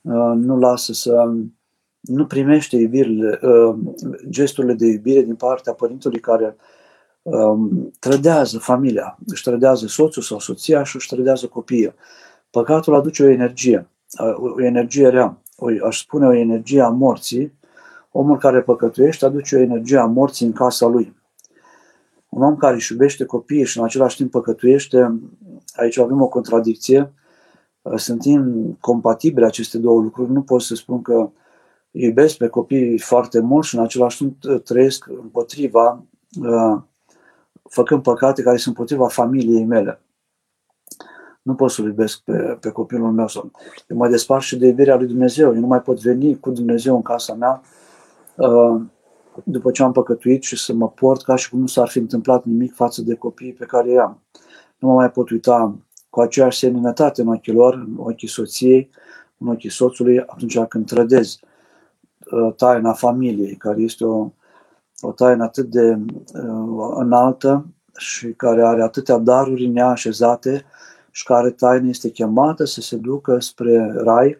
uh, 0.00 0.32
nu 0.34 0.58
lasă 0.58 0.92
să 0.92 1.32
nu 2.00 2.26
primește 2.26 2.76
iubirile, 2.76 3.38
uh, 3.42 3.76
gesturile 4.28 4.74
de 4.74 4.86
iubire 4.86 5.22
din 5.22 5.34
partea 5.34 5.72
părintului 5.72 6.20
care 6.20 6.56
um, 7.22 7.92
trădează 7.98 8.58
familia, 8.58 9.18
își 9.26 9.42
trădează 9.42 9.86
soțul 9.86 10.22
sau 10.22 10.38
soția 10.38 10.82
și 10.82 10.96
își 10.96 11.08
trădează 11.08 11.46
copiii. 11.46 11.94
Păcatul 12.50 12.94
aduce 12.94 13.22
o 13.22 13.28
energie, 13.28 13.88
o 14.36 14.62
energie 14.62 15.08
rea, 15.08 15.38
o, 15.56 15.66
aș 15.86 16.00
spune 16.00 16.26
o 16.26 16.32
energie 16.32 16.80
a 16.80 16.88
morții, 16.88 17.58
Omul 18.12 18.38
care 18.38 18.62
păcătuiește 18.62 19.24
aduce 19.24 19.56
o 19.56 19.60
energie 19.60 19.98
a 19.98 20.06
morții 20.06 20.46
în 20.46 20.52
casa 20.52 20.86
lui. 20.86 21.16
Un 22.28 22.42
om 22.42 22.56
care 22.56 22.74
își 22.74 22.92
iubește 22.92 23.24
copiii 23.24 23.64
și 23.64 23.78
în 23.78 23.84
același 23.84 24.16
timp 24.16 24.30
păcătuiește, 24.30 25.20
aici 25.74 25.98
avem 25.98 26.22
o 26.22 26.28
contradicție, 26.28 27.12
sunt 27.96 28.24
incompatibile 28.24 29.46
aceste 29.46 29.78
două 29.78 30.00
lucruri. 30.00 30.32
Nu 30.32 30.42
pot 30.42 30.62
să 30.62 30.74
spun 30.74 31.02
că 31.02 31.30
iubesc 31.90 32.36
pe 32.36 32.48
copii 32.48 32.98
foarte 32.98 33.40
mult 33.40 33.64
și 33.64 33.74
în 33.74 33.82
același 33.82 34.16
timp 34.16 34.62
trăiesc 34.64 35.06
împotriva, 35.06 36.04
făcând 37.68 38.02
păcate 38.02 38.42
care 38.42 38.56
sunt 38.56 38.76
împotriva 38.76 39.08
familiei 39.08 39.64
mele. 39.64 40.00
Nu 41.48 41.54
pot 41.54 41.70
să-l 41.70 41.84
iubesc 41.84 42.20
pe, 42.20 42.58
pe 42.60 42.70
copilul 42.70 43.12
meu. 43.12 43.28
Sau, 43.28 43.50
eu 43.86 43.96
mă 43.96 44.08
despart 44.08 44.42
și 44.42 44.56
de 44.56 44.66
iubirea 44.66 44.96
lui 44.96 45.06
Dumnezeu. 45.06 45.54
Eu 45.54 45.60
nu 45.60 45.66
mai 45.66 45.82
pot 45.82 46.00
veni 46.00 46.38
cu 46.40 46.50
Dumnezeu 46.50 46.94
în 46.94 47.02
casa 47.02 47.34
mea 47.34 47.62
Uh, 48.38 48.80
după 49.44 49.70
ce 49.70 49.82
am 49.82 49.92
păcătuit 49.92 50.42
și 50.42 50.56
să 50.56 50.72
mă 50.72 50.88
port 50.88 51.22
ca 51.22 51.36
și 51.36 51.50
cum 51.50 51.60
nu 51.60 51.66
s-ar 51.66 51.88
fi 51.88 51.98
întâmplat 51.98 52.44
nimic 52.44 52.74
față 52.74 53.02
de 53.02 53.14
copiii 53.14 53.52
pe 53.52 53.64
care 53.64 53.90
i-am. 53.90 54.22
Nu 54.78 54.88
mă 54.88 54.94
mai 54.94 55.10
pot 55.10 55.30
uita 55.30 55.76
cu 56.10 56.20
aceeași 56.20 56.58
seninătate 56.58 57.20
în 57.20 57.28
ochii 57.28 57.52
lor, 57.52 57.74
în 57.74 57.94
ochii 57.96 58.28
soției, 58.28 58.90
în 59.38 59.48
ochii 59.48 59.70
soțului, 59.70 60.20
atunci 60.20 60.58
când 60.58 60.86
trădez 60.86 61.38
uh, 62.30 62.54
taina 62.56 62.92
familiei, 62.92 63.56
care 63.56 63.80
este 63.80 64.04
o, 64.04 64.30
o 65.00 65.12
taină 65.12 65.44
atât 65.44 65.70
de 65.70 65.98
uh, 66.34 66.92
înaltă 66.94 67.66
și 67.96 68.32
care 68.32 68.62
are 68.64 68.82
atâtea 68.82 69.18
daruri 69.18 69.66
neașezate 69.66 70.64
și 71.18 71.24
care 71.24 71.50
taină 71.50 71.88
este 71.88 72.10
chemată 72.10 72.64
să 72.64 72.80
se 72.80 72.96
ducă 72.96 73.38
spre 73.38 73.92
rai, 73.96 74.38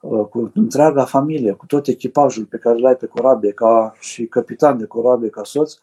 Uh, 0.00 0.26
cu 0.26 0.50
întreaga 0.54 1.04
familie, 1.04 1.52
cu 1.52 1.66
tot 1.66 1.86
echipajul 1.86 2.44
pe 2.44 2.56
care 2.56 2.78
l-ai 2.78 2.96
pe 2.96 3.06
corabie, 3.06 3.52
ca 3.52 3.94
și 4.00 4.26
capitan 4.26 4.78
de 4.78 4.84
corabie, 4.84 5.28
ca 5.28 5.44
soț, 5.44 5.74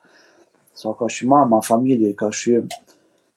sau 0.72 0.94
ca 0.94 1.08
și 1.08 1.28
mama 1.28 1.60
familiei, 1.60 2.14
ca 2.14 2.30
și 2.30 2.60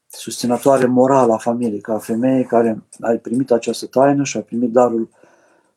susținătoare 0.06 0.86
morală 0.86 1.32
a 1.32 1.36
familiei, 1.36 1.80
ca 1.80 1.98
femeie 1.98 2.42
care 2.42 2.82
ai 3.00 3.18
primit 3.18 3.50
această 3.50 3.86
taină 3.86 4.24
și 4.24 4.36
ai 4.36 4.42
primit 4.42 4.70
darul 4.70 5.08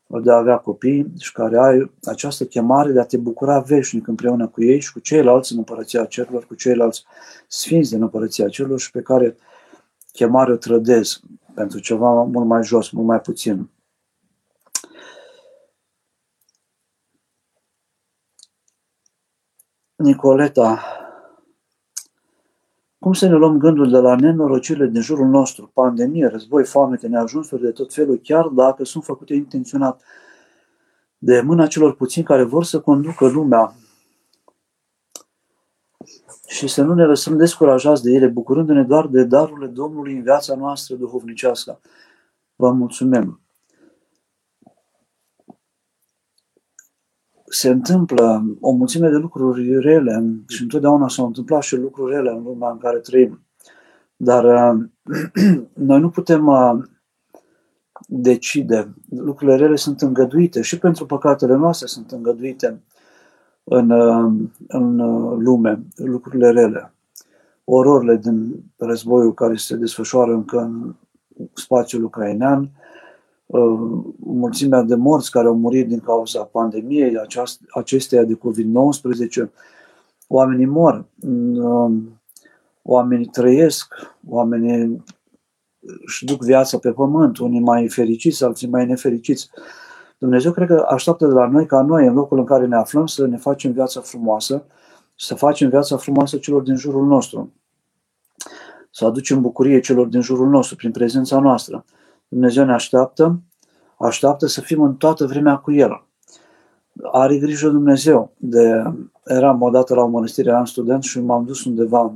de 0.06 0.30
a 0.30 0.36
avea 0.36 0.56
copii 0.56 1.12
și 1.18 1.32
care 1.32 1.58
ai 1.58 1.92
această 2.04 2.44
chemare 2.44 2.92
de 2.92 3.00
a 3.00 3.04
te 3.04 3.16
bucura 3.16 3.58
veșnic 3.58 4.06
împreună 4.06 4.46
cu 4.46 4.62
ei 4.62 4.80
și 4.80 4.92
cu 4.92 4.98
ceilalți 4.98 5.52
în 5.52 5.58
împărăția 5.58 6.04
cerurilor, 6.04 6.46
cu 6.46 6.54
ceilalți 6.54 7.04
sfinți 7.48 7.90
din 7.90 8.02
împărăția 8.02 8.48
cerurilor 8.48 8.80
și 8.80 8.90
pe 8.90 9.00
care 9.00 9.36
chemare 10.12 10.52
o 10.52 10.56
trădez 10.56 11.20
pentru 11.54 11.78
ceva 11.78 12.22
mult 12.22 12.46
mai 12.46 12.64
jos, 12.64 12.90
mult 12.90 13.06
mai 13.06 13.20
puțin. 13.20 13.70
Nicoleta, 19.96 20.82
cum 22.98 23.12
să 23.12 23.26
ne 23.26 23.34
luăm 23.34 23.58
gândul 23.58 23.90
de 23.90 23.98
la 23.98 24.14
nenorocirile 24.14 24.86
din 24.86 25.00
jurul 25.00 25.26
nostru, 25.26 25.70
pandemie, 25.74 26.26
război, 26.26 26.64
foamete, 26.64 27.06
neajunsuri 27.06 27.62
de 27.62 27.70
tot 27.70 27.94
felul, 27.94 28.20
chiar 28.22 28.46
dacă 28.46 28.84
sunt 28.84 29.04
făcute 29.04 29.34
intenționat 29.34 30.02
de 31.18 31.40
mâna 31.40 31.66
celor 31.66 31.94
puțini 31.94 32.24
care 32.24 32.42
vor 32.42 32.64
să 32.64 32.80
conducă 32.80 33.28
lumea 33.28 33.74
și 36.52 36.66
să 36.68 36.82
nu 36.82 36.94
ne 36.94 37.04
lăsăm 37.04 37.36
descurajați 37.36 38.02
de 38.02 38.10
ele, 38.10 38.26
bucurându-ne 38.26 38.82
doar 38.82 39.06
de 39.06 39.24
darurile 39.24 39.66
Domnului 39.66 40.14
în 40.14 40.22
viața 40.22 40.54
noastră 40.54 40.94
duhovnicească. 40.94 41.80
Vă 42.56 42.70
mulțumim! 42.70 43.42
se 47.54 47.68
întâmplă 47.68 48.56
o 48.60 48.70
mulțime 48.70 49.08
de 49.08 49.16
lucruri 49.16 49.80
rele 49.80 50.42
și 50.48 50.62
întotdeauna 50.62 51.08
s-au 51.08 51.26
întâmplat 51.26 51.62
și 51.62 51.76
lucruri 51.76 52.14
rele 52.14 52.30
în 52.30 52.42
lumea 52.42 52.70
în 52.70 52.78
care 52.78 52.98
trăim. 52.98 53.46
Dar 54.16 54.44
uh, 54.44 54.84
noi 55.88 56.00
nu 56.00 56.10
putem 56.10 56.46
uh, 56.46 56.72
decide. 58.06 58.94
Lucrurile 59.10 59.56
rele 59.56 59.76
sunt 59.76 60.00
îngăduite 60.00 60.62
și 60.62 60.78
pentru 60.78 61.06
păcatele 61.06 61.54
noastre 61.54 61.86
sunt 61.86 62.10
îngăduite 62.10 62.82
în, 63.64 63.90
uh, 63.90 64.48
în 64.68 64.96
lume, 65.42 65.82
lucrurile 65.96 66.50
rele. 66.50 66.92
Ororile 67.64 68.16
din 68.16 68.64
războiul 68.76 69.34
care 69.34 69.56
se 69.56 69.76
desfășoară 69.76 70.32
încă 70.32 70.58
în 70.58 70.94
spațiul 71.52 72.04
ucrainean, 72.04 72.70
Uh, 73.52 74.04
mulțimea 74.18 74.82
de 74.82 74.94
morți 74.94 75.30
care 75.30 75.46
au 75.46 75.56
murit 75.56 75.88
din 75.88 76.00
cauza 76.00 76.44
pandemiei 76.44 77.14
acesteia 77.74 78.24
de 78.24 78.34
COVID-19. 78.34 79.50
Oamenii 80.28 80.66
mor, 80.66 81.04
uh, 81.52 81.92
oamenii 82.82 83.26
trăiesc, 83.26 83.94
oamenii 84.28 85.04
își 86.06 86.24
duc 86.24 86.44
viața 86.44 86.78
pe 86.78 86.92
pământ, 86.92 87.38
unii 87.38 87.60
mai 87.60 87.88
fericiți, 87.88 88.44
alții 88.44 88.68
mai 88.68 88.86
nefericiți. 88.86 89.50
Dumnezeu 90.22 90.52
cred 90.52 90.68
că 90.68 90.86
așteaptă 90.88 91.26
de 91.26 91.32
la 91.32 91.46
noi 91.46 91.66
ca 91.66 91.82
noi, 91.82 92.06
în 92.06 92.14
locul 92.14 92.38
în 92.38 92.44
care 92.44 92.66
ne 92.66 92.76
aflăm, 92.76 93.06
să 93.06 93.26
ne 93.26 93.36
facem 93.36 93.72
viața 93.72 94.00
frumoasă, 94.00 94.64
să 95.16 95.34
facem 95.34 95.68
viața 95.68 95.96
frumoasă 95.96 96.36
celor 96.36 96.62
din 96.62 96.76
jurul 96.76 97.06
nostru, 97.06 97.52
să 98.90 99.04
aducem 99.04 99.40
bucurie 99.40 99.80
celor 99.80 100.06
din 100.06 100.20
jurul 100.20 100.48
nostru 100.48 100.76
prin 100.76 100.90
prezența 100.90 101.40
noastră. 101.40 101.84
Dumnezeu 102.28 102.64
ne 102.64 102.72
așteaptă, 102.72 103.40
așteaptă 103.98 104.46
să 104.46 104.60
fim 104.60 104.82
în 104.82 104.94
toată 104.94 105.26
vremea 105.26 105.56
cu 105.56 105.72
El. 105.72 106.04
Are 107.12 107.38
grijă 107.38 107.68
Dumnezeu. 107.68 108.32
De, 108.36 108.82
eram 109.24 109.62
odată 109.62 109.94
la 109.94 110.02
o 110.02 110.06
mănăstire, 110.06 110.50
eram 110.50 110.64
student 110.64 111.02
și 111.02 111.20
m-am 111.20 111.44
dus 111.44 111.64
undeva 111.64 112.12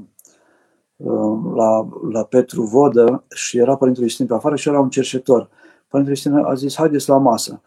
uh, 0.96 1.38
la, 1.54 1.88
la 2.12 2.24
Petru 2.24 2.62
Vodă 2.62 3.24
și 3.34 3.58
era 3.58 3.76
Părintele 3.76 4.04
Iustin 4.04 4.26
pe 4.26 4.34
afară 4.34 4.56
și 4.56 4.68
era 4.68 4.80
un 4.80 4.90
cerșetor. 4.90 5.48
Părintele 5.88 6.18
Iustin 6.18 6.44
a 6.44 6.54
zis, 6.54 6.76
haideți 6.76 7.08
la 7.08 7.18
masă. 7.18 7.60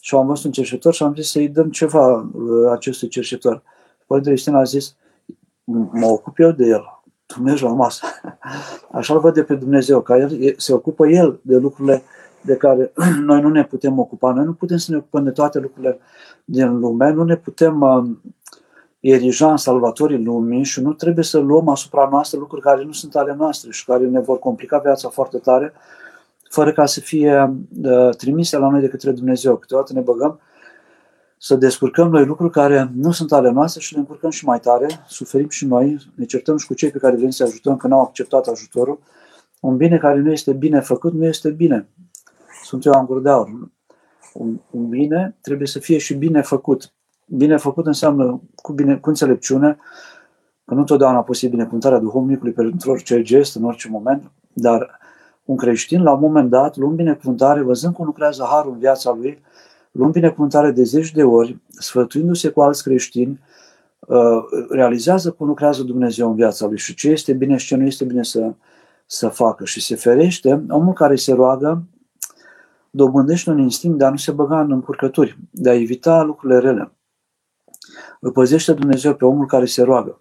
Și 0.00 0.14
am 0.14 0.26
văzut 0.26 0.44
un 0.44 0.52
cerșetor 0.52 0.94
și 0.94 1.02
am 1.02 1.14
zis 1.14 1.30
să-i 1.30 1.48
dăm 1.48 1.70
ceva 1.70 2.16
uh, 2.16 2.70
acestui 2.70 3.08
cerșetor. 3.08 3.62
Părintele 4.06 4.34
Iustin 4.34 4.54
a 4.54 4.62
zis, 4.62 4.96
mă 5.92 6.06
ocup 6.06 6.38
eu 6.38 6.50
de 6.50 6.66
el 6.66 7.00
tu 7.34 7.42
mergi 7.42 7.62
la 7.62 7.72
masă. 7.72 8.06
Așa-l 8.98 9.20
văd 9.20 9.34
de 9.34 9.42
pe 9.42 9.54
Dumnezeu, 9.54 10.00
că 10.00 10.12
el, 10.12 10.54
se 10.56 10.72
ocupă 10.72 11.08
El 11.08 11.40
de 11.42 11.56
lucrurile 11.56 12.02
de 12.40 12.56
care 12.56 12.92
noi 13.30 13.40
nu 13.40 13.48
ne 13.48 13.64
putem 13.64 13.98
ocupa. 13.98 14.32
Noi 14.32 14.44
nu 14.44 14.52
putem 14.52 14.76
să 14.76 14.90
ne 14.90 14.96
ocupăm 14.96 15.24
de 15.24 15.30
toate 15.30 15.58
lucrurile 15.58 15.98
din 16.44 16.78
lume, 16.78 17.10
nu 17.10 17.24
ne 17.24 17.36
putem 17.36 17.80
uh, 17.80 18.04
erija 19.00 19.50
în 19.50 19.56
salvatorii 19.56 20.24
lumii 20.24 20.64
și 20.64 20.80
nu 20.80 20.92
trebuie 20.92 21.24
să 21.24 21.38
luăm 21.38 21.68
asupra 21.68 22.08
noastră 22.10 22.38
lucruri 22.38 22.62
care 22.62 22.84
nu 22.84 22.92
sunt 22.92 23.16
ale 23.16 23.34
noastre 23.38 23.70
și 23.70 23.84
care 23.84 24.04
ne 24.06 24.20
vor 24.20 24.38
complica 24.38 24.78
viața 24.78 25.08
foarte 25.08 25.38
tare, 25.38 25.72
fără 26.50 26.72
ca 26.72 26.86
să 26.86 27.00
fie 27.00 27.56
uh, 27.82 28.14
trimise 28.16 28.58
la 28.58 28.68
noi 28.68 28.80
de 28.80 28.88
către 28.88 29.10
Dumnezeu. 29.10 29.56
Câteodată 29.56 29.92
ne 29.92 30.00
băgăm 30.00 30.40
să 31.38 31.54
descurcăm 31.54 32.10
noi 32.10 32.24
lucruri 32.24 32.52
care 32.52 32.90
nu 32.94 33.10
sunt 33.10 33.32
ale 33.32 33.50
noastre 33.50 33.80
și 33.80 33.92
le 33.92 33.98
încurcăm 33.98 34.30
și 34.30 34.44
mai 34.44 34.60
tare, 34.60 34.86
suferim 35.06 35.48
și 35.48 35.66
noi, 35.66 35.98
ne 36.14 36.24
certăm 36.24 36.56
și 36.56 36.66
cu 36.66 36.74
cei 36.74 36.90
pe 36.90 36.98
care 36.98 37.16
vrem 37.16 37.30
să 37.30 37.42
ajutăm 37.42 37.76
că 37.76 37.86
n-au 37.86 38.00
acceptat 38.00 38.46
ajutorul. 38.46 38.98
Un 39.60 39.76
bine 39.76 39.98
care 39.98 40.18
nu 40.18 40.32
este 40.32 40.52
bine 40.52 40.80
făcut 40.80 41.12
nu 41.12 41.24
este 41.24 41.50
bine. 41.50 41.88
Sunt 42.62 42.84
eu 42.84 42.92
am 42.92 43.20
de 43.22 43.28
aur. 43.28 43.48
Un, 44.34 44.60
un 44.70 44.88
bine 44.88 45.36
trebuie 45.40 45.66
să 45.66 45.78
fie 45.78 45.98
și 45.98 46.14
bine 46.14 46.42
făcut. 46.42 46.92
Bine 47.26 47.56
făcut 47.56 47.86
înseamnă 47.86 48.40
cu, 48.54 48.72
bine, 48.72 48.96
cu 48.96 49.08
înțelepciune, 49.08 49.78
că 50.64 50.74
nu 50.74 50.84
totdeauna 50.84 51.22
posibil 51.22 51.50
binecuvântarea 51.50 51.98
duhovnicului 51.98 52.52
pentru 52.52 52.90
orice 52.90 53.22
gest, 53.22 53.56
în 53.56 53.64
orice 53.64 53.88
moment, 53.88 54.30
dar 54.52 54.99
un 55.50 55.56
creștin, 55.56 56.02
la 56.02 56.12
un 56.12 56.20
moment 56.20 56.50
dat, 56.50 56.76
luând 56.76 56.96
binecuvântare, 56.96 57.62
văzând 57.62 57.94
cum 57.94 58.04
lucrează 58.04 58.46
harul 58.50 58.72
în 58.72 58.78
viața 58.78 59.12
lui, 59.12 59.42
luând 59.92 60.12
binecuvântare 60.12 60.70
de 60.70 60.82
zeci 60.82 61.12
de 61.12 61.22
ori, 61.22 61.58
sfătuindu-se 61.68 62.48
cu 62.48 62.60
alți 62.60 62.82
creștini, 62.82 63.40
uh, 63.98 64.18
realizează 64.68 65.30
cum 65.30 65.46
lucrează 65.46 65.82
Dumnezeu 65.82 66.28
în 66.28 66.34
viața 66.34 66.66
lui 66.66 66.78
și 66.78 66.94
ce 66.94 67.08
este 67.08 67.32
bine 67.32 67.56
și 67.56 67.66
ce 67.66 67.76
nu 67.76 67.84
este 67.84 68.04
bine 68.04 68.22
să, 68.22 68.52
să 69.06 69.28
facă. 69.28 69.64
Și 69.64 69.80
se 69.80 69.94
ferește 69.94 70.64
omul 70.68 70.92
care 70.92 71.16
se 71.16 71.32
roagă, 71.32 71.82
dobândește 72.90 73.50
un 73.50 73.58
instinct 73.58 73.98
de 73.98 74.04
a 74.04 74.10
nu 74.10 74.16
se 74.16 74.32
băga 74.32 74.60
în 74.60 74.72
încurcături, 74.72 75.38
de 75.50 75.70
a 75.70 75.74
evita 75.74 76.22
lucrurile 76.22 76.58
rele. 76.58 76.92
Îl 78.20 78.32
păzește 78.32 78.72
Dumnezeu 78.72 79.14
pe 79.14 79.24
omul 79.24 79.46
care 79.46 79.64
se 79.64 79.82
roagă, 79.82 80.20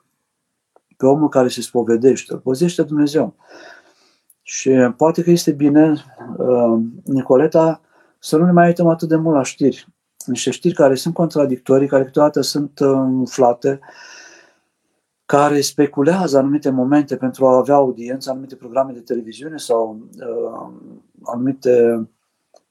pe 0.98 1.06
omul 1.06 1.30
care 1.30 1.48
se 1.48 1.62
spovedește, 1.62 2.34
îl 2.34 2.40
păzește 2.40 2.84
Dumnezeu. 2.84 3.36
Și 4.52 4.70
poate 4.98 5.24
că 5.24 5.30
este 5.30 5.52
bine, 5.52 5.94
uh, 6.38 6.80
Nicoleta, 7.04 7.82
să 8.20 8.38
nu 8.38 8.46
ne 8.46 8.52
mai 8.52 8.68
uităm 8.68 8.88
atât 8.88 9.08
de 9.08 9.16
mult 9.16 9.36
la 9.36 9.44
știri. 9.44 9.88
Niște 10.26 10.52
știri 10.52 10.74
care 10.74 10.96
sunt 10.96 11.14
contradictorii, 11.14 11.88
care 11.88 12.06
câteodată 12.06 12.42
sunt 12.42 12.80
uh, 12.80 12.90
umflate, 12.90 13.80
care 15.26 15.62
speculează 15.62 16.38
anumite 16.38 16.70
momente 16.70 17.16
pentru 17.16 17.48
a 17.48 17.58
avea 17.58 17.76
audiență, 17.76 18.30
anumite 18.30 18.56
programe 18.56 18.92
de 18.92 19.00
televiziune 19.00 19.58
sau 19.58 20.00
uh, 20.20 20.70
anumite 21.24 22.08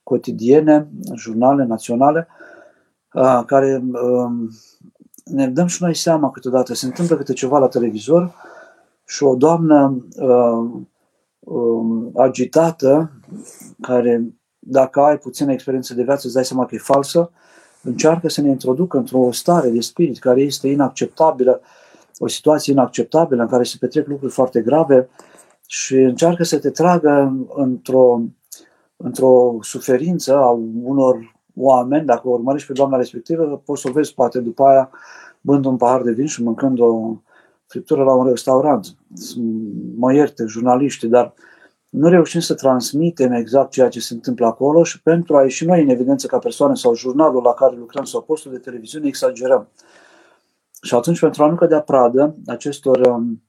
cotidiene, 0.03 0.87
jurnale 1.15 1.63
naționale, 1.63 2.27
uh, 3.13 3.43
care 3.45 3.83
uh, 3.91 4.31
ne 5.23 5.47
dăm 5.47 5.67
și 5.67 5.83
noi 5.83 5.95
seama 5.95 6.31
câteodată, 6.31 6.73
se 6.73 6.85
întâmplă 6.85 7.15
câte 7.15 7.33
ceva 7.33 7.59
la 7.59 7.67
televizor 7.67 8.33
și 9.05 9.23
o 9.23 9.35
doamnă 9.35 10.05
uh, 10.17 10.81
uh, 11.49 12.07
agitată, 12.15 13.11
care 13.81 14.33
dacă 14.59 14.99
ai 14.99 15.17
puțină 15.17 15.51
experiență 15.51 15.93
de 15.93 16.03
viață, 16.03 16.21
îți 16.25 16.33
dai 16.33 16.45
seama 16.45 16.65
că 16.65 16.75
e 16.75 16.79
falsă, 16.79 17.31
încearcă 17.83 18.29
să 18.29 18.41
ne 18.41 18.49
introducă 18.49 18.97
într-o 18.97 19.31
stare 19.31 19.69
de 19.69 19.79
spirit 19.79 20.19
care 20.19 20.41
este 20.41 20.67
inacceptabilă, 20.67 21.61
o 22.17 22.27
situație 22.27 22.73
inacceptabilă 22.73 23.41
în 23.41 23.47
care 23.47 23.63
se 23.63 23.77
petrec 23.79 24.07
lucruri 24.07 24.31
foarte 24.33 24.61
grave 24.61 25.09
și 25.67 25.95
încearcă 25.95 26.43
să 26.43 26.59
te 26.59 26.69
tragă 26.69 27.35
într-o, 27.55 28.21
într-o 28.97 29.57
suferință 29.61 30.35
a 30.35 30.49
unor 30.83 31.37
oameni, 31.55 32.05
dacă 32.05 32.27
o 32.27 32.31
urmărești 32.31 32.67
pe 32.67 32.73
doamna 32.73 32.97
respectivă, 32.97 33.61
poți 33.65 33.81
să 33.81 33.87
o 33.89 33.91
vezi 33.91 34.13
poate 34.13 34.39
după 34.39 34.63
aia 34.63 34.89
bând 35.41 35.65
un 35.65 35.77
pahar 35.77 36.01
de 36.01 36.11
vin 36.11 36.25
și 36.25 36.43
mâncând 36.43 36.79
o 36.79 37.15
friptură 37.69 38.03
la 38.03 38.13
un 38.13 38.27
restaurant. 38.27 38.95
Mă 39.95 40.13
ierte, 40.13 40.45
jurnaliști, 40.47 41.07
dar 41.07 41.25
uh, 41.25 41.43
nu 41.89 42.09
reușim 42.09 42.39
să 42.39 42.53
transmitem 42.53 43.31
exact 43.31 43.71
ceea 43.71 43.89
ce 43.89 43.99
se 43.99 44.13
întâmplă 44.13 44.45
acolo 44.45 44.83
și 44.83 45.01
pentru 45.01 45.37
a 45.37 45.43
ieși 45.43 45.65
noi 45.65 45.81
în 45.81 45.89
evidență 45.89 46.27
ca 46.27 46.37
persoane 46.37 46.75
sau 46.75 46.95
jurnalul 46.95 47.43
la 47.43 47.53
care 47.53 47.75
lucrăm 47.75 48.03
sau 48.03 48.21
postul 48.21 48.51
de 48.51 48.57
televiziune, 48.57 49.07
exagerăm. 49.07 49.69
Și 50.81 50.95
atunci, 50.95 51.19
pentru 51.19 51.43
a 51.43 51.49
nu 51.49 51.55
cădea 51.55 51.81
pradă 51.81 52.35
acestor, 52.45 52.99
um, 52.99 53.43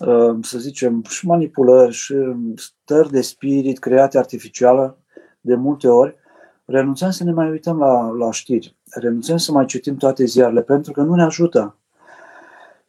um, 0.00 0.42
să 0.42 0.58
zicem, 0.58 1.02
și 1.08 1.26
manipulări 1.26 1.92
și 1.92 2.14
stări 2.56 3.10
de 3.10 3.20
spirit 3.20 3.78
create 3.78 4.18
artificială, 4.18 4.98
de 5.40 5.54
multe 5.54 5.88
ori, 5.88 6.16
renunțăm 6.64 7.10
să 7.10 7.24
ne 7.24 7.32
mai 7.32 7.50
uităm 7.50 7.78
la, 7.78 8.10
la 8.10 8.32
știri, 8.32 8.76
renunțăm 8.90 9.36
să 9.36 9.52
mai 9.52 9.66
citim 9.66 9.96
toate 9.96 10.24
ziarele, 10.24 10.62
pentru 10.62 10.92
că 10.92 11.02
nu 11.02 11.14
ne 11.14 11.22
ajută. 11.22 11.76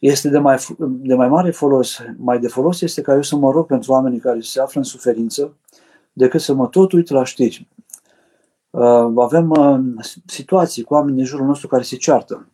Este 0.06 0.30
de 0.30 0.38
mai, 0.38 0.58
de 0.80 1.16
mai 1.16 1.28
mare 1.28 1.52
folos, 1.52 2.00
mai 2.18 2.40
de 2.40 2.48
folos 2.48 2.82
este 2.82 3.02
ca 3.02 3.14
eu 3.14 3.22
să 3.22 3.36
mă 3.36 3.52
rog 3.52 3.66
pentru 3.66 3.92
oamenii 3.92 4.20
care 4.20 4.40
se 4.40 4.62
află 4.62 4.80
în 4.80 4.86
suferință, 4.86 5.58
decât 6.14 6.42
să 6.42 6.54
mă 6.54 6.68
tot 6.68 6.92
uit 6.92 7.10
la 7.10 7.24
știri. 7.24 7.68
Uh, 8.70 9.12
avem 9.16 9.50
uh, 9.50 10.06
situații 10.26 10.84
cu 10.84 10.94
oameni 10.94 11.16
din 11.16 11.26
jurul 11.26 11.46
nostru 11.46 11.68
care 11.68 11.84
se 11.84 11.96
ceartă 11.96 12.48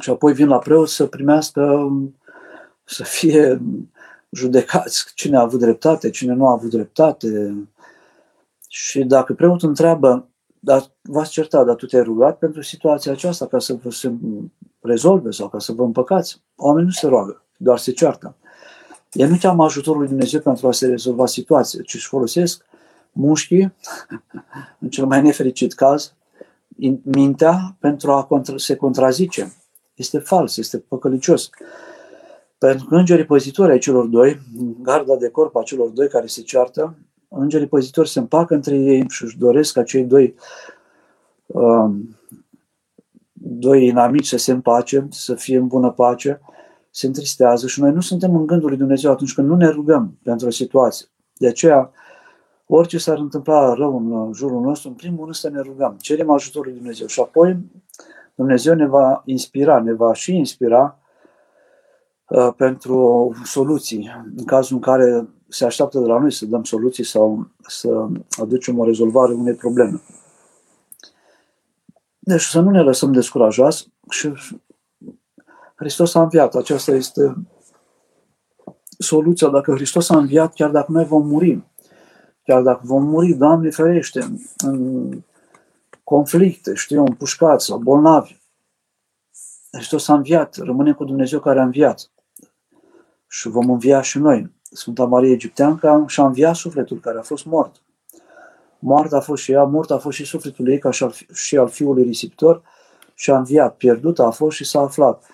și 0.00 0.10
apoi 0.10 0.32
vin 0.32 0.48
la 0.48 0.58
preot 0.58 0.88
să 0.88 1.06
primească, 1.06 1.90
să 2.84 3.02
fie 3.02 3.62
judecați 4.30 5.12
cine 5.14 5.36
a 5.36 5.40
avut 5.40 5.60
dreptate, 5.60 6.10
cine 6.10 6.32
nu 6.32 6.46
a 6.46 6.52
avut 6.52 6.70
dreptate. 6.70 7.54
Și 8.68 9.04
dacă 9.04 9.32
preotul 9.32 9.68
întreabă, 9.68 10.28
dar 10.58 10.90
v-ați 11.02 11.30
certat, 11.30 11.66
dar 11.66 11.74
tu 11.74 11.86
te-ai 11.86 12.02
rugat 12.02 12.38
pentru 12.38 12.62
situația 12.62 13.12
aceasta 13.12 13.46
ca 13.46 13.58
să 13.58 13.74
vă 13.82 13.90
se 13.90 14.12
rezolve 14.80 15.30
sau 15.30 15.48
ca 15.48 15.58
să 15.58 15.72
vă 15.72 15.82
împăcați. 15.82 16.42
Oamenii 16.56 16.86
nu 16.86 16.92
se 16.92 17.06
roagă, 17.06 17.44
doar 17.56 17.78
se 17.78 17.92
ceartă. 17.92 18.36
Ei 19.12 19.28
nu 19.28 19.36
cheamă 19.40 19.64
ajutorul 19.64 19.98
lui 19.98 20.08
Dumnezeu 20.08 20.40
pentru 20.40 20.68
a 20.68 20.72
se 20.72 20.86
rezolva 20.86 21.26
situația, 21.26 21.82
ci 21.82 21.94
își 21.94 22.06
folosesc 22.06 22.64
mușchii, 23.12 23.72
în 24.80 24.88
cel 24.88 25.06
mai 25.06 25.22
nefericit 25.22 25.72
caz, 25.72 26.14
mintea 27.02 27.76
pentru 27.80 28.12
a 28.12 28.26
contra- 28.26 28.56
se 28.56 28.76
contrazice. 28.76 29.52
Este 29.94 30.18
fals, 30.18 30.56
este 30.56 30.78
păcălicios. 30.78 31.50
Pentru 32.58 32.86
că 32.86 32.94
îngerii 32.94 33.24
păzitori 33.24 33.70
ai 33.70 33.78
celor 33.78 34.06
doi, 34.06 34.40
garda 34.82 35.16
de 35.16 35.28
corp 35.28 35.56
a 35.56 35.62
celor 35.62 35.88
doi 35.88 36.08
care 36.08 36.26
se 36.26 36.42
ceartă, 36.42 36.94
îngerii 37.28 37.66
păzitori 37.66 38.08
se 38.08 38.18
împacă 38.18 38.54
între 38.54 38.76
ei 38.76 39.04
și 39.08 39.24
își 39.24 39.38
doresc 39.38 39.72
ca 39.72 39.82
cei 39.82 40.04
doi 40.04 40.34
um, 41.46 42.16
doi 43.42 43.86
inamici 43.86 44.26
să 44.26 44.36
se 44.36 44.52
împace, 44.52 45.06
să 45.10 45.34
fie 45.34 45.56
în 45.56 45.66
bună 45.66 45.90
pace, 45.90 46.40
se 46.90 47.06
întristează 47.06 47.66
și 47.66 47.80
noi 47.80 47.92
nu 47.92 48.00
suntem 48.00 48.36
în 48.36 48.46
gândul 48.46 48.68
lui 48.68 48.78
Dumnezeu 48.78 49.10
atunci 49.10 49.34
când 49.34 49.48
nu 49.48 49.56
ne 49.56 49.68
rugăm 49.68 50.18
pentru 50.22 50.46
o 50.46 50.50
situație. 50.50 51.06
De 51.36 51.46
aceea, 51.48 51.90
orice 52.66 52.98
s-ar 52.98 53.18
întâmpla 53.18 53.74
rău 53.74 53.96
în 53.96 54.32
jurul 54.32 54.60
nostru, 54.60 54.88
în 54.88 54.94
primul 54.94 55.22
rând 55.22 55.34
să 55.34 55.48
ne 55.48 55.60
rugăm, 55.60 55.96
cerem 56.00 56.30
ajutorul 56.30 56.68
lui 56.68 56.78
Dumnezeu 56.78 57.06
și 57.06 57.20
apoi 57.20 57.58
Dumnezeu 58.34 58.74
ne 58.74 58.86
va 58.86 59.22
inspira, 59.24 59.80
ne 59.80 59.92
va 59.92 60.12
și 60.14 60.36
inspira 60.36 60.98
uh, 62.28 62.52
pentru 62.56 63.30
soluții, 63.44 64.10
în 64.36 64.44
cazul 64.44 64.76
în 64.76 64.82
care 64.82 65.28
se 65.48 65.64
așteaptă 65.64 65.98
de 65.98 66.06
la 66.06 66.18
noi 66.18 66.32
să 66.32 66.46
dăm 66.46 66.64
soluții 66.64 67.04
sau 67.04 67.48
să 67.66 68.06
aducem 68.40 68.78
o 68.78 68.84
rezolvare 68.84 69.32
unei 69.32 69.54
probleme. 69.54 70.00
Deci 72.22 72.42
să 72.42 72.60
nu 72.60 72.70
ne 72.70 72.82
lăsăm 72.82 73.12
descurajați 73.12 73.92
și 74.10 74.32
Hristos 75.74 76.14
a 76.14 76.22
înviat. 76.22 76.54
Aceasta 76.54 76.92
este 76.92 77.34
soluția. 78.98 79.48
Dacă 79.48 79.72
Hristos 79.72 80.10
a 80.10 80.16
înviat, 80.16 80.54
chiar 80.54 80.70
dacă 80.70 80.92
noi 80.92 81.04
vom 81.04 81.26
muri, 81.26 81.62
chiar 82.44 82.62
dacă 82.62 82.80
vom 82.84 83.04
muri, 83.04 83.32
Doamne 83.32 83.70
ferește, 83.70 84.32
în 84.56 85.10
conflicte, 86.04 86.74
știu, 86.74 87.04
împușcați 87.04 87.64
sau 87.64 87.78
bolnavi, 87.78 88.40
Hristos 89.70 90.08
a 90.08 90.14
înviat, 90.14 90.56
rămânem 90.56 90.94
cu 90.94 91.04
Dumnezeu 91.04 91.40
care 91.40 91.60
a 91.60 91.64
înviat. 91.64 92.10
Și 93.28 93.48
vom 93.48 93.70
învia 93.70 94.00
și 94.00 94.18
noi. 94.18 94.52
Sfânta 94.62 95.04
Marie 95.04 95.32
Egipteanca 95.32 96.04
și-a 96.06 96.26
înviat 96.26 96.54
sufletul 96.54 97.00
care 97.00 97.18
a 97.18 97.22
fost 97.22 97.44
mort. 97.44 97.82
Moartea 98.80 99.18
a 99.18 99.20
fost 99.20 99.42
și 99.42 99.52
ea, 99.52 99.64
mort 99.64 99.90
a 99.90 99.98
fost 99.98 100.16
și 100.16 100.24
sufletul 100.24 100.68
ei 100.68 100.78
ca 100.78 100.90
și 100.90 101.02
al, 101.02 101.14
și 101.32 101.56
al 101.56 101.68
fiului 101.68 102.02
risipitor 102.02 102.62
și 103.14 103.30
a 103.30 103.36
înviat. 103.36 103.76
Pierdut 103.76 104.18
a 104.18 104.30
fost 104.30 104.56
și 104.56 104.64
s-a 104.64 104.80
aflat. 104.80 105.24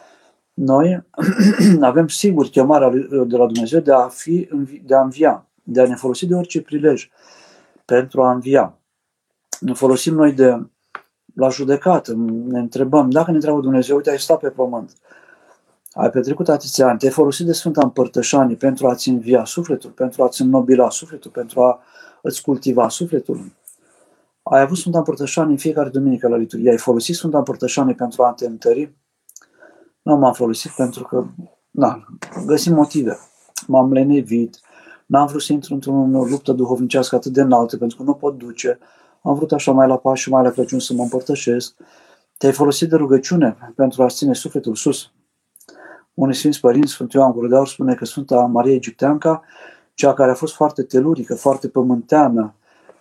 Noi 0.54 1.04
avem 1.80 2.08
sigur 2.08 2.48
chemarea 2.48 2.90
de 3.26 3.36
la 3.36 3.46
Dumnezeu 3.46 3.80
de 3.80 3.92
a, 3.92 4.08
fi, 4.08 4.48
de 4.84 4.94
a 4.94 5.00
învia, 5.00 5.46
de 5.62 5.80
a 5.80 5.86
ne 5.86 5.94
folosi 5.94 6.26
de 6.26 6.34
orice 6.34 6.62
prilej 6.62 7.10
pentru 7.84 8.22
a 8.22 8.32
învia. 8.32 8.78
Ne 9.60 9.72
folosim 9.72 10.14
noi 10.14 10.32
de 10.32 10.66
la 11.34 11.48
judecată, 11.48 12.14
ne 12.46 12.58
întrebăm, 12.58 13.10
dacă 13.10 13.30
ne 13.30 13.36
întreabă 13.36 13.60
Dumnezeu, 13.60 13.96
uite, 13.96 14.10
ai 14.10 14.18
stat 14.18 14.40
pe 14.40 14.48
pământ, 14.48 14.92
ai 15.92 16.10
petrecut 16.10 16.48
atâția 16.48 16.88
ani, 16.88 16.98
te-ai 16.98 17.12
folosit 17.12 17.46
de 17.46 17.52
Sfânta 17.52 17.80
Împărtășanie 17.82 18.56
pentru 18.56 18.86
a-ți 18.86 19.08
învia 19.08 19.44
sufletul, 19.44 19.90
pentru 19.90 20.22
a-ți 20.22 20.42
înnobila 20.42 20.90
sufletul, 20.90 21.30
pentru 21.30 21.60
a 21.60 21.80
îți 22.22 22.42
cultiva 22.42 22.88
sufletul. 22.88 23.52
Ai 24.42 24.60
avut 24.60 24.76
Sfânta 24.76 24.98
Împărtășanie 24.98 25.52
în 25.52 25.58
fiecare 25.58 25.88
duminică 25.88 26.28
la 26.28 26.36
liturghie. 26.36 26.70
Ai 26.70 26.78
folosit 26.78 27.14
Sfânta 27.14 27.38
Împărtășanie 27.38 27.94
pentru 27.94 28.22
a 28.22 28.32
te 28.32 28.46
întări? 28.46 28.94
Nu 30.02 30.16
m-am 30.16 30.32
folosit 30.32 30.70
pentru 30.70 31.02
că, 31.04 31.26
na, 31.70 32.06
găsim 32.46 32.74
motive. 32.74 33.18
M-am 33.66 33.92
lenevit, 33.92 34.60
n-am 35.06 35.26
vrut 35.26 35.42
să 35.42 35.52
intru 35.52 35.74
într-o 35.74 35.92
luptă 36.24 36.52
duhovnicească 36.52 37.14
atât 37.14 37.32
de 37.32 37.40
înaltă, 37.40 37.76
pentru 37.76 37.96
că 37.96 38.02
nu 38.02 38.14
pot 38.14 38.38
duce. 38.38 38.78
Am 39.22 39.34
vrut 39.34 39.52
așa 39.52 39.72
mai 39.72 39.88
la 39.88 39.96
Paști 39.96 40.24
și 40.24 40.30
mai 40.30 40.42
la 40.42 40.50
Crăciun 40.50 40.78
să 40.78 40.92
mă 40.92 41.02
împărtășesc. 41.02 41.74
Te-ai 42.36 42.52
folosit 42.52 42.88
de 42.88 42.96
rugăciune 42.96 43.56
pentru 43.76 44.02
a 44.02 44.06
ține 44.06 44.32
sufletul 44.32 44.74
sus. 44.74 45.10
Unii 46.14 46.34
Sfinți 46.34 46.60
Părinți, 46.60 46.92
Sfântul 46.92 47.20
Ioan 47.20 47.32
Gură 47.32 47.64
spune 47.64 47.94
că 47.94 48.04
Sfânta 48.04 48.40
Maria 48.40 48.74
Egipteanca 48.74 49.42
cea 49.96 50.14
care 50.14 50.30
a 50.30 50.34
fost 50.34 50.54
foarte 50.54 50.82
telurică, 50.82 51.34
foarte 51.34 51.68
pământeană, 51.68 52.54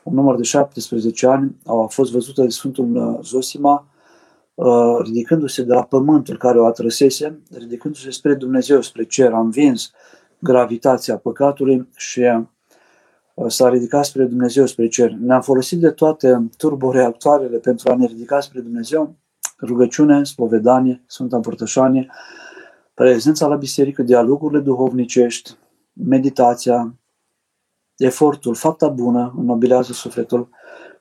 un 0.03 0.13
număr 0.13 0.35
de 0.35 0.43
17 0.43 1.27
ani, 1.27 1.55
a 1.65 1.85
fost 1.89 2.11
văzută 2.11 2.41
de 2.41 2.49
Sfântul 2.49 2.95
uh, 2.95 3.19
Zosima, 3.23 3.87
uh, 4.53 4.97
ridicându-se 5.03 5.63
de 5.63 5.73
la 5.73 5.83
pământul 5.83 6.37
care 6.37 6.59
o 6.59 6.65
atrăsese, 6.65 7.39
ridicându-se 7.57 8.11
spre 8.11 8.33
Dumnezeu, 8.33 8.81
spre 8.81 9.03
cer, 9.03 9.33
a 9.33 9.39
învins 9.39 9.91
gravitația 10.39 11.17
păcatului 11.17 11.87
și 11.95 12.21
uh, 13.33 13.45
s-a 13.47 13.69
ridicat 13.69 14.05
spre 14.05 14.23
Dumnezeu, 14.23 14.65
spre 14.65 14.87
cer. 14.87 15.11
Ne-am 15.11 15.41
folosit 15.41 15.79
de 15.79 15.89
toate 15.89 16.47
turboreactoarele 16.57 17.57
pentru 17.57 17.91
a 17.91 17.95
ne 17.95 18.05
ridica 18.05 18.39
spre 18.39 18.59
Dumnezeu, 18.59 19.15
rugăciune, 19.61 20.23
spovedanie, 20.23 21.03
Sfânta 21.07 21.35
Împărtășanie, 21.35 22.07
prezența 22.93 23.47
la 23.47 23.55
biserică, 23.55 24.01
dialogurile 24.01 24.59
duhovnicești, 24.59 25.55
meditația, 26.03 26.95
efortul, 27.97 28.55
fapta 28.55 28.87
bună 28.87 29.33
înnobilează 29.37 29.93
sufletul, 29.93 30.49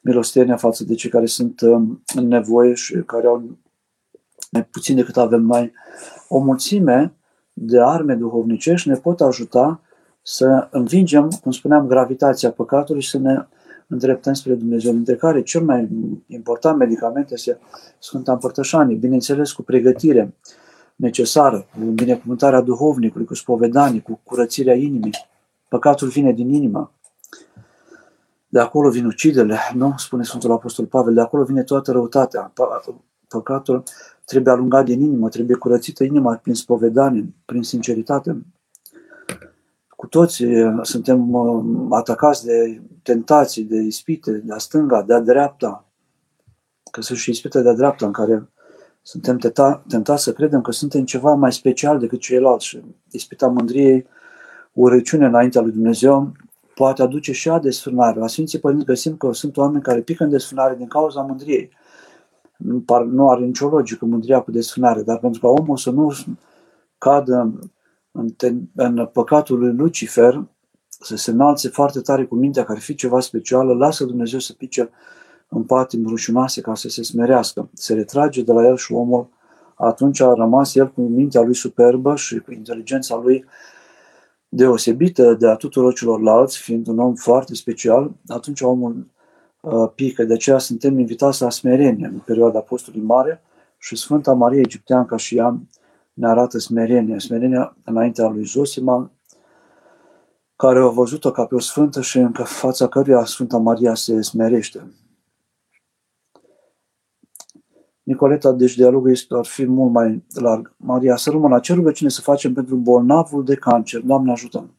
milostenia 0.00 0.56
față 0.56 0.84
de 0.84 0.94
cei 0.94 1.10
care 1.10 1.26
sunt 1.26 1.60
um, 1.60 2.02
în 2.14 2.28
nevoie 2.28 2.74
și 2.74 3.02
care 3.06 3.26
au 3.26 3.58
mai 4.50 4.64
puțin 4.64 4.96
decât 4.96 5.16
avem 5.16 5.42
noi. 5.42 5.72
O 6.28 6.38
mulțime 6.38 7.14
de 7.52 7.80
arme 7.80 8.14
duhovnicești 8.14 8.88
ne 8.88 8.94
pot 8.94 9.20
ajuta 9.20 9.80
să 10.22 10.68
învingem, 10.70 11.30
cum 11.42 11.52
spuneam, 11.52 11.86
gravitația 11.86 12.50
păcatului 12.50 13.02
și 13.02 13.10
să 13.10 13.18
ne 13.18 13.46
îndreptăm 13.86 14.32
spre 14.32 14.54
Dumnezeu, 14.54 14.92
dintre 14.92 15.16
care 15.16 15.42
cel 15.42 15.62
mai 15.62 15.88
important 16.26 16.78
medicament 16.78 17.30
este 17.30 17.58
Sfânta 17.98 18.32
Împărtășanie, 18.32 18.96
bineînțeles 18.96 19.52
cu 19.52 19.62
pregătire, 19.62 20.34
necesară, 20.96 21.66
cu 21.72 21.80
binecuvântarea 21.80 22.60
duhovnicului, 22.60 23.26
cu 23.26 23.34
spovedanie, 23.34 24.00
cu 24.00 24.20
curățirea 24.22 24.74
inimii. 24.74 25.12
Păcatul 25.68 26.08
vine 26.08 26.32
din 26.32 26.52
inimă. 26.52 26.92
De 28.48 28.60
acolo 28.60 28.90
vin 28.90 29.04
ucidele, 29.04 29.58
nu? 29.74 29.94
Spune 29.96 30.22
Sfântul 30.22 30.52
Apostol 30.52 30.86
Pavel, 30.86 31.14
de 31.14 31.20
acolo 31.20 31.44
vine 31.44 31.62
toată 31.62 31.92
răutatea. 31.92 32.52
Păcatul 33.28 33.82
trebuie 34.24 34.52
alungat 34.52 34.84
din 34.84 35.00
inimă, 35.00 35.28
trebuie 35.28 35.56
curățită 35.56 36.04
inima 36.04 36.36
prin 36.36 36.54
spovedanie, 36.54 37.34
prin 37.44 37.62
sinceritate. 37.62 38.46
Cu 39.96 40.06
toți 40.06 40.44
suntem 40.82 41.36
atacați 41.90 42.44
de 42.44 42.82
tentații, 43.02 43.64
de 43.64 43.76
ispite, 43.76 44.30
de-a 44.32 44.58
stânga, 44.58 45.02
de-a 45.02 45.20
dreapta. 45.20 45.84
Că 46.90 47.00
sunt 47.00 47.18
și 47.18 47.30
ispite 47.30 47.62
de-a 47.62 47.74
dreapta 47.74 48.06
în 48.06 48.12
care 48.12 48.48
suntem 49.06 49.38
tentați 49.88 50.22
să 50.22 50.32
credem 50.32 50.60
că 50.60 50.72
suntem 50.72 51.04
ceva 51.04 51.34
mai 51.34 51.52
special 51.52 51.98
decât 51.98 52.20
ceilalți 52.20 52.66
și 52.66 52.80
ispita 53.10 53.46
mândriei, 53.46 54.06
urăciune 54.72 55.26
înaintea 55.26 55.60
lui 55.60 55.72
Dumnezeu, 55.72 56.32
poate 56.74 57.02
aduce 57.02 57.32
și 57.32 57.48
ea 57.48 57.58
desfrânare. 57.58 58.18
La 58.18 58.26
Sfinții 58.26 58.58
Părinți 58.58 58.84
găsim 58.84 59.16
că 59.16 59.32
sunt 59.32 59.56
oameni 59.56 59.82
care 59.82 60.00
pică 60.00 60.24
în 60.24 60.30
desfrânare 60.30 60.74
din 60.74 60.86
cauza 60.86 61.20
mândriei. 61.20 61.70
Nu 63.06 63.30
are 63.30 63.44
nicio 63.44 63.68
logică 63.68 64.04
mândria 64.04 64.40
cu 64.40 64.50
desfrânare, 64.50 65.02
dar 65.02 65.18
pentru 65.18 65.40
ca 65.40 65.48
omul 65.48 65.76
să 65.76 65.90
nu 65.90 66.14
cadă 66.98 67.58
în, 68.10 68.34
în 68.74 69.06
păcatul 69.12 69.58
lui 69.58 69.72
Lucifer, 69.72 70.44
să 70.88 71.16
se 71.16 71.30
înalțe 71.30 71.68
foarte 71.68 72.00
tare 72.00 72.24
cu 72.24 72.34
mintea 72.34 72.64
care 72.64 72.78
fi 72.78 72.94
ceva 72.94 73.20
specială, 73.20 73.74
lasă 73.74 74.04
Dumnezeu 74.04 74.38
să 74.38 74.52
pice 74.52 74.90
în 75.54 75.62
patim 75.62 76.06
rușinoase 76.06 76.60
ca 76.60 76.74
să 76.74 76.88
se 76.88 77.02
smerească. 77.02 77.68
Se 77.72 77.94
retrage 77.94 78.42
de 78.42 78.52
la 78.52 78.66
el 78.66 78.76
și 78.76 78.92
omul 78.92 79.28
atunci 79.74 80.20
a 80.20 80.32
rămas 80.32 80.74
el 80.74 80.92
cu 80.92 81.00
mintea 81.00 81.40
lui 81.40 81.54
superbă 81.54 82.16
și 82.16 82.38
cu 82.38 82.52
inteligența 82.52 83.16
lui 83.16 83.44
deosebită 84.48 85.34
de 85.34 85.48
a 85.48 85.54
tuturor 85.54 85.94
celorlalți, 85.94 86.58
fiind 86.58 86.86
un 86.86 86.98
om 86.98 87.14
foarte 87.14 87.54
special, 87.54 88.10
atunci 88.26 88.60
omul 88.60 89.06
uh, 89.60 89.90
pică. 89.94 90.24
De 90.24 90.32
aceea 90.32 90.58
suntem 90.58 90.98
invitați 90.98 91.42
la 91.42 91.50
smerenie 91.50 92.06
în 92.06 92.18
perioada 92.18 92.60
postului 92.60 93.00
mare 93.00 93.42
și 93.78 93.96
Sfânta 93.96 94.32
Marie 94.32 94.60
Egipteanca 94.60 95.16
și 95.16 95.36
ea 95.36 95.58
ne 96.12 96.26
arată 96.26 96.58
smerenia, 96.58 97.18
smerenia 97.18 97.76
înaintea 97.84 98.28
lui 98.28 98.44
Zosima, 98.44 99.10
care 100.56 100.78
a 100.78 100.86
văzut-o 100.86 101.30
ca 101.30 101.44
pe 101.44 101.54
o 101.54 101.58
sfântă 101.58 102.00
și 102.00 102.18
în 102.18 102.32
fața 102.32 102.88
căruia 102.88 103.24
Sfânta 103.24 103.56
Maria 103.56 103.94
se 103.94 104.22
smerește. 104.22 104.92
Nicoleta, 108.04 108.52
deci 108.52 108.76
dialogul 108.76 109.10
este, 109.10 109.34
ar 109.34 109.44
fi 109.44 109.66
mult 109.66 109.92
mai 109.92 110.24
larg. 110.34 110.74
Maria, 110.76 111.16
să 111.16 111.30
rămână, 111.30 111.60
ce 111.60 111.74
rugăciune 111.74 112.10
să 112.10 112.20
facem 112.20 112.52
pentru 112.52 112.76
bolnavul 112.76 113.44
de 113.44 113.54
cancer? 113.54 114.00
Doamne 114.00 114.32
ajută! 114.32 114.70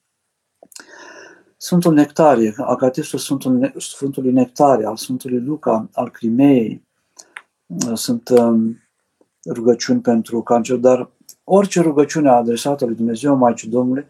Sfântul 1.58 1.94
Nectarie, 1.94 2.54
Acatestul 2.58 3.20
Sfântul, 3.20 3.74
Sfântului 3.78 4.32
Nectarie, 4.32 4.86
al 4.86 4.96
Sfântului 4.96 5.40
Luca, 5.40 5.90
al 5.94 6.10
Crimeei, 6.10 6.84
sunt 7.94 8.30
um, 8.30 8.78
rugăciuni 9.50 10.02
pentru 10.02 10.42
cancer, 10.42 10.78
dar 10.78 11.10
orice 11.44 11.82
rugăciune 11.82 12.30
adresată 12.30 12.86
lui 12.86 12.96
Dumnezeu, 12.96 13.36
Maicii 13.36 13.70
Domnului, 13.70 14.06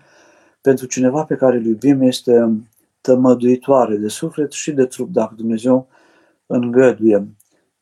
pentru 0.62 0.86
cineva 0.86 1.24
pe 1.24 1.36
care 1.36 1.58
îl 1.58 1.66
iubim 1.66 2.02
este 2.02 2.62
tămăduitoare 3.02 3.96
de 3.96 4.08
suflet 4.08 4.52
și 4.52 4.72
de 4.72 4.86
trup, 4.86 5.10
dacă 5.12 5.34
Dumnezeu 5.36 5.88
îngăduie. 6.46 7.28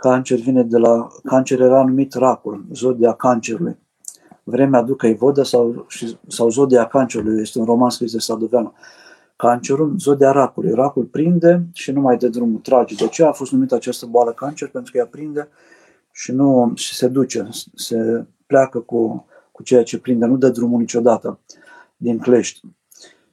Cancer 0.04 0.40
vine 0.40 0.64
de 0.64 0.78
la, 0.78 1.08
cancer 1.24 1.60
era 1.60 1.84
numit 1.84 2.14
racul, 2.14 2.66
zodia 2.72 3.14
cancerului. 3.14 3.78
Vremea 4.44 4.82
ducă 4.82 5.08
vodă 5.08 5.44
sau, 5.44 5.88
sau 6.28 6.50
zodia 6.50 6.88
cancerului, 6.88 7.42
este 7.42 7.60
un 7.60 7.66
roman 7.66 7.90
scris 7.90 8.12
de 8.12 8.20
Sadoveanu. 8.20 8.74
Cancerul, 9.36 9.94
zodia 9.98 10.32
racului. 10.32 10.72
Racul 10.74 11.04
prinde 11.04 11.66
și 11.74 11.92
nu 11.92 12.02
mai 12.02 12.18
dă 12.18 12.28
drumul, 12.28 12.60
trage. 12.60 12.96
De 12.96 13.08
ce 13.08 13.24
a 13.24 13.32
fost 13.32 13.52
numită 13.52 13.76
această 13.76 14.06
boală 14.06 14.32
cancer? 14.32 14.70
Pentru 14.70 14.92
că 14.92 14.98
ea 14.98 15.06
prinde 15.06 15.48
și 16.12 16.32
nu 16.32 16.72
și 16.76 16.96
se 16.96 17.08
duce, 17.08 17.50
se 17.76 18.26
pleacă 18.46 18.80
cu, 18.80 19.26
cu 19.52 19.64
ceea 19.64 19.84
ce 19.84 20.00
prinde, 20.00 20.26
nu 20.26 20.38
dă 20.38 20.50
drumul 20.50 20.80
niciodată 20.80 21.40
din 21.98 22.18
clești. 22.18 22.62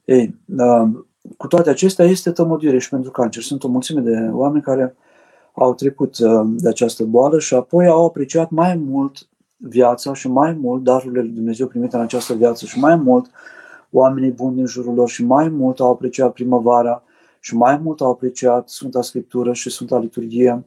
Ei, 0.05 0.35
uh, 0.57 0.89
cu 1.37 1.47
toate 1.47 1.71
acestea 1.71 2.05
este 2.05 2.31
tămăduire 2.31 2.79
și 2.79 2.89
pentru 2.89 3.11
cancer. 3.11 3.43
Sunt 3.43 3.65
o 3.65 3.69
mulțime 3.69 4.01
de 4.01 4.29
oameni 4.33 4.63
care 4.63 4.95
au 5.55 5.75
trecut 5.75 6.19
uh, 6.19 6.41
de 6.47 6.69
această 6.69 7.05
boală 7.05 7.39
și 7.39 7.55
apoi 7.55 7.87
au 7.87 8.05
apreciat 8.05 8.51
mai 8.51 8.75
mult 8.75 9.29
viața 9.57 10.15
și 10.15 10.29
mai 10.29 10.53
mult 10.53 10.83
darurile 10.83 11.21
lui 11.21 11.31
Dumnezeu 11.31 11.67
primite 11.67 11.97
în 11.97 12.03
această 12.03 12.35
viață 12.35 12.67
și 12.67 12.79
mai 12.79 12.97
mult 12.97 13.31
oamenii 13.91 14.31
buni 14.31 14.55
din 14.55 14.67
jurul 14.67 14.95
lor 14.95 15.09
și 15.09 15.25
mai 15.25 15.49
mult 15.49 15.81
au 15.81 15.91
apreciat 15.91 16.33
primăvara 16.33 17.03
și 17.41 17.57
mai 17.57 17.77
mult 17.77 18.01
au 18.01 18.11
apreciat 18.11 18.69
Sfânta 18.69 19.03
Scriptură 19.03 19.53
și 19.53 19.71
Sfânta 19.71 19.99
Liturghie. 19.99 20.65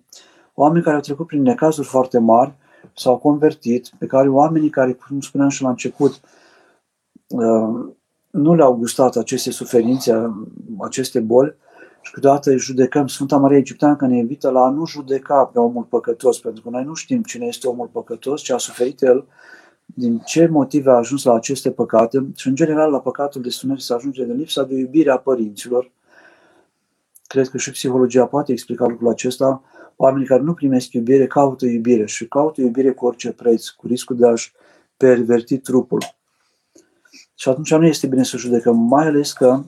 Oameni 0.54 0.84
care 0.84 0.96
au 0.96 1.02
trecut 1.02 1.28
prin 1.28 1.42
necazuri 1.42 1.88
foarte 1.88 2.18
mari 2.18 2.54
s-au 2.96 3.18
convertit, 3.18 3.92
pe 3.98 4.06
care 4.06 4.30
oamenii 4.30 4.70
care, 4.70 4.94
cum 4.94 5.22
spuneam 5.22 5.50
și 5.50 5.62
la 5.62 5.70
început, 5.70 6.22
uh, 7.28 7.94
nu 8.32 8.56
le-au 8.56 8.74
gustat 8.76 9.16
aceste 9.16 9.52
suferințe, 9.52 10.32
aceste 10.80 11.20
boli 11.20 11.56
și 12.04 12.12
câteodată 12.12 12.49
îi 12.49 12.58
judecăm. 12.58 13.08
Sfânta 13.08 13.38
Maria 13.38 13.58
Egipteancă 13.58 14.06
ne 14.06 14.18
invită 14.18 14.49
la 14.49 14.64
a 14.64 14.70
nu 14.70 14.86
judeca 14.86 15.45
pe 15.45 15.60
omul 15.60 15.84
păcătos, 15.84 16.39
pentru 16.39 16.64
că 16.64 16.70
noi 16.70 16.84
nu 16.84 16.93
știm 16.93 17.24
cine 17.24 17.45
este 17.45 17.68
omul 17.68 17.88
păcătos, 17.88 18.41
ce 18.41 18.54
a 18.54 18.58
suferit 18.58 19.01
el, 19.01 19.26
din 19.86 20.18
ce 20.26 20.47
motive 20.47 20.89
a 20.89 20.93
ajuns 20.93 21.24
la 21.24 21.34
aceste 21.34 21.72
păcate 21.72 22.28
și, 22.36 22.47
în 22.47 22.56
general, 22.56 22.91
la 22.91 22.99
păcatul 22.99 23.41
de 23.41 23.49
sunări 23.49 23.82
se 23.82 23.93
ajunge 23.93 24.24
de 24.24 24.34
lipsa 24.34 24.64
de 24.64 24.76
iubire 24.76 25.12
a 25.12 25.18
părinților. 25.18 25.91
Cred 27.28 27.47
că 27.47 27.58
și 27.58 27.72
psihologia 27.72 28.26
poate 28.26 28.51
explica 28.51 28.86
lucrul 28.88 29.10
acesta. 29.10 29.64
Oamenii 29.95 30.28
care 30.28 30.41
nu 30.41 30.54
primesc 30.54 30.93
iubire 30.93 31.28
caută 31.28 31.66
iubire 31.66 32.06
și 32.06 32.28
caută 32.28 32.62
iubire 32.62 32.91
cu 32.91 33.06
orice 33.06 33.32
preț, 33.32 33.68
cu 33.68 33.88
riscul 33.88 34.16
de 34.16 34.28
a-și 34.28 34.51
perverti 34.97 35.58
trupul. 35.58 36.04
Și 37.36 37.49
atunci 37.49 37.74
nu 37.74 37.86
este 37.86 38.08
bine 38.08 38.24
să 38.24 38.38
judecăm, 38.38 38.78
mai 38.78 39.06
ales 39.06 39.34
că 39.34 39.62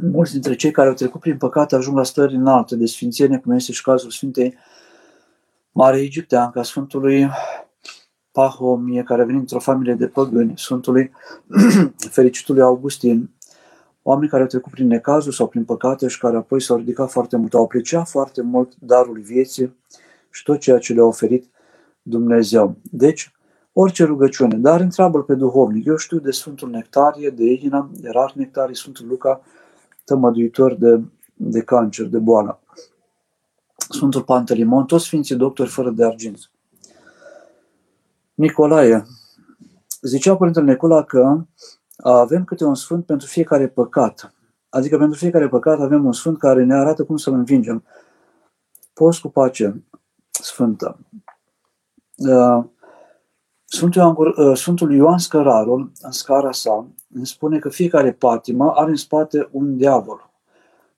mulți 0.00 0.32
dintre 0.32 0.54
cei 0.54 0.70
care 0.70 0.88
au 0.88 0.94
trecut 0.94 1.20
prin 1.20 1.36
păcate 1.36 1.74
ajung 1.74 1.96
la 1.96 2.02
stări 2.02 2.34
înalte 2.34 2.76
de 2.76 2.86
sfințenie, 2.86 3.38
cum 3.38 3.52
este 3.52 3.72
și 3.72 3.82
cazul 3.82 4.10
Sfintei 4.10 4.54
Mare 5.72 6.00
Egipteanca, 6.00 6.62
Sfântului 6.62 7.28
Pahomie, 8.32 9.02
care 9.02 9.22
a 9.22 9.24
venit 9.24 9.40
într-o 9.40 9.58
familie 9.58 9.94
de 9.94 10.06
păgâni, 10.06 10.52
Sfântului 10.56 11.12
Fericitului 12.16 12.62
Augustin, 12.62 13.30
oameni 14.02 14.30
care 14.30 14.42
au 14.42 14.48
trecut 14.48 14.72
prin 14.72 14.86
necazul 14.86 15.32
sau 15.32 15.46
prin 15.46 15.64
păcate 15.64 16.08
și 16.08 16.18
care 16.18 16.36
apoi 16.36 16.60
s-au 16.60 16.76
ridicat 16.76 17.10
foarte 17.10 17.36
mult, 17.36 17.54
au 17.54 17.62
apreciat 17.62 18.08
foarte 18.08 18.42
mult 18.42 18.72
darul 18.78 19.20
vieții 19.20 19.76
și 20.30 20.42
tot 20.42 20.58
ceea 20.58 20.78
ce 20.78 20.92
le-a 20.92 21.04
oferit 21.04 21.50
Dumnezeu. 22.02 22.76
Deci, 22.82 23.32
orice 23.72 24.04
rugăciune, 24.04 24.56
dar 24.56 24.80
întreabă 24.80 25.22
pe 25.22 25.34
duhovnic. 25.34 25.86
Eu 25.86 25.96
știu 25.96 26.18
de 26.18 26.30
Sfântul 26.30 26.70
Nectarie, 26.70 27.30
de 27.30 27.44
Egina, 27.44 27.90
de 27.92 28.08
Rar 28.10 28.32
Nectarie, 28.34 28.74
Sfântul 28.74 29.06
Luca, 29.06 29.40
tămăduitor 30.08 30.74
de, 30.74 31.00
de 31.34 31.62
cancer, 31.62 32.06
de 32.06 32.18
boală. 32.18 32.60
Sfântul 33.88 34.22
Pantelimon, 34.22 34.84
toți 34.84 35.04
Sfinții 35.04 35.36
Doctori 35.36 35.68
fără 35.68 35.90
de 35.90 36.04
argint. 36.04 36.50
Nicolae, 38.34 39.04
zicea 40.00 40.36
Părintele 40.36 40.70
Nicola 40.70 41.04
că 41.04 41.44
avem 41.96 42.44
câte 42.44 42.64
un 42.64 42.74
sfânt 42.74 43.06
pentru 43.06 43.26
fiecare 43.26 43.68
păcat. 43.68 44.34
Adică 44.68 44.98
pentru 44.98 45.18
fiecare 45.18 45.48
păcat 45.48 45.80
avem 45.80 46.04
un 46.04 46.12
sfânt 46.12 46.38
care 46.38 46.64
ne 46.64 46.74
arată 46.74 47.04
cum 47.04 47.16
să-l 47.16 47.32
învingem. 47.32 47.84
Post 48.92 49.20
cu 49.20 49.28
pace 49.28 49.84
sfântă. 50.30 50.98
Uh, 53.68 53.74
Sfântul 53.74 54.00
Ioan, 54.00 54.14
uh, 54.18 54.56
Sfântul 54.56 54.94
Ioan 54.94 55.18
Scărarul, 55.18 55.90
în 56.00 56.10
scara 56.10 56.52
sa, 56.52 56.86
îmi 57.14 57.26
spune 57.26 57.58
că 57.58 57.68
fiecare 57.68 58.12
patimă 58.12 58.72
are 58.74 58.90
în 58.90 58.96
spate 58.96 59.48
un 59.50 59.76
diavol. 59.76 60.30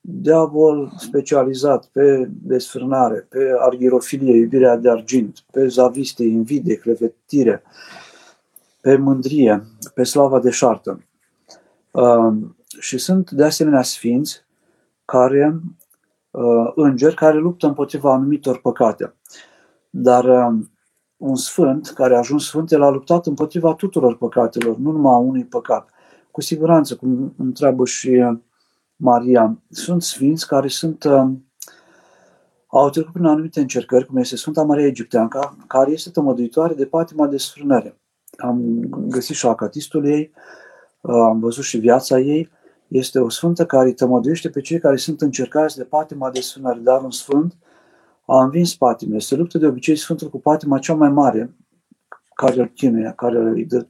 Diavol 0.01 0.93
specializat 0.99 1.87
pe 1.87 2.29
desfrânare, 2.31 3.27
pe 3.29 3.53
argirofilie, 3.59 4.37
iubirea 4.37 4.77
de 4.77 4.91
argint, 4.91 5.45
pe 5.53 5.67
zaviste, 5.67 6.25
invidie, 6.25 6.77
clevetire, 6.77 7.63
pe 8.81 8.97
mândrie, 8.97 9.65
pe 9.95 10.03
slava 10.03 10.41
de 10.41 10.51
șartă. 10.51 11.05
Uh, 11.91 12.35
și 12.79 12.99
sunt 12.99 13.31
de 13.31 13.45
asemenea 13.45 13.83
sfinți 13.83 14.45
care, 15.05 15.61
uh, 16.31 16.73
îngeri, 16.75 17.15
care 17.15 17.39
luptă 17.39 17.67
împotriva 17.67 18.13
anumitor 18.13 18.61
păcate. 18.61 19.15
Dar 19.91 20.53
un 21.21 21.37
sfânt 21.37 21.89
care 21.89 22.15
a 22.15 22.19
ajuns 22.19 22.47
sfânt, 22.47 22.73
el 22.73 22.83
a 22.83 22.89
luptat 22.89 23.27
împotriva 23.27 23.75
tuturor 23.75 24.17
păcatelor, 24.17 24.77
nu 24.77 24.91
numai 24.91 25.13
a 25.13 25.17
unui 25.17 25.45
păcat. 25.45 25.91
Cu 26.31 26.41
siguranță, 26.41 26.97
cum 26.97 27.35
întreabă 27.37 27.85
și 27.85 28.09
uh, 28.09 28.39
Maria, 28.97 29.59
sunt 29.71 30.03
sfinți 30.03 30.47
care 30.47 30.69
sunt 30.69 31.05
uh, 31.05 31.31
au 32.67 32.91
trecut 32.91 33.13
prin 33.13 33.25
anumite 33.25 33.61
încercări, 33.61 34.07
cum 34.07 34.17
este 34.17 34.37
Sfânta 34.37 34.63
Maria 34.63 34.87
Egipteanca, 34.87 35.57
care 35.67 35.91
este 35.91 36.11
tămăduitoare 36.11 36.75
de 36.75 36.87
patima 36.87 37.27
de 37.27 37.37
sfrânare. 37.37 37.99
Am 38.37 38.81
găsit 38.91 39.37
și 39.37 39.47
acatistul 39.47 40.07
ei, 40.07 40.31
uh, 41.01 41.15
am 41.15 41.41
văzut 41.41 41.65
și 41.65 41.79
viața 41.79 42.19
ei. 42.19 42.51
Este 42.89 43.19
o 43.19 43.29
sfântă 43.29 43.67
care 43.67 43.87
îi 43.87 43.95
tămăduiește 43.95 44.49
pe 44.49 44.61
cei 44.61 44.79
care 44.79 44.97
sunt 44.97 45.21
încercați 45.21 45.77
de 45.77 45.85
patima 45.85 46.31
de 46.31 46.41
sfrânare, 46.41 46.79
dar 46.79 47.03
un 47.03 47.11
sfânt 47.11 47.55
a 48.31 48.43
învins 48.43 48.75
patimile. 48.75 49.19
Se 49.19 49.37
luptă 49.37 49.59
de 49.59 49.67
obicei 49.67 49.97
Sfântul 49.97 50.29
cu 50.29 50.41
patima 50.41 50.79
cea 50.79 50.95
mai 50.95 51.09
mare, 51.09 51.55
care 52.35 52.61
îl 52.61 52.71
chinuie, 52.75 53.13
care 53.17 53.39
îi 53.39 53.65
dă, 53.65 53.87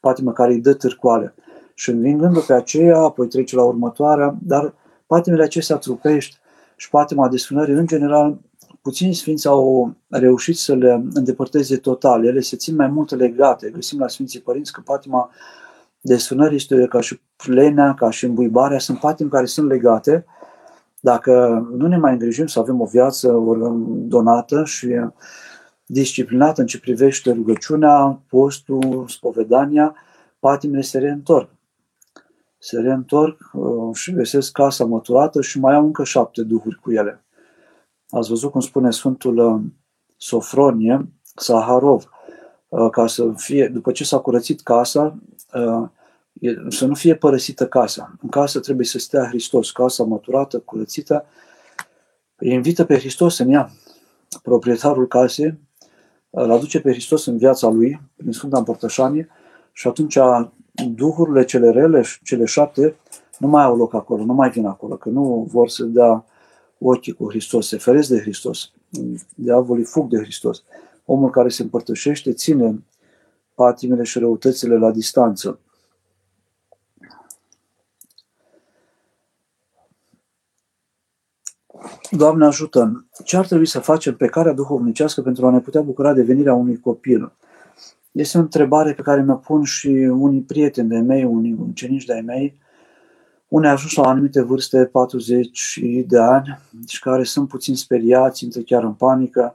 patima 0.00 0.32
care 0.32 0.52
îi 0.52 0.60
dă 0.60 0.74
târcoale. 0.74 1.34
Și 1.74 1.90
învingându 1.90 2.40
pe 2.46 2.52
aceea, 2.52 2.98
apoi 2.98 3.28
trece 3.28 3.56
la 3.56 3.62
următoarea, 3.62 4.36
dar 4.42 4.74
patimile 5.06 5.42
acestea 5.42 5.76
trupești 5.76 6.36
și 6.76 6.90
patima 6.90 7.28
desfânării, 7.28 7.74
în 7.74 7.86
general, 7.86 8.38
puțini 8.82 9.14
sfinți 9.14 9.46
au 9.46 9.94
reușit 10.08 10.56
să 10.56 10.74
le 10.74 11.02
îndepărteze 11.12 11.76
total. 11.76 12.24
Ele 12.24 12.40
se 12.40 12.56
țin 12.56 12.74
mai 12.74 12.86
mult 12.86 13.14
legate. 13.14 13.70
Găsim 13.70 13.98
la 13.98 14.08
Sfinții 14.08 14.40
Părinți 14.40 14.72
că 14.72 14.80
patima 14.84 15.30
desfânării 16.00 16.56
este 16.56 16.86
ca 16.86 17.00
și 17.00 17.20
plenea, 17.36 17.94
ca 17.94 18.10
și 18.10 18.24
îmbuibarea, 18.24 18.78
sunt 18.78 18.98
patimi 18.98 19.30
care 19.30 19.46
sunt 19.46 19.68
legate 19.68 20.24
dacă 21.06 21.66
nu 21.76 21.86
ne 21.86 21.96
mai 21.96 22.12
îngrijim 22.12 22.46
să 22.46 22.58
avem 22.58 22.80
o 22.80 22.84
viață 22.84 23.28
donată 23.88 24.64
și 24.64 24.88
disciplinată 25.84 26.60
în 26.60 26.66
ce 26.66 26.80
privește 26.80 27.32
rugăciunea, 27.32 28.22
postul, 28.28 29.04
spovedania, 29.08 29.94
patimile 30.38 30.80
se 30.80 30.98
reîntorc. 30.98 31.50
Se 32.58 32.80
reîntorc 32.80 33.50
uh, 33.52 33.94
și 33.94 34.12
găsesc 34.12 34.52
casa 34.52 34.84
măturată 34.84 35.40
și 35.40 35.58
mai 35.58 35.74
au 35.74 35.84
încă 35.84 36.04
șapte 36.04 36.42
duhuri 36.42 36.78
cu 36.82 36.92
ele. 36.92 37.24
Ați 38.08 38.28
văzut 38.28 38.50
cum 38.50 38.60
spune 38.60 38.90
Sfântul 38.90 39.36
uh, 39.38 39.60
Sofronie, 40.16 41.08
Saharov, 41.34 42.10
uh, 42.68 42.90
ca 42.90 43.06
să 43.06 43.32
fie, 43.36 43.68
după 43.68 43.92
ce 43.92 44.04
s-a 44.04 44.18
curățit 44.18 44.60
casa, 44.60 45.18
să 46.68 46.86
nu 46.86 46.94
fie 46.94 47.14
părăsită 47.14 47.66
casa. 47.66 48.16
În 48.22 48.28
casă 48.28 48.60
trebuie 48.60 48.86
să 48.86 48.98
stea 48.98 49.26
Hristos, 49.28 49.70
casa 49.70 50.04
măturată, 50.04 50.58
curățită. 50.58 51.24
Îi 52.36 52.52
invită 52.52 52.84
pe 52.84 52.98
Hristos 52.98 53.38
în 53.38 53.50
ea. 53.50 53.70
Proprietarul 54.42 55.06
casei 55.06 55.58
îl 56.30 56.50
aduce 56.50 56.80
pe 56.80 56.90
Hristos 56.90 57.26
în 57.26 57.38
viața 57.38 57.68
lui, 57.68 58.00
prin 58.16 58.32
Sfânta 58.32 58.58
Împărtășanie, 58.58 59.28
și 59.72 59.88
atunci 59.88 60.18
duhurile 60.94 61.44
cele 61.44 61.70
rele, 61.70 62.04
cele 62.22 62.44
șapte, 62.44 62.96
nu 63.38 63.48
mai 63.48 63.64
au 63.64 63.76
loc 63.76 63.94
acolo, 63.94 64.24
nu 64.24 64.32
mai 64.32 64.50
vin 64.50 64.66
acolo, 64.66 64.96
că 64.96 65.08
nu 65.08 65.46
vor 65.50 65.68
să 65.68 65.84
dea 65.84 66.24
ochii 66.78 67.12
cu 67.12 67.28
Hristos, 67.28 67.68
se 67.68 67.76
feresc 67.76 68.08
de 68.08 68.20
Hristos. 68.20 68.70
Diavolii 69.34 69.84
fug 69.84 70.08
de 70.08 70.18
Hristos. 70.18 70.62
Omul 71.04 71.30
care 71.30 71.48
se 71.48 71.62
împărtășește 71.62 72.32
ține 72.32 72.84
patimile 73.54 74.02
și 74.02 74.18
răutățile 74.18 74.76
la 74.78 74.90
distanță. 74.90 75.58
Doamne 82.10 82.44
ajută! 82.44 83.06
Ce 83.24 83.36
ar 83.36 83.46
trebui 83.46 83.66
să 83.66 83.80
facem 83.80 84.16
pe 84.16 84.26
care 84.26 84.52
duhovnicească 84.52 85.22
pentru 85.22 85.46
a 85.46 85.50
ne 85.50 85.60
putea 85.60 85.80
bucura 85.80 86.12
de 86.12 86.22
venirea 86.22 86.54
unui 86.54 86.80
copil? 86.80 87.32
Este 88.12 88.38
o 88.38 88.40
întrebare 88.40 88.92
pe 88.92 89.02
care 89.02 89.22
mi-o 89.22 89.34
pun 89.34 89.64
și 89.64 89.88
unii 90.18 90.40
prieteni 90.40 90.88
de 90.88 90.98
mei, 90.98 91.24
unii 91.24 91.56
ucenici 91.68 92.04
de 92.04 92.22
mei, 92.26 92.58
unii 93.48 93.68
ajuns 93.68 93.94
la 93.94 94.08
anumite 94.08 94.42
vârste, 94.42 94.84
40 94.84 95.80
de 96.06 96.18
ani, 96.18 96.58
și 96.86 97.00
care 97.00 97.22
sunt 97.24 97.48
puțin 97.48 97.74
speriați, 97.74 98.44
intră 98.44 98.60
chiar 98.60 98.82
în 98.82 98.92
panică, 98.92 99.54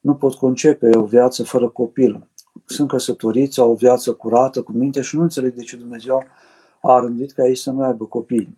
nu 0.00 0.14
pot 0.14 0.34
concepe 0.34 0.96
o 0.96 1.04
viață 1.04 1.42
fără 1.42 1.68
copil. 1.68 2.26
Sunt 2.64 2.88
căsătoriți, 2.88 3.60
au 3.60 3.70
o 3.70 3.74
viață 3.74 4.12
curată, 4.12 4.62
cu 4.62 4.72
minte 4.72 5.00
și 5.00 5.16
nu 5.16 5.22
înțeleg 5.22 5.54
de 5.54 5.62
ce 5.62 5.76
Dumnezeu 5.76 6.24
a 6.82 6.98
rândit 6.98 7.32
ca 7.32 7.46
ei 7.46 7.56
să 7.56 7.70
nu 7.70 7.82
aibă 7.82 8.04
copii. 8.04 8.56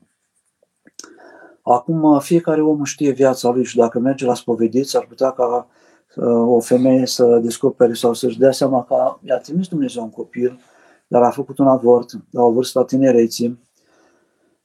Acum, 1.63 2.19
fiecare 2.19 2.63
om 2.63 2.85
știe 2.85 3.11
viața 3.11 3.51
lui 3.51 3.65
și 3.65 3.77
dacă 3.77 3.99
merge 3.99 4.27
la 4.27 4.35
spovedit, 4.35 4.95
ar 4.95 5.07
putea 5.07 5.31
ca 5.31 5.69
uh, 6.17 6.25
o 6.27 6.61
femeie 6.61 7.07
să 7.07 7.39
descopere 7.43 7.93
sau 7.93 8.15
să-și 8.15 8.39
dea 8.39 8.53
seama 8.53 8.85
că 8.85 9.17
i-a 9.23 9.39
trimis 9.39 9.69
Dumnezeu 9.69 10.03
un 10.03 10.11
copil, 10.11 10.61
dar 11.07 11.23
a 11.23 11.31
făcut 11.31 11.59
un 11.59 11.67
avort 11.67 12.11
la 12.31 12.43
o 12.43 12.53
vârstă 12.53 12.79
a 12.79 12.85
tinereții, 12.85 13.59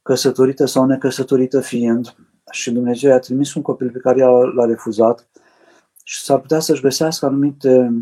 căsătorită 0.02 0.66
sau 0.66 0.86
necăsătorită 0.86 1.60
fiind, 1.60 2.16
și 2.52 2.72
Dumnezeu 2.72 3.10
i-a 3.10 3.20
trimis 3.20 3.54
un 3.54 3.62
copil 3.62 3.89
pe 3.89 4.00
care 4.00 4.24
l-a 4.56 4.66
refuzat 4.66 5.28
și 6.04 6.24
s-ar 6.24 6.39
putea 6.39 6.60
să-și 6.60 6.82
găsească 6.82 7.26
anumite 7.26 7.93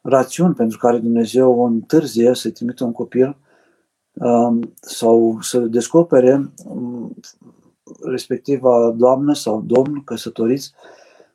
rațiuni 0.00 0.54
pentru 0.54 0.78
care 0.78 0.98
Dumnezeu 0.98 1.60
o 1.60 1.62
întârzie 1.62 2.34
să-i 2.34 2.50
trimită 2.50 2.84
un 2.84 2.92
copil 2.92 3.36
um, 4.12 4.74
sau 4.80 5.38
să 5.40 5.58
descopere 5.58 6.50
um, 6.64 7.16
respectiva 8.02 8.90
doamnă 8.90 9.34
sau 9.34 9.60
domn 9.60 10.04
căsătoriți 10.04 10.72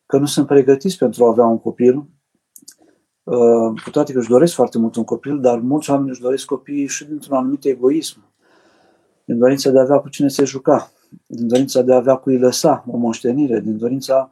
că 0.06 0.18
nu 0.18 0.26
sunt 0.26 0.48
pregătiți 0.48 0.98
pentru 0.98 1.26
a 1.26 1.28
avea 1.28 1.46
un 1.46 1.60
copil, 1.60 1.96
uh, 3.24 3.82
cu 3.84 3.90
toate 3.92 4.14
că 4.14 4.20
își 4.20 4.30
doresc 4.30 4.54
foarte 4.54 4.78
mult 4.78 4.96
un 4.96 5.04
copil, 5.04 5.40
dar 5.40 5.60
mulți 5.60 5.90
oameni 5.90 6.10
își 6.10 6.22
doresc 6.22 6.46
copii 6.46 6.88
și 6.88 7.06
dintr-un 7.06 7.38
anumit 7.38 7.66
egoism, 7.66 8.34
din 9.26 9.38
dorința 9.38 9.70
de 9.70 9.78
a 9.78 9.82
avea 9.82 9.98
cu 9.98 10.10
cine 10.10 10.28
se 10.28 10.44
juca, 10.44 10.92
din 11.26 11.48
dorința 11.48 11.82
de 11.82 11.94
a 11.94 11.96
avea 11.96 12.16
cu 12.16 12.32
ei 12.32 12.40
lăsa 12.40 12.84
o 12.88 12.98
moștenire, 12.98 13.60
din 13.60 13.78
dorința 13.78 14.30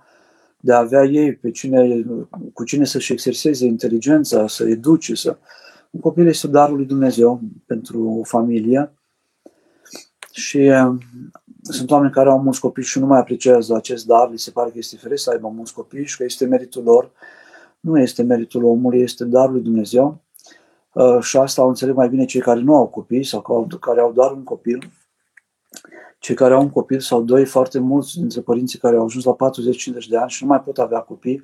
de 0.57 0.73
a 0.73 0.77
avea 0.77 1.03
ei 1.03 1.35
pe 1.35 1.51
cine, 1.51 2.05
cu 2.53 2.63
cine 2.63 2.85
să-și 2.85 3.11
exerseze 3.11 3.65
inteligența, 3.65 4.47
să 4.47 4.67
educe, 4.67 5.15
să... 5.15 5.37
Un 5.89 5.99
copil 5.99 6.27
este 6.27 6.47
darul 6.47 6.75
lui 6.75 6.85
Dumnezeu 6.85 7.41
pentru 7.65 8.09
o 8.19 8.23
familie 8.23 8.93
și 10.31 10.57
uh, 10.57 10.95
sunt 11.61 11.91
oameni 11.91 12.11
care 12.11 12.29
au 12.29 12.39
mulți 12.39 12.59
copii 12.59 12.83
și 12.83 12.99
nu 12.99 13.05
mai 13.05 13.19
apreciază 13.19 13.75
acest 13.75 14.05
dar, 14.05 14.29
li 14.29 14.39
se 14.39 14.51
pare 14.51 14.69
că 14.69 14.77
este 14.77 14.97
fericit 14.97 15.23
să 15.23 15.31
aibă 15.31 15.47
mulți 15.55 15.73
copii 15.73 16.05
și 16.05 16.17
că 16.17 16.23
este 16.23 16.45
meritul 16.45 16.83
lor. 16.83 17.11
Nu 17.79 17.99
este 17.99 18.23
meritul 18.23 18.63
omului, 18.63 19.01
este 19.01 19.25
darul 19.25 19.51
lui 19.51 19.61
Dumnezeu. 19.61 20.21
Uh, 20.93 21.19
și 21.21 21.37
asta 21.37 21.61
au 21.61 21.67
înțeleg 21.67 21.95
mai 21.95 22.09
bine 22.09 22.25
cei 22.25 22.41
care 22.41 22.59
nu 22.59 22.75
au 22.75 22.87
copii 22.87 23.23
sau 23.23 23.67
care 23.79 23.99
au 23.99 24.11
doar 24.11 24.31
un 24.31 24.43
copil. 24.43 24.91
Cei 26.19 26.35
care 26.35 26.53
au 26.53 26.61
un 26.61 26.69
copil 26.69 26.99
sau 26.99 27.21
doi, 27.21 27.45
foarte 27.45 27.79
mulți 27.79 28.17
dintre 28.17 28.41
părinții 28.41 28.79
care 28.79 28.95
au 28.95 29.05
ajuns 29.05 29.23
la 29.23 29.35
40-50 30.03 30.07
de 30.09 30.17
ani 30.17 30.29
și 30.29 30.43
nu 30.43 30.49
mai 30.49 30.61
pot 30.61 30.77
avea 30.77 30.99
copii, 30.99 31.43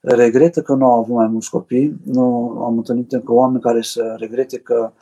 regretă 0.00 0.62
că 0.62 0.74
nu 0.74 0.84
au 0.84 0.98
avut 0.98 1.14
mai 1.14 1.26
mulți 1.26 1.50
copii. 1.50 1.96
Nu 2.04 2.48
am 2.64 2.76
întâlnit 2.76 3.12
încă 3.12 3.32
oameni 3.32 3.62
care 3.62 3.82
să 3.82 4.14
regrete 4.18 4.58
că 4.58 4.92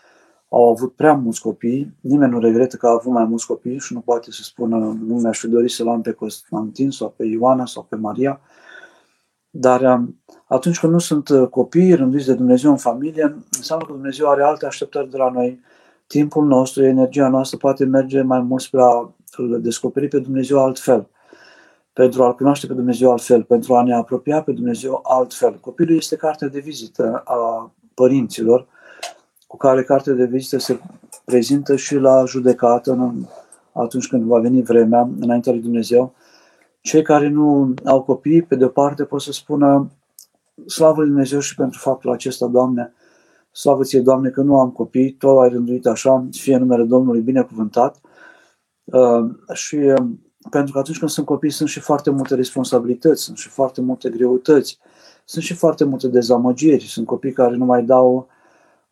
au 0.55 0.69
avut 0.69 0.95
prea 0.95 1.13
mulți 1.13 1.41
copii, 1.41 1.95
nimeni 2.01 2.33
nu 2.33 2.39
regretă 2.39 2.77
că 2.77 2.87
au 2.87 2.95
avut 2.95 3.13
mai 3.13 3.25
mulți 3.25 3.47
copii 3.47 3.79
și 3.79 3.93
nu 3.93 4.01
poate 4.01 4.31
să 4.31 4.43
spună 4.43 4.77
nu 4.77 5.15
mi-aș 5.15 5.39
fi 5.39 5.49
dorit 5.49 5.71
să-l 5.71 5.89
am 5.89 6.01
pe 6.01 6.13
Constantin 6.13 6.91
sau 6.91 7.15
pe 7.17 7.25
Ioana 7.25 7.67
sau 7.67 7.87
pe 7.89 7.97
Maria, 7.97 8.41
dar 9.51 9.81
um, 9.81 10.21
atunci 10.47 10.79
când 10.79 10.93
nu 10.93 10.99
sunt 10.99 11.29
uh, 11.29 11.49
copii 11.49 11.95
rânduiți 11.95 12.27
de 12.27 12.35
Dumnezeu 12.35 12.71
în 12.71 12.77
familie, 12.77 13.37
înseamnă 13.57 13.85
că 13.87 13.93
Dumnezeu 13.93 14.29
are 14.29 14.43
alte 14.43 14.67
așteptări 14.67 15.11
de 15.11 15.17
la 15.17 15.31
noi. 15.31 15.61
Timpul 16.07 16.47
nostru, 16.47 16.85
energia 16.85 17.29
noastră 17.29 17.57
poate 17.57 17.85
merge 17.85 18.23
mai 18.23 18.41
mult 18.41 18.63
spre 18.63 18.81
a 18.81 19.15
îl 19.37 19.61
descoperi 19.61 20.09
pe 20.09 20.19
Dumnezeu 20.19 20.59
altfel, 20.59 21.09
pentru 21.93 22.23
a-L 22.23 22.35
cunoaște 22.35 22.67
pe 22.67 22.73
Dumnezeu 22.73 23.11
altfel, 23.11 23.43
pentru 23.43 23.75
a 23.75 23.83
ne 23.83 23.95
apropia 23.95 24.43
pe 24.43 24.53
Dumnezeu 24.53 25.01
altfel. 25.03 25.59
Copilul 25.61 25.97
este 25.97 26.17
cartea 26.17 26.49
de 26.49 26.59
vizită 26.59 27.23
a 27.25 27.73
părinților, 27.95 28.67
cu 29.55 29.61
care 29.61 29.83
cartea 29.83 30.13
de 30.13 30.25
vizită 30.25 30.59
se 30.59 30.81
prezintă 31.25 31.77
și 31.77 31.95
la 31.95 32.25
judecată 32.25 32.93
în, 32.93 33.27
atunci 33.73 34.09
când 34.09 34.23
va 34.23 34.39
veni 34.39 34.63
vremea 34.63 35.09
înaintea 35.21 35.53
lui 35.53 35.61
Dumnezeu. 35.61 36.15
Cei 36.81 37.03
care 37.03 37.29
nu 37.29 37.75
au 37.85 38.03
copii, 38.03 38.43
pe 38.43 38.57
de-o 38.57 38.69
parte, 38.69 39.05
pot 39.05 39.21
să 39.21 39.33
spună 39.33 39.91
slavă 40.67 41.01
lui 41.01 41.09
Dumnezeu 41.09 41.39
și 41.39 41.55
pentru 41.55 41.79
faptul 41.79 42.11
acesta, 42.11 42.47
Doamne, 42.47 42.93
slavă 43.53 43.83
ție, 43.83 44.01
Doamne, 44.01 44.29
că 44.29 44.41
nu 44.41 44.59
am 44.59 44.71
copii, 44.71 45.13
Tu 45.13 45.41
ai 45.41 45.49
rânduit 45.49 45.87
așa, 45.87 46.27
fie 46.31 46.57
numele 46.57 46.85
Domnului 46.85 47.21
binecuvântat. 47.21 48.01
Uh, 48.85 49.31
și 49.53 49.77
uh, 49.77 50.07
pentru 50.51 50.73
că 50.73 50.79
atunci 50.79 50.99
când 50.99 51.11
sunt 51.11 51.27
copii 51.27 51.51
sunt 51.51 51.69
și 51.69 51.81
foarte 51.81 52.11
multe 52.11 52.35
responsabilități, 52.35 53.23
sunt 53.23 53.37
și 53.37 53.49
foarte 53.49 53.81
multe 53.81 54.11
greutăți, 54.11 54.79
sunt 55.25 55.45
și 55.45 55.55
foarte 55.55 55.85
multe 55.85 56.09
dezamăgiri, 56.09 56.85
sunt 56.85 57.07
copii 57.07 57.33
care 57.33 57.57
nu 57.57 57.65
mai 57.65 57.85
dau 57.85 58.33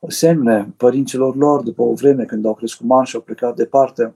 semne 0.08 0.74
părinților 0.76 1.36
lor 1.36 1.62
după 1.62 1.82
o 1.82 1.92
vreme 1.92 2.24
când 2.24 2.46
au 2.46 2.54
crescut 2.54 2.86
mari 2.86 3.08
și 3.08 3.16
au 3.16 3.22
plecat 3.22 3.56
departe. 3.56 4.14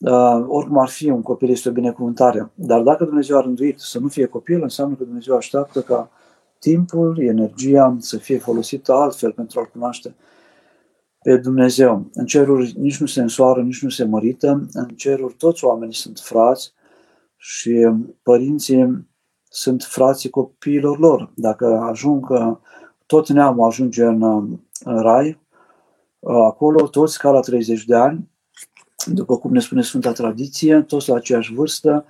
Uh, 0.00 0.44
oricum 0.46 0.78
ar 0.78 0.88
fi, 0.88 1.10
un 1.10 1.22
copil 1.22 1.50
este 1.50 1.68
o 1.68 1.72
binecuvântare. 1.72 2.50
Dar 2.54 2.80
dacă 2.80 3.04
Dumnezeu 3.04 3.36
a 3.36 3.40
rânduit 3.40 3.78
să 3.78 3.98
nu 3.98 4.08
fie 4.08 4.26
copil, 4.26 4.62
înseamnă 4.62 4.94
că 4.94 5.04
Dumnezeu 5.04 5.36
așteaptă 5.36 5.80
ca 5.80 6.10
timpul, 6.58 7.18
energia 7.20 7.96
să 7.98 8.16
fie 8.16 8.38
folosită 8.38 8.92
altfel 8.92 9.32
pentru 9.32 9.60
a-L 9.60 9.68
cunoaște 9.72 10.14
pe 11.22 11.36
Dumnezeu. 11.36 12.10
În 12.12 12.26
ceruri 12.26 12.74
nici 12.78 13.00
nu 13.00 13.06
se 13.06 13.20
însoară, 13.20 13.62
nici 13.62 13.82
nu 13.82 13.88
se 13.88 14.04
mărită. 14.04 14.66
În 14.72 14.88
ceruri 14.88 15.34
toți 15.34 15.64
oamenii 15.64 15.94
sunt 15.94 16.18
frați 16.18 16.72
și 17.36 17.90
părinții 18.22 19.08
sunt 19.48 19.82
frații 19.82 20.30
copiilor 20.30 20.98
lor. 20.98 21.32
Dacă 21.34 21.66
ajung 21.66 22.26
tot 23.12 23.28
neamul 23.28 23.66
ajunge 23.66 24.04
în, 24.04 24.22
în 24.84 25.02
rai, 25.02 25.40
acolo 26.20 26.88
toți 26.88 27.18
ca 27.18 27.30
la 27.30 27.40
30 27.40 27.84
de 27.84 27.94
ani, 27.94 28.30
după 29.06 29.38
cum 29.38 29.52
ne 29.52 29.60
spune 29.60 29.82
Sfânta 29.82 30.12
Tradiție, 30.12 30.80
toți 30.80 31.08
la 31.08 31.14
aceeași 31.14 31.54
vârstă, 31.54 32.04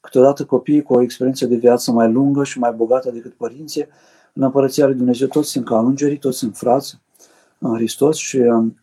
câteodată 0.00 0.44
copiii 0.44 0.82
cu 0.82 0.94
o 0.94 1.02
experiență 1.02 1.46
de 1.46 1.56
viață 1.56 1.92
mai 1.92 2.12
lungă 2.12 2.44
și 2.44 2.58
mai 2.58 2.72
bogată 2.72 3.10
decât 3.10 3.32
părinții, 3.32 3.86
în 4.32 4.42
Împărăția 4.42 4.86
lui 4.86 4.94
Dumnezeu 4.94 5.26
toți 5.26 5.50
sunt 5.50 5.64
ca 5.64 5.78
îngerii, 5.78 6.18
toți 6.18 6.38
sunt 6.38 6.56
frați 6.56 7.00
în 7.58 7.74
Hristos 7.74 8.16
și 8.16 8.36
um, 8.36 8.76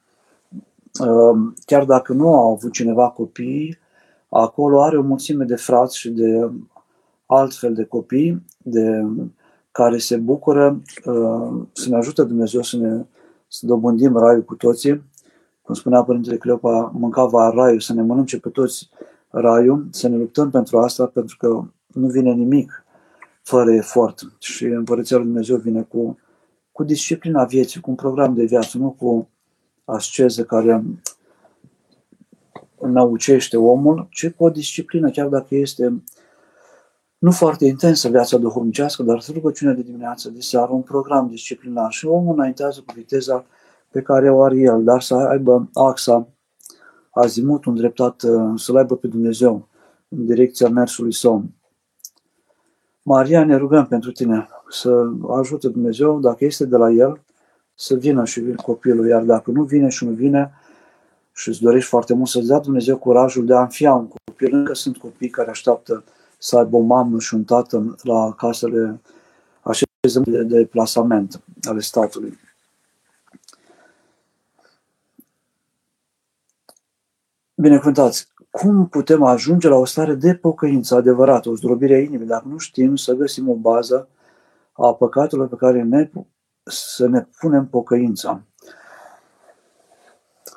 um, 0.99 1.53
chiar 1.65 1.85
dacă 1.85 2.13
nu 2.13 2.33
au 2.33 2.51
avut 2.51 2.71
cineva 2.71 3.09
copii, 3.09 3.77
acolo 4.29 4.81
are 4.81 4.97
o 4.97 5.01
mulțime 5.01 5.43
de 5.43 5.55
frați 5.55 5.97
și 5.97 6.09
de 6.09 6.51
altfel 7.25 7.73
de 7.73 7.83
copii, 7.83 8.45
de 8.57 9.05
care 9.77 9.97
se 9.97 10.17
bucură, 10.17 10.81
uh, 11.05 11.65
să 11.71 11.89
ne 11.89 11.95
ajută 11.95 12.23
Dumnezeu 12.23 12.61
să 12.61 12.77
ne 12.77 13.05
să 13.47 13.65
dobândim 13.65 14.17
raiul 14.17 14.43
cu 14.43 14.55
toții. 14.55 15.03
Cum 15.61 15.75
spunea 15.75 16.03
Părintele 16.03 16.37
Cleopa, 16.37 16.91
mâncava 16.93 17.49
raiul, 17.49 17.79
să 17.79 17.93
ne 17.93 18.01
mănânce 18.01 18.39
pe 18.39 18.49
toți 18.49 18.89
raiul, 19.29 19.87
să 19.91 20.07
ne 20.07 20.17
luptăm 20.17 20.49
pentru 20.49 20.77
asta, 20.79 21.05
pentru 21.05 21.37
că 21.39 21.63
nu 21.87 22.07
vine 22.07 22.33
nimic 22.33 22.85
fără 23.41 23.73
efort. 23.73 24.21
Și 24.39 24.65
Împărăția 24.65 25.17
lui 25.17 25.25
Dumnezeu 25.25 25.57
vine 25.57 25.81
cu, 25.81 26.17
cu 26.71 26.83
disciplina 26.83 27.43
vieții, 27.43 27.79
cu 27.81 27.89
un 27.89 27.95
program 27.95 28.33
de 28.33 28.43
viață, 28.43 28.77
nu 28.77 28.89
cu 28.99 29.29
asceză 29.85 30.43
care 30.43 30.83
năucește 32.81 33.57
omul, 33.57 34.07
ci 34.11 34.29
cu 34.29 34.43
o 34.43 34.49
disciplină, 34.49 35.09
chiar 35.09 35.27
dacă 35.27 35.55
este 35.55 36.03
nu 37.17 37.31
foarte 37.31 37.65
intensă 37.65 38.09
viața 38.09 38.37
duhovnicească, 38.37 39.03
dar 39.03 39.25
rugăciunea 39.33 39.73
de 39.73 39.81
dimineață, 39.81 40.29
de 40.29 40.39
seară, 40.39 40.71
un 40.71 40.81
program 40.81 41.27
disciplinar 41.27 41.91
și 41.91 42.05
omul 42.05 42.33
înaintează 42.33 42.83
cu 42.85 42.93
viteza 42.95 43.45
pe 43.91 44.01
care 44.01 44.31
o 44.31 44.41
are 44.43 44.57
el, 44.57 44.83
dar 44.83 45.01
să 45.01 45.13
aibă 45.15 45.69
axa, 45.73 46.27
azimutul 47.11 47.71
îndreptat, 47.71 48.21
uh, 48.21 48.53
să-L 48.55 48.77
aibă 48.77 48.95
pe 48.95 49.07
Dumnezeu 49.07 49.67
în 50.07 50.25
direcția 50.25 50.69
mersului 50.69 51.13
său. 51.13 51.43
Maria, 53.03 53.45
ne 53.45 53.55
rugăm 53.55 53.85
pentru 53.85 54.11
tine. 54.11 54.47
să 54.69 55.05
ajute 55.39 55.69
Dumnezeu, 55.69 56.19
dacă 56.19 56.45
este 56.45 56.65
de 56.65 56.77
la 56.77 56.89
El, 56.89 57.21
să 57.75 57.95
vină 57.95 58.25
și 58.25 58.53
copilul, 58.55 59.07
iar 59.07 59.23
dacă 59.23 59.51
nu 59.51 59.63
vine 59.63 59.89
și 59.89 60.05
nu 60.05 60.11
vine 60.11 60.51
și 61.33 61.49
îți 61.49 61.61
dorești 61.61 61.89
foarte 61.89 62.13
mult 62.13 62.29
să-ți 62.29 62.47
dea 62.47 62.59
Dumnezeu 62.59 62.97
curajul 62.97 63.45
de 63.45 63.53
a 63.53 63.61
înfia 63.61 63.93
un 63.93 64.07
copil, 64.07 64.53
încă 64.53 64.73
sunt 64.73 64.97
copii 64.97 65.29
care 65.29 65.49
așteaptă 65.49 66.03
să 66.37 66.57
aibă 66.57 66.77
o 66.77 66.81
mamă 66.81 67.19
și 67.19 67.33
un 67.33 67.43
tată 67.43 67.95
la 68.01 68.33
casele 68.33 69.01
așezăminte 69.61 70.43
de, 70.43 70.57
de 70.57 70.65
plasament 70.65 71.41
ale 71.61 71.79
statului. 71.79 72.39
Binecuvântați! 77.55 78.27
Cum 78.51 78.87
putem 78.87 79.23
ajunge 79.23 79.67
la 79.67 79.75
o 79.75 79.85
stare 79.85 80.13
de 80.13 80.35
pocăință 80.35 80.95
adevărată, 80.95 81.49
o 81.49 81.55
zdrobire 81.55 81.93
a 81.93 81.99
inimii, 81.99 82.27
dacă 82.27 82.47
nu 82.47 82.57
știm 82.57 82.95
să 82.95 83.13
găsim 83.13 83.49
o 83.49 83.53
bază 83.53 84.07
a 84.71 84.93
păcatelor 84.93 85.47
pe 85.47 85.55
care 85.55 85.83
ne, 85.83 86.11
să 86.63 87.07
ne 87.07 87.27
punem 87.39 87.67
pocăința? 87.67 88.41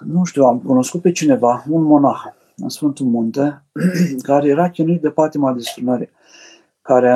Nu 0.00 0.24
știu, 0.24 0.44
am 0.44 0.60
cunoscut 0.60 1.00
pe 1.00 1.12
cineva, 1.12 1.64
un 1.68 1.82
monah 1.82 2.24
în 2.60 2.68
Sfântul 2.68 3.06
Munte, 3.06 3.62
care 4.22 4.48
era 4.48 4.70
chinuit 4.70 5.00
de 5.00 5.10
patima 5.10 5.52
de 5.52 5.60
strânări, 5.60 6.10
care 6.82 7.14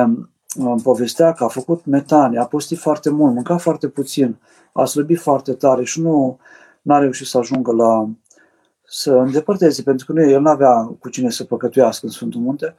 îmi 0.55 0.81
povestea 0.83 1.33
că 1.33 1.43
a 1.43 1.47
făcut 1.47 1.85
metane, 1.85 2.39
a 2.39 2.45
postit 2.45 2.77
foarte 2.77 3.09
mult, 3.09 3.33
mânca 3.33 3.57
foarte 3.57 3.87
puțin, 3.87 4.37
a 4.73 4.85
slăbit 4.85 5.19
foarte 5.19 5.53
tare 5.53 5.83
și 5.83 6.01
nu 6.01 6.39
a 6.87 6.99
reușit 6.99 7.27
să 7.27 7.37
ajungă 7.37 7.71
la 7.71 8.09
să 8.87 9.13
îndepărteze, 9.13 9.81
pentru 9.81 10.05
că 10.05 10.11
nu, 10.11 10.29
el 10.29 10.41
nu 10.41 10.49
avea 10.49 10.95
cu 10.99 11.09
cine 11.09 11.29
să 11.29 11.43
păcătuiască 11.43 12.05
în 12.05 12.11
Sfântul 12.11 12.41
Munte, 12.41 12.75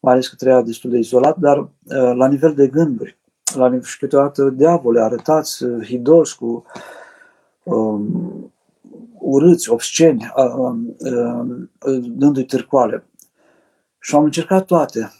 mai 0.00 0.12
ales 0.12 0.28
că 0.28 0.34
trăia 0.38 0.62
destul 0.62 0.90
de 0.90 0.98
izolat, 0.98 1.36
dar 1.36 1.58
uh, 1.58 1.68
la 2.14 2.28
nivel 2.28 2.54
de 2.54 2.66
gânduri, 2.66 3.18
la 3.54 3.68
nivel 3.68 3.82
și 3.82 3.98
câteodată 3.98 4.50
diavole 4.50 5.00
arătați, 5.00 5.64
uh, 5.64 5.86
hidos, 5.86 6.32
cu 6.32 6.64
um, 7.62 8.52
urâți, 9.24 9.70
obsceni, 9.70 10.32
uh, 10.36 10.74
uh, 10.98 12.02
dându-i 12.02 12.44
târcoale. 12.44 13.06
Și 13.98 14.14
am 14.14 14.24
încercat 14.24 14.64
toate. 14.64 15.12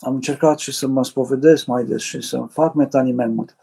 Am 0.00 0.14
încercat 0.14 0.58
și 0.58 0.72
să 0.72 0.86
mă 0.86 1.04
spovedesc 1.04 1.66
mai 1.66 1.84
des 1.84 2.00
și 2.00 2.20
să 2.20 2.46
fac 2.50 2.74
metanii 2.74 3.12
mai 3.12 3.26
mult. 3.26 3.56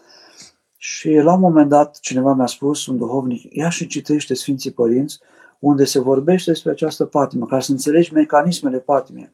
Și 0.78 1.14
la 1.14 1.34
un 1.34 1.40
moment 1.40 1.70
dat 1.70 2.00
cineva 2.00 2.34
mi-a 2.34 2.46
spus, 2.46 2.86
un 2.86 2.98
duhovnic, 2.98 3.54
ia 3.54 3.70
și 3.70 3.88
citește 3.88 4.34
Sfinții 4.34 4.72
Părinți, 4.72 5.20
unde 5.60 5.86
se 5.86 6.00
vorbește 6.00 6.52
despre 6.52 6.72
această 6.72 7.06
patimă, 7.06 7.46
ca 7.46 7.60
să 7.60 7.72
înțelegi 7.72 8.14
mecanismele 8.14 8.78
patimei, 8.78 9.32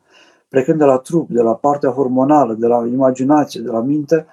plecând 0.49 0.77
de 0.77 0.83
la 0.83 0.97
trup, 0.97 1.29
de 1.29 1.41
la 1.41 1.55
partea 1.55 1.89
hormonală, 1.89 2.53
de 2.53 2.67
la 2.67 2.87
imaginație, 2.87 3.61
de 3.61 3.69
la 3.69 3.81
minte, 3.81 4.25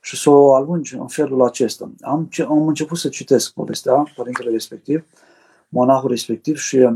și 0.00 0.16
să 0.16 0.30
o 0.30 0.54
alungi 0.54 0.96
în 0.96 1.06
felul 1.06 1.42
acesta. 1.42 1.90
Am, 2.00 2.28
am 2.48 2.66
început 2.66 2.98
să 2.98 3.08
citesc 3.08 3.52
povestea 3.52 4.12
părintele 4.16 4.50
respectiv, 4.50 5.04
monahul 5.70 6.10
respectiv 6.10 6.56
și 6.56 6.88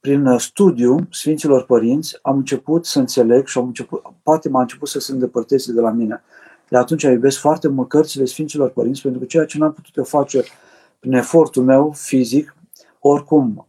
prin 0.00 0.38
studiu 0.38 1.06
Sfinților 1.10 1.64
Părinți 1.64 2.18
am 2.22 2.36
început 2.36 2.86
să 2.86 2.98
înțeleg 2.98 3.46
și 3.46 3.58
am 3.58 3.66
început, 3.66 4.02
patima 4.22 4.58
a 4.58 4.62
început 4.62 4.88
să 4.88 5.00
se 5.00 5.12
îndepărteze 5.12 5.72
de 5.72 5.80
la 5.80 5.90
mine. 5.90 6.22
De 6.68 6.76
atunci 6.76 7.02
iubesc 7.02 7.38
foarte 7.38 7.68
mult 7.68 7.88
cărțile 7.88 8.24
Sfinților 8.24 8.70
Părinți, 8.70 9.02
pentru 9.02 9.20
că 9.20 9.26
ceea 9.26 9.44
ce 9.44 9.58
n-am 9.58 9.72
putut 9.72 9.96
eu 9.96 10.04
face 10.04 10.42
prin 10.98 11.12
efortul 11.12 11.62
meu 11.62 11.92
fizic, 11.96 12.56
oricum, 12.98 13.66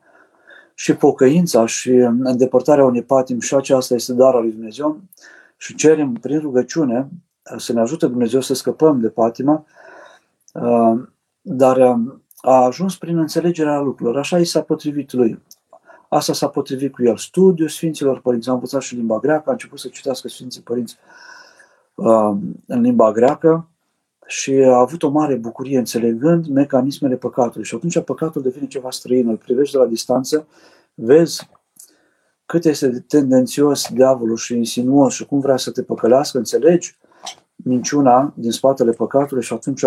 și 0.75 0.93
pocăința 0.93 1.65
și 1.65 1.89
îndepărtarea 1.89 2.85
unei 2.85 3.03
patim 3.03 3.39
și 3.39 3.55
aceasta 3.55 3.93
este 3.93 4.13
dar 4.13 4.33
al 4.33 4.41
lui 4.41 4.51
Dumnezeu 4.51 5.01
și 5.57 5.75
cerem 5.75 6.13
prin 6.13 6.39
rugăciune 6.39 7.09
să 7.57 7.73
ne 7.73 7.79
ajute 7.79 8.07
Dumnezeu 8.07 8.41
să 8.41 8.53
scăpăm 8.53 8.99
de 8.99 9.09
patima, 9.09 9.65
uh, 10.53 10.99
dar 11.41 11.77
uh, 11.77 12.13
a 12.45 12.63
ajuns 12.63 12.97
prin 12.97 13.17
înțelegerea 13.17 13.79
lucrurilor. 13.79 14.17
Așa 14.17 14.39
i 14.39 14.43
s-a 14.43 14.61
potrivit 14.61 15.13
lui. 15.13 15.41
Asta 16.09 16.33
s-a 16.33 16.47
potrivit 16.47 16.93
cu 16.93 17.03
el. 17.03 17.17
Studiul 17.17 17.67
Sfinților 17.67 18.19
Părinți. 18.19 18.47
Am 18.47 18.53
învățat 18.53 18.81
și 18.81 18.95
limba 18.95 19.19
greacă, 19.19 19.49
a 19.49 19.51
început 19.51 19.79
să 19.79 19.87
citească 19.87 20.27
Sfinții 20.27 20.61
Părinți 20.61 20.97
uh, 21.95 22.31
în 22.67 22.81
limba 22.81 23.11
greacă 23.11 23.69
și 24.25 24.51
a 24.51 24.77
avut 24.77 25.03
o 25.03 25.09
mare 25.09 25.35
bucurie 25.35 25.77
înțelegând 25.77 26.47
mecanismele 26.47 27.15
păcatului. 27.15 27.65
Și 27.65 27.75
atunci 27.75 27.99
păcatul 27.99 28.41
devine 28.41 28.67
ceva 28.67 28.89
străin. 28.89 29.27
Îl 29.27 29.37
privești 29.37 29.73
de 29.73 29.79
la 29.79 29.85
distanță, 29.85 30.47
vezi 30.93 31.49
cât 32.45 32.65
este 32.65 32.87
de 32.87 32.99
tendențios 32.99 33.87
diavolul 33.93 34.35
și 34.35 34.57
insinuos 34.57 35.13
și 35.13 35.25
cum 35.25 35.39
vrea 35.39 35.57
să 35.57 35.71
te 35.71 35.83
păcălească, 35.83 36.37
înțelegi 36.37 36.97
minciuna 37.55 38.33
din 38.35 38.51
spatele 38.51 38.91
păcatului 38.91 39.43
și 39.43 39.53
atunci 39.53 39.83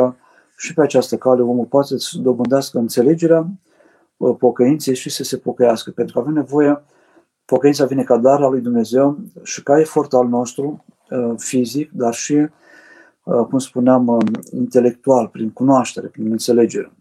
și 0.59 0.75
pe 0.75 0.83
această 0.83 1.17
cale 1.17 1.43
omul 1.43 1.65
poate 1.65 1.99
să 1.99 2.19
dobândească 2.19 2.79
înțelegerea 2.79 3.47
uh, 4.17 4.37
pocăinței 4.39 4.95
și 4.95 5.11
să 5.11 5.23
se 5.23 5.37
pocăiască. 5.37 5.91
Pentru 5.91 6.15
că 6.15 6.21
avem 6.21 6.33
nevoie, 6.33 6.83
pocăința 7.45 7.85
vine 7.85 8.05
ca 8.05 8.17
dar 8.17 8.43
al 8.43 8.51
lui 8.51 8.61
Dumnezeu 8.61 9.19
și 9.43 9.63
ca 9.63 9.81
efort 9.81 10.13
al 10.13 10.29
nostru 10.29 10.85
uh, 11.11 11.35
fizic, 11.37 11.93
dar 11.93 12.15
și, 12.15 12.33
uh, 13.25 13.47
cum 13.49 13.59
spuneam, 13.59 14.19
intelectual, 14.51 15.29
prin 15.29 15.51
cunoaștere, 15.51 16.07
prin 16.07 16.31
înțelegere. 16.31 16.93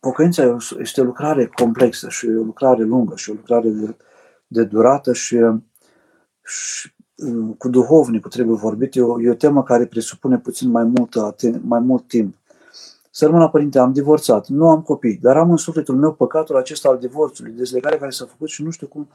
Pocăința 0.00 0.56
este 0.78 1.00
o 1.00 1.04
lucrare 1.04 1.46
complexă 1.46 2.08
și 2.08 2.26
o 2.26 2.42
lucrare 2.42 2.82
lungă 2.82 3.16
și 3.16 3.30
o 3.30 3.32
lucrare 3.32 3.68
de, 3.68 3.96
de 4.46 4.64
durată 4.64 5.12
și, 5.12 5.38
și 6.44 6.95
cu 7.58 7.68
duhovnicul 7.68 8.30
trebuie 8.30 8.56
vorbit, 8.56 8.94
e 8.94 9.00
o, 9.00 9.22
e 9.22 9.30
o 9.30 9.34
temă 9.34 9.62
care 9.62 9.86
presupune 9.86 10.38
puțin 10.38 10.70
mai 10.70 10.84
mult, 10.84 11.14
mai 11.62 11.80
mult 11.80 12.08
timp. 12.08 12.34
Sărmâna 13.10 13.48
Părinte, 13.48 13.78
am 13.78 13.92
divorțat, 13.92 14.46
nu 14.46 14.68
am 14.68 14.82
copii, 14.82 15.18
dar 15.22 15.36
am 15.36 15.50
în 15.50 15.56
sufletul 15.56 15.96
meu 15.96 16.12
păcatul 16.12 16.56
acesta 16.56 16.88
al 16.88 16.98
divorțului, 16.98 17.52
dezlegarea 17.52 17.98
care 17.98 18.10
s-a 18.10 18.24
făcut 18.24 18.48
și 18.48 18.62
nu 18.62 18.70
știu 18.70 18.86
cum 18.86 19.08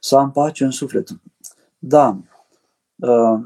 să 0.00 0.16
am 0.16 0.30
pace 0.30 0.64
în 0.64 0.70
suflet. 0.70 1.08
Da, 1.78 2.16
uh, 2.96 3.40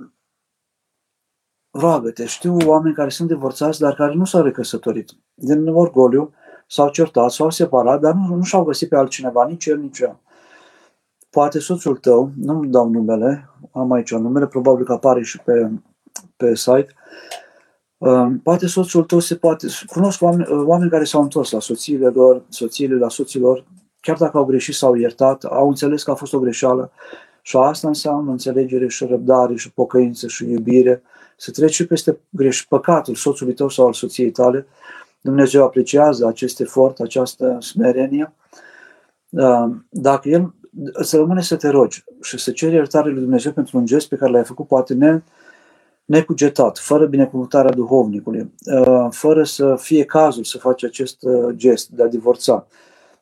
roagă-te, 1.70 2.26
știu 2.26 2.57
oameni 2.66 2.95
care 2.95 3.09
sunt 3.09 3.28
divorțați, 3.28 3.80
dar 3.80 3.95
care 3.95 4.14
nu 4.14 4.24
s-au 4.24 4.43
recăsătorit. 4.43 5.11
Din 5.34 5.68
orgoliu, 5.68 6.32
s-au 6.66 6.88
certat, 6.88 7.30
s-au 7.30 7.51
separat, 7.51 8.01
dar 8.01 8.14
nu, 8.14 8.34
nu 8.34 8.43
și-au 8.43 8.64
găsit 8.64 8.88
pe 8.88 8.97
altcineva, 8.97 9.47
nici 9.47 9.66
el, 9.66 9.78
nici 9.78 9.99
ea. 9.99 10.20
Poate 11.32 11.58
soțul 11.58 11.96
tău, 11.96 12.30
nu-mi 12.36 12.70
dau 12.70 12.88
numele, 12.88 13.48
am 13.70 13.92
aici 13.92 14.12
numele, 14.12 14.46
probabil 14.46 14.84
că 14.84 14.92
apare 14.92 15.22
și 15.22 15.40
pe, 15.44 15.70
pe 16.36 16.54
site, 16.54 16.86
uh, 17.98 18.26
poate 18.42 18.66
soțul 18.66 19.04
tău 19.04 19.18
se 19.18 19.36
poate, 19.36 19.66
cunosc 19.86 20.22
oameni, 20.22 20.46
uh, 20.50 20.62
oameni 20.66 20.90
care 20.90 21.04
s-au 21.04 21.22
întors 21.22 21.50
la 21.50 21.60
soțiile 21.60 22.08
lor, 22.08 22.42
soțiile 22.48 22.96
la 22.96 23.08
soților, 23.08 23.64
chiar 24.00 24.16
dacă 24.16 24.36
au 24.36 24.44
greșit 24.44 24.74
sau 24.74 24.94
iertat, 24.94 25.44
au 25.44 25.68
înțeles 25.68 26.02
că 26.02 26.10
a 26.10 26.14
fost 26.14 26.32
o 26.32 26.38
greșeală 26.38 26.92
și 27.42 27.56
asta 27.56 27.88
înseamnă 27.88 28.30
înțelegere 28.30 28.88
și 28.88 29.04
răbdare 29.04 29.54
și 29.54 29.72
pocăință 29.72 30.26
și 30.26 30.50
iubire, 30.50 31.02
să 31.36 31.50
treci 31.50 31.74
și 31.74 31.86
peste 31.86 32.18
greș, 32.28 32.66
păcatul 32.68 33.14
soțului 33.14 33.54
tău 33.54 33.68
sau 33.68 33.86
al 33.86 33.92
soției 33.92 34.30
tale. 34.30 34.66
Dumnezeu 35.20 35.64
apreciază 35.64 36.26
acest 36.26 36.60
efort, 36.60 37.00
această 37.00 37.56
smerenie. 37.60 38.32
Uh, 39.28 39.70
dacă 39.88 40.28
el 40.28 40.54
să 41.02 41.16
rămâne 41.16 41.40
să 41.40 41.56
te 41.56 41.68
rogi 41.68 42.04
și 42.20 42.38
să 42.38 42.50
ceri 42.50 42.74
iertare 42.74 43.10
lui 43.10 43.20
Dumnezeu 43.20 43.52
pentru 43.52 43.78
un 43.78 43.86
gest 43.86 44.08
pe 44.08 44.16
care 44.16 44.30
l-ai 44.30 44.44
făcut 44.44 44.66
poate 44.66 44.94
ne, 44.94 45.22
necugetat, 46.04 46.78
fără 46.78 47.06
binecuvântarea 47.06 47.70
duhovnicului, 47.70 48.52
uh, 48.64 49.06
fără 49.10 49.44
să 49.44 49.76
fie 49.76 50.04
cazul 50.04 50.44
să 50.44 50.58
faci 50.58 50.84
acest 50.84 51.22
uh, 51.22 51.54
gest 51.54 51.88
de 51.88 52.02
a 52.02 52.06
divorța. 52.06 52.66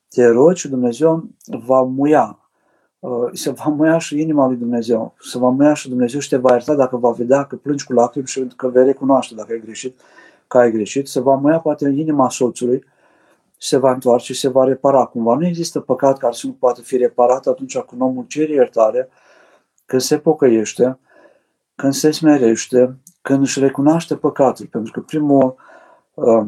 Te 0.08 0.26
rogi 0.26 0.60
și 0.60 0.68
Dumnezeu 0.68 1.28
va 1.64 1.82
muia, 1.82 2.38
uh, 2.98 3.28
se 3.32 3.50
va 3.50 3.64
muia 3.64 3.98
și 3.98 4.20
inima 4.20 4.46
lui 4.46 4.56
Dumnezeu, 4.56 5.14
se 5.20 5.38
va 5.38 5.48
muia 5.48 5.74
și 5.74 5.88
Dumnezeu 5.88 6.20
și 6.20 6.28
te 6.28 6.36
va 6.36 6.52
ierta 6.52 6.74
dacă 6.74 6.96
va 6.96 7.10
vedea 7.10 7.44
că 7.44 7.56
plângi 7.56 7.84
cu 7.84 7.92
lacrimi 7.92 8.26
și 8.26 8.46
că 8.56 8.68
vei 8.68 8.84
recunoaște 8.84 9.34
dacă 9.34 9.52
ai 9.52 9.60
greșit, 9.60 10.00
că 10.46 10.58
ai 10.58 10.70
greșit, 10.72 11.08
se 11.08 11.20
va 11.20 11.34
muia 11.34 11.58
poate 11.58 11.86
în 11.86 11.98
inima 11.98 12.30
soțului, 12.30 12.84
se 13.62 13.76
va 13.76 13.92
întoarce 13.92 14.32
și 14.32 14.40
se 14.40 14.48
va 14.48 14.64
repara 14.64 15.04
cumva. 15.04 15.34
Nu 15.34 15.46
există 15.46 15.80
păcat 15.80 16.18
care 16.18 16.32
să 16.32 16.46
nu 16.46 16.52
poate 16.52 16.82
fi 16.82 16.96
reparat 16.96 17.46
atunci 17.46 17.78
când 17.78 18.00
omul 18.00 18.24
cere 18.26 18.52
iertare, 18.52 19.08
când 19.86 20.02
se 20.02 20.18
pocăiește, 20.18 20.98
când 21.74 21.92
se 21.92 22.10
smerește, 22.10 22.96
când 23.22 23.42
își 23.42 23.60
recunoaște 23.60 24.16
păcatul. 24.16 24.66
Pentru 24.66 24.92
că 24.92 25.00
primul, 25.00 25.54
uh, 26.14 26.46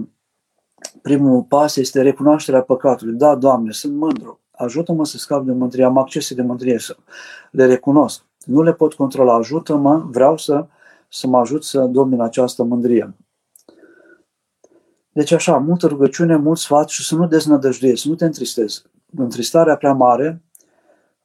primul 1.02 1.42
pas 1.42 1.76
este 1.76 2.02
recunoașterea 2.02 2.62
păcatului. 2.62 3.14
Da, 3.14 3.34
Doamne, 3.34 3.70
sunt 3.70 3.96
mândru. 3.96 4.40
Ajută-mă 4.50 5.04
să 5.04 5.16
scap 5.16 5.44
de 5.44 5.52
mândrie, 5.52 5.84
am 5.84 5.98
accese 5.98 6.34
de 6.34 6.42
mândrie, 6.42 6.78
să 6.78 6.96
le 7.50 7.66
recunosc. 7.66 8.24
Nu 8.44 8.62
le 8.62 8.72
pot 8.72 8.94
controla, 8.94 9.34
ajută-mă, 9.34 10.06
vreau 10.10 10.36
să, 10.36 10.66
să 11.08 11.26
mă 11.26 11.38
ajut 11.38 11.64
să 11.64 11.80
domin 11.80 12.20
această 12.20 12.62
mândrie. 12.62 13.14
Deci 15.12 15.32
așa, 15.32 15.56
multă 15.56 15.86
rugăciune, 15.86 16.36
mult 16.36 16.58
sfat 16.58 16.88
și 16.88 17.04
să 17.04 17.14
nu 17.14 17.26
deznădăjduiesc, 17.26 18.02
să 18.02 18.08
nu 18.08 18.14
te 18.14 18.24
întristezi. 18.24 18.82
Întristarea 19.16 19.76
prea 19.76 19.92
mare 19.92 20.42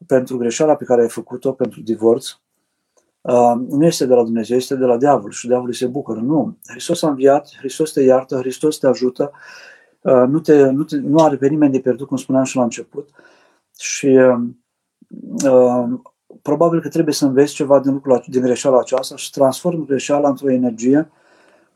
pentru 0.06 0.38
greșeala 0.38 0.76
pe 0.76 0.84
care 0.84 1.02
ai 1.02 1.10
făcut-o, 1.10 1.52
pentru 1.52 1.82
divorț, 1.82 2.30
uh, 3.22 3.54
nu 3.70 3.86
este 3.86 4.06
de 4.06 4.14
la 4.14 4.24
Dumnezeu, 4.24 4.58
este 4.58 4.76
de 4.76 4.86
la 4.86 4.98
diavol 4.98 5.32
și 5.32 5.48
diavolul 5.48 5.74
se 5.74 5.88
bucură. 5.88 6.20
Nu. 6.20 6.58
Hristos 6.66 7.04
a 7.04 7.08
înviat, 7.08 7.50
Hristos 7.58 7.92
te 7.92 8.02
iartă, 8.02 8.38
Hristos 8.38 8.78
te 8.78 8.88
ajută, 8.88 9.32
uh, 10.02 10.24
nu, 10.28 10.40
te, 10.40 10.70
nu, 10.70 10.84
te, 10.84 10.96
nu 10.96 11.24
are 11.24 11.36
pe 11.36 11.48
nimeni 11.48 11.72
de 11.72 11.80
pierdut, 11.80 12.08
cum 12.08 12.18
spuneam 12.18 12.44
și 12.44 12.56
la 12.56 12.64
început. 12.64 13.10
Și 13.80 14.08
uh, 15.44 15.86
probabil 16.42 16.82
că 16.82 16.90
trebuie 16.90 17.14
să 17.14 17.26
înveți 17.26 17.54
ceva 17.54 17.80
din, 17.80 17.94
lucrul, 17.94 18.24
din 18.28 18.42
greșeala 18.42 18.80
aceasta 18.80 19.16
și 19.16 19.32
transform 19.32 19.86
greșeala 19.86 20.30
într-o 20.30 20.52
energie 20.52 21.12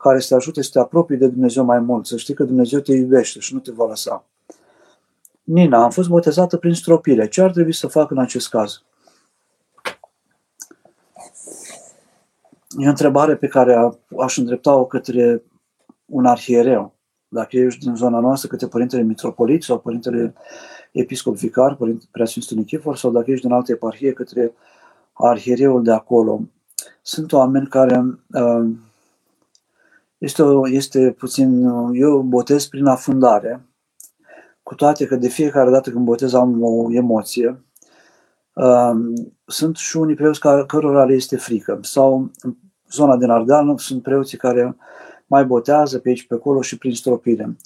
care 0.02 0.20
să 0.20 0.28
te 0.28 0.34
ajute 0.34 0.62
să 0.62 0.70
te 0.72 0.78
apropii 0.78 1.16
de 1.16 1.26
Dumnezeu 1.26 1.64
mai 1.64 1.78
mult, 1.78 2.06
să 2.06 2.16
știi 2.16 2.34
că 2.34 2.44
Dumnezeu 2.44 2.80
te 2.80 2.92
iubește 2.92 3.38
și 3.38 3.54
nu 3.54 3.60
te 3.60 3.70
va 3.72 3.86
lăsa. 3.86 4.24
Nina, 5.42 5.82
am 5.82 5.90
fost 5.90 6.08
botezată 6.08 6.56
prin 6.56 6.74
stropire. 6.74 7.28
Ce 7.28 7.42
ar 7.42 7.50
trebui 7.50 7.72
să 7.72 7.86
fac 7.86 8.10
în 8.10 8.18
acest 8.18 8.48
caz? 8.48 8.82
E 12.78 12.86
o 12.86 12.88
întrebare 12.88 13.36
pe 13.36 13.46
care 13.46 13.92
aș 14.18 14.36
îndrepta-o 14.36 14.86
către 14.86 15.42
un 16.04 16.26
arhiereu. 16.26 16.94
Dacă 17.28 17.56
ești 17.56 17.84
din 17.84 17.94
zona 17.94 18.20
noastră, 18.20 18.48
către 18.48 18.66
Părintele 18.66 19.02
Mitropolit 19.02 19.62
sau 19.62 19.78
Părintele 19.78 20.34
Episcop 20.92 21.36
Vicar, 21.36 21.74
Părintele 21.74 22.08
Preasfințitul 22.12 22.56
Nichifor, 22.56 22.96
sau 22.96 23.10
dacă 23.10 23.30
ești 23.30 23.46
din 23.46 23.54
altă 23.54 23.72
eparhie, 23.72 24.12
către 24.12 24.52
arhiereul 25.12 25.82
de 25.82 25.92
acolo. 25.92 26.40
Sunt 27.02 27.32
oameni 27.32 27.66
care 27.66 28.04
uh, 28.32 28.70
este, 30.22 30.42
o, 30.42 30.68
este 30.68 31.14
puțin, 31.18 31.64
eu 31.92 32.20
botez 32.20 32.66
prin 32.66 32.86
afundare, 32.86 33.66
cu 34.62 34.74
toate 34.74 35.06
că 35.06 35.16
de 35.16 35.28
fiecare 35.28 35.70
dată 35.70 35.90
când 35.90 36.04
botez 36.04 36.32
am 36.32 36.62
o 36.62 36.92
emoție, 36.92 37.64
sunt 39.46 39.76
și 39.76 39.96
unii 39.96 40.14
preoți 40.14 40.40
care, 40.40 40.64
cărora 40.66 41.04
le 41.04 41.14
este 41.14 41.36
frică. 41.36 41.78
Sau 41.82 42.30
în 42.42 42.54
zona 42.90 43.16
din 43.16 43.30
Ardeal 43.30 43.78
sunt 43.78 44.02
preoții 44.02 44.38
care 44.38 44.76
mai 45.26 45.44
botează 45.44 45.98
pe 45.98 46.08
aici, 46.08 46.26
pe 46.26 46.34
acolo 46.34 46.60
și 46.60 46.78
prin 46.78 46.94
stropire. 46.94 47.56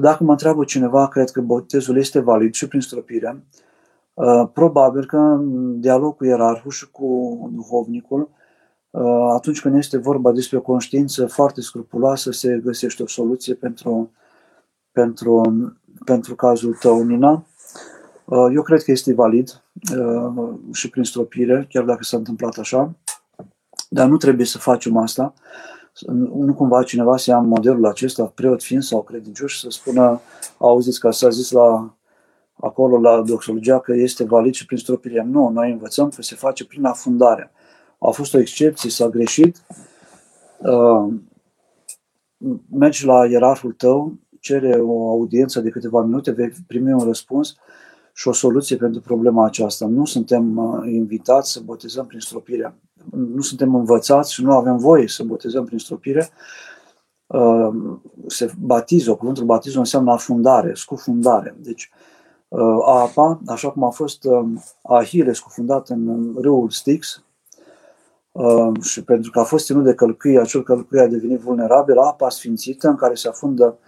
Dacă 0.00 0.24
mă 0.24 0.30
întreabă 0.30 0.64
cineva, 0.64 1.08
cred 1.08 1.30
că 1.30 1.40
botezul 1.40 1.96
este 1.96 2.20
valid 2.20 2.54
și 2.54 2.68
prin 2.68 2.80
stropire. 2.80 3.44
Probabil 4.52 5.06
că 5.06 5.16
în 5.16 5.80
dialog 5.80 6.16
cu 6.16 6.24
ierarhul 6.24 6.70
și 6.70 6.90
cu 6.90 7.50
duhovnicul, 7.54 8.30
atunci 9.32 9.60
când 9.60 9.76
este 9.76 9.98
vorba 9.98 10.32
despre 10.32 10.56
o 10.56 10.60
conștiință 10.60 11.26
foarte 11.26 11.60
scrupuloasă, 11.60 12.30
se 12.30 12.60
găsește 12.64 13.02
o 13.02 13.06
soluție 13.06 13.54
pentru, 13.54 14.10
pentru, 14.92 15.42
pentru 16.04 16.34
cazul 16.34 16.74
tău, 16.80 17.02
Nina. 17.02 17.46
Uh, 18.24 18.46
eu 18.54 18.62
cred 18.62 18.82
că 18.82 18.90
este 18.90 19.14
valid 19.14 19.62
uh, 19.96 20.48
și 20.72 20.90
prin 20.90 21.04
stropire, 21.04 21.66
chiar 21.70 21.84
dacă 21.84 22.02
s-a 22.02 22.16
întâmplat 22.16 22.58
așa, 22.58 22.94
dar 23.88 24.08
nu 24.08 24.16
trebuie 24.16 24.46
să 24.46 24.58
facem 24.58 24.96
asta. 24.96 25.34
Nu 26.06 26.54
cumva 26.54 26.82
cineva 26.82 27.16
să 27.16 27.30
ia 27.30 27.38
modelul 27.38 27.86
acesta, 27.86 28.24
preot 28.24 28.62
fiind 28.62 28.82
sau 28.82 29.02
credincios, 29.02 29.50
și 29.50 29.60
să 29.60 29.66
spună, 29.70 30.20
auziți 30.58 31.00
că 31.00 31.10
s-a 31.10 31.28
zis 31.28 31.50
la 31.50 31.94
acolo 32.60 33.00
la 33.00 33.22
doxologia 33.22 33.80
că 33.80 33.94
este 33.94 34.24
valid 34.24 34.54
și 34.54 34.66
prin 34.66 34.78
stropire. 34.78 35.26
Nu, 35.30 35.48
noi 35.48 35.70
învățăm 35.70 36.08
că 36.08 36.22
se 36.22 36.34
face 36.34 36.66
prin 36.66 36.84
afundare. 36.84 37.52
A 37.98 38.10
fost 38.10 38.34
o 38.34 38.38
excepție, 38.38 38.90
s-a 38.90 39.08
greșit. 39.08 39.62
Uh, 40.58 41.14
mergi 42.70 43.04
la 43.04 43.26
ierarhul 43.26 43.72
tău, 43.72 44.12
cere 44.40 44.80
o 44.80 45.08
audiență 45.10 45.60
de 45.60 45.70
câteva 45.70 46.02
minute, 46.02 46.30
vei 46.30 46.52
primi 46.66 46.92
un 46.92 47.04
răspuns 47.04 47.56
și 48.12 48.28
o 48.28 48.32
soluție 48.32 48.76
pentru 48.76 49.00
problema 49.00 49.44
aceasta. 49.44 49.86
Nu 49.86 50.04
suntem 50.04 50.56
uh, 50.56 50.92
invitați 50.92 51.52
să 51.52 51.60
botezăm 51.64 52.06
prin 52.06 52.20
stropire. 52.20 52.74
Nu 53.10 53.40
suntem 53.40 53.74
învățați 53.74 54.32
și 54.32 54.42
nu 54.42 54.52
avem 54.52 54.76
voie 54.76 55.08
să 55.08 55.22
botezăm 55.24 55.64
prin 55.64 55.78
stropire. 55.78 56.28
Uh, 57.26 57.68
se 58.26 58.52
batizo, 58.60 59.16
cuvântul 59.16 59.44
batizo 59.44 59.78
înseamnă 59.78 60.12
afundare, 60.12 60.74
scufundare. 60.74 61.56
Deci 61.58 61.90
uh, 62.48 62.78
apa, 62.86 63.40
așa 63.46 63.70
cum 63.70 63.84
a 63.84 63.90
fost 63.90 64.26
Ahile 64.82 65.32
scufundat 65.32 65.88
în 65.88 66.34
râul 66.40 66.70
Styx, 66.70 67.24
și 68.82 69.04
pentru 69.04 69.30
că 69.30 69.40
a 69.40 69.44
fost 69.44 69.64
ținut 69.64 69.84
de 69.84 69.94
călcâie, 69.94 70.40
acel 70.40 70.62
călcâie 70.62 71.00
a 71.00 71.06
devenit 71.06 71.38
vulnerabil, 71.38 71.98
apa 71.98 72.28
sfințită 72.28 72.88
în 72.88 72.96
care 72.96 73.14
se 73.14 73.28
afundă 73.28 73.78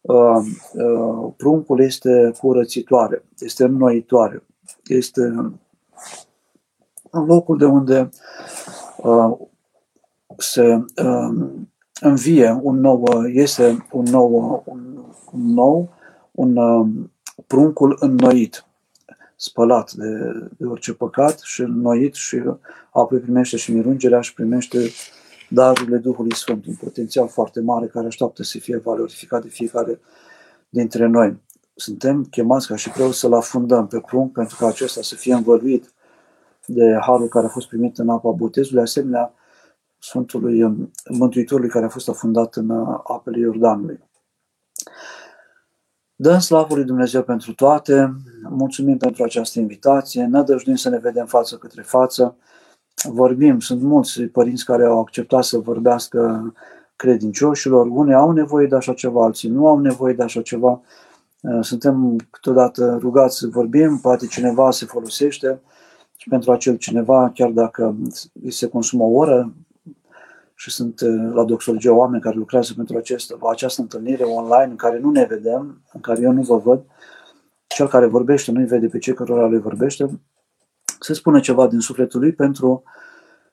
Uh, 0.00 0.42
uh, 0.72 1.32
pruncul 1.36 1.80
este 1.80 2.32
curățitoare, 2.40 3.24
este 3.38 3.64
înnoitoare, 3.64 4.46
este 4.84 5.22
în 7.10 7.26
locul 7.26 7.58
de 7.58 7.64
unde 7.64 8.08
uh, 8.96 9.36
se 10.36 10.84
învie 12.00 12.60
un 12.62 12.80
nou, 12.80 13.26
este 13.26 13.86
un 13.92 14.04
nou, 14.04 14.62
un, 14.66 14.80
un 15.32 15.52
nou, 15.52 15.88
un 16.30 16.58
pruncul 17.46 17.96
înnoit, 18.00 18.66
spălat 19.40 19.92
de, 19.92 20.32
de 20.56 20.66
orice 20.66 20.92
păcat 20.92 21.38
și 21.38 21.60
înnoit 21.60 22.14
și 22.14 22.42
apoi 22.92 23.18
primește 23.18 23.56
și 23.56 23.72
mirungerea 23.72 24.20
și 24.20 24.34
primește 24.34 24.78
darurile 25.48 25.96
Duhului 25.96 26.34
Sfânt, 26.34 26.66
un 26.66 26.74
potențial 26.74 27.28
foarte 27.28 27.60
mare 27.60 27.86
care 27.86 28.06
așteaptă 28.06 28.42
să 28.42 28.58
fie 28.58 28.76
valorificat 28.76 29.42
de 29.42 29.48
fiecare 29.48 30.00
dintre 30.68 31.06
noi. 31.06 31.40
Suntem 31.74 32.24
chemați 32.24 32.66
ca 32.66 32.76
și 32.76 32.90
preoți 32.90 33.18
să-l 33.18 33.32
afundăm 33.32 33.86
pe 33.86 34.00
prunc 34.00 34.32
pentru 34.32 34.56
ca 34.58 34.66
acesta 34.66 35.02
să 35.02 35.14
fie 35.14 35.34
învăluit 35.34 35.92
de 36.66 36.98
harul 37.00 37.28
care 37.28 37.46
a 37.46 37.48
fost 37.48 37.68
primit 37.68 37.98
în 37.98 38.08
apa 38.08 38.30
botezului, 38.30 38.82
asemenea 38.82 39.32
Sfântului 39.98 40.88
Mântuitorului 41.10 41.70
care 41.70 41.84
a 41.84 41.88
fost 41.88 42.08
afundat 42.08 42.54
în 42.54 42.70
apele 43.04 43.38
Iordanului. 43.38 44.07
Dăm 46.20 46.38
slavă 46.38 46.74
lui 46.74 46.84
Dumnezeu 46.84 47.22
pentru 47.22 47.54
toate, 47.54 48.16
mulțumim 48.48 48.96
pentru 48.96 49.22
această 49.22 49.58
invitație, 49.58 50.26
nădăjduim 50.26 50.76
să 50.76 50.88
ne 50.88 50.98
vedem 50.98 51.26
față 51.26 51.56
către 51.56 51.82
față, 51.82 52.36
vorbim, 53.04 53.60
sunt 53.60 53.82
mulți 53.82 54.22
părinți 54.22 54.64
care 54.64 54.84
au 54.84 55.00
acceptat 55.00 55.44
să 55.44 55.58
vorbească 55.58 56.52
credincioșilor, 56.96 57.86
unii 57.86 58.14
au 58.14 58.30
nevoie 58.30 58.66
de 58.66 58.76
așa 58.76 58.92
ceva, 58.92 59.24
alții 59.24 59.48
nu 59.48 59.66
au 59.66 59.78
nevoie 59.78 60.14
de 60.14 60.22
așa 60.22 60.42
ceva. 60.42 60.80
Uh, 61.40 61.58
suntem 61.60 62.16
câteodată 62.30 62.98
rugați 63.00 63.38
să 63.38 63.48
vorbim, 63.48 63.98
poate 63.98 64.26
cineva 64.26 64.70
se 64.70 64.86
folosește 64.86 65.60
și 66.16 66.28
pentru 66.28 66.52
acel 66.52 66.76
cineva, 66.76 67.30
chiar 67.34 67.50
dacă 67.50 67.96
îi 68.42 68.50
se 68.50 68.68
consumă 68.68 69.04
o 69.04 69.12
oră, 69.12 69.52
și 70.60 70.70
sunt 70.70 71.00
uh, 71.00 71.30
la 71.32 71.44
doxologie 71.44 71.90
oameni 71.90 72.22
care 72.22 72.36
lucrează 72.36 72.72
pentru 72.76 72.96
acest, 72.96 73.34
această 73.50 73.80
întâlnire 73.80 74.24
online 74.24 74.70
în 74.70 74.76
care 74.76 74.98
nu 74.98 75.10
ne 75.10 75.24
vedem, 75.24 75.82
în 75.92 76.00
care 76.00 76.20
eu 76.20 76.32
nu 76.32 76.42
vă 76.42 76.56
văd, 76.56 76.84
cel 77.66 77.88
care 77.88 78.06
vorbește 78.06 78.52
nu-i 78.52 78.64
vede 78.64 78.86
pe 78.86 78.98
cei 78.98 79.14
cărora 79.14 79.46
le 79.46 79.58
vorbește, 79.58 80.20
să 81.00 81.14
spună 81.14 81.40
ceva 81.40 81.66
din 81.66 81.78
sufletul 81.78 82.20
lui 82.20 82.32
pentru, 82.32 82.82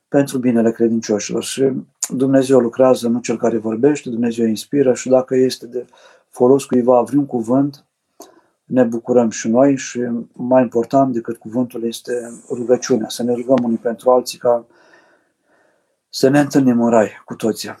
pentru 0.08 0.38
binele 0.38 0.72
credincioșilor. 0.72 1.42
Și 1.42 1.72
Dumnezeu 2.08 2.58
lucrează, 2.58 3.08
nu 3.08 3.20
cel 3.20 3.36
care 3.36 3.58
vorbește, 3.58 4.10
Dumnezeu 4.10 4.46
inspiră 4.46 4.94
și 4.94 5.08
dacă 5.08 5.36
este 5.36 5.66
de 5.66 5.86
folos 6.28 6.64
cuiva 6.64 7.02
vreun 7.02 7.26
cuvânt, 7.26 7.84
ne 8.64 8.82
bucurăm 8.82 9.30
și 9.30 9.48
noi 9.48 9.76
și 9.76 10.00
mai 10.32 10.62
important 10.62 11.12
decât 11.12 11.36
cuvântul 11.36 11.82
este 11.84 12.42
rugăciunea, 12.50 13.08
să 13.08 13.22
ne 13.22 13.32
rugăm 13.32 13.64
unii 13.64 13.76
pentru 13.76 14.10
alții 14.10 14.38
ca 14.38 14.66
să 16.18 16.28
ne 16.28 16.40
întâlnim 16.40 16.82
în 16.82 16.90
rai 16.90 17.10
cu 17.24 17.34
toții. 17.34 17.78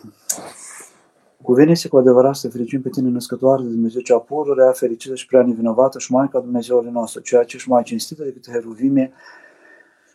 Cuvine-se 1.42 1.88
cu 1.88 1.96
adevărat 1.96 2.34
să 2.34 2.48
fericim 2.48 2.82
pe 2.82 2.88
tine, 2.88 3.08
născătoare 3.08 3.62
de 3.62 3.68
Dumnezeu 3.68 4.00
cea 4.00 4.18
pururea, 4.18 4.72
fericită 4.72 5.14
și 5.14 5.26
prea 5.26 5.42
nevinovată 5.42 5.98
și 5.98 6.12
Maica 6.12 6.40
Dumnezeului 6.40 6.90
nostru, 6.90 7.20
ceea 7.20 7.44
ce 7.44 7.58
și 7.58 7.68
mai 7.68 7.82
cinstită 7.82 8.22
decât 8.22 8.50
heruvime, 8.50 9.12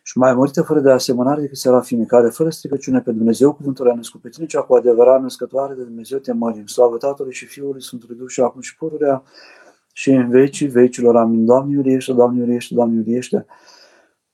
și 0.04 0.18
mai 0.18 0.34
mărită 0.34 0.62
fără 0.62 0.80
de 0.80 0.92
asemănare 0.92 1.42
decât 1.42 1.58
serafimii, 1.58 2.06
care 2.06 2.30
fără 2.30 2.50
stricăciune 2.50 3.02
pe 3.02 3.12
Dumnezeu, 3.12 3.54
cuvântul 3.54 3.90
a 3.90 3.96
născut 3.96 4.22
pe 4.22 4.30
tine, 4.30 4.46
cea 4.46 4.62
cu 4.62 4.76
adevărat 4.76 5.22
născătoare 5.22 5.74
de 5.74 5.84
Dumnezeu 5.84 6.18
te 6.18 6.32
mărim. 6.34 6.66
Slavă 6.66 6.98
Tatălui 6.98 7.34
și 7.34 7.46
Fiului 7.46 7.82
Sfântului 7.82 8.16
Duh 8.16 8.28
și 8.30 8.42
acum 8.42 8.62
și 8.62 8.76
pururea 8.76 9.24
și 9.94 10.12
în 10.12 10.30
vecii 10.30 10.68
vecilor. 10.68 11.16
Amin. 11.16 11.46
Doamne 11.46 11.74
iuriește, 11.74 12.14
Doamne 12.14 12.40
iuriește, 12.40 12.74
Doamne 12.74 12.96
iuriește. 12.96 13.46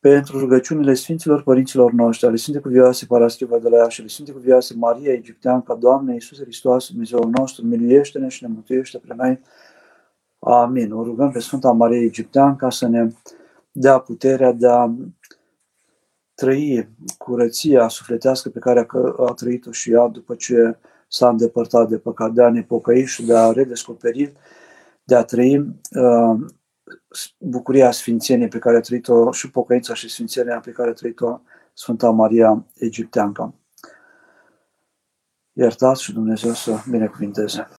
Pentru 0.09 0.39
rugăciunile 0.39 0.93
Sfinților 0.93 1.43
Părinților 1.43 1.91
noștri, 1.91 2.27
ale 2.27 2.35
Sfinte 2.35 2.59
Cuvioase 2.59 3.05
Paraschiva 3.05 3.57
de 3.57 3.69
la 3.69 3.77
ea 3.77 3.87
și 3.87 3.99
ale 3.99 4.09
Sfinte 4.09 4.31
Cuvioase 4.31 4.73
Maria 4.77 5.11
Egipteanca, 5.11 5.75
Doamne 5.75 6.13
Iisuse 6.13 6.43
Hristos, 6.43 6.87
Dumnezeul 6.89 7.29
nostru, 7.37 7.65
miluiește-ne 7.65 8.27
și 8.27 8.43
ne 8.43 8.49
mântuiește 8.53 9.01
pe 9.07 9.13
noi. 9.17 9.39
Amin. 10.39 10.91
O 10.91 11.03
rugăm 11.03 11.31
pe 11.31 11.39
Sfânta 11.39 11.71
Maria 11.71 12.01
Egipteanca 12.01 12.69
să 12.69 12.87
ne 12.87 13.07
dea 13.71 13.99
puterea 13.99 14.51
de 14.51 14.67
a 14.67 14.93
trăi 16.33 16.89
curăția 17.17 17.87
sufletească 17.87 18.49
pe 18.49 18.59
care 18.59 18.87
a 19.17 19.33
trăit-o 19.33 19.71
și 19.71 19.91
ea 19.91 20.07
după 20.07 20.35
ce 20.35 20.77
s-a 21.07 21.29
îndepărtat 21.29 21.89
de 21.89 21.97
păcat, 21.97 22.31
de 22.31 22.43
a 22.43 22.49
ne 22.49 22.63
pocăi 22.63 23.05
și 23.05 23.25
de 23.25 23.37
a 23.37 23.51
redescoperi, 23.51 24.33
de 25.03 25.15
a 25.15 25.23
trăi 25.23 25.57
uh, 25.91 26.39
bucuria 27.37 27.91
sfințeniei 27.91 28.47
pe 28.47 28.59
care 28.59 28.77
a 28.77 28.79
trăit-o 28.79 29.31
și 29.31 29.51
pocăința 29.51 29.93
și 29.93 30.09
sfințenia 30.09 30.59
pe 30.59 30.71
care 30.71 30.89
a 30.89 30.93
trăit-o 30.93 31.39
Sfânta 31.73 32.09
Maria 32.09 32.65
Egipteanca. 32.75 33.53
Iertați 35.53 36.03
și 36.03 36.13
Dumnezeu 36.13 36.53
să 36.53 36.83
binecuvinteze. 36.89 37.67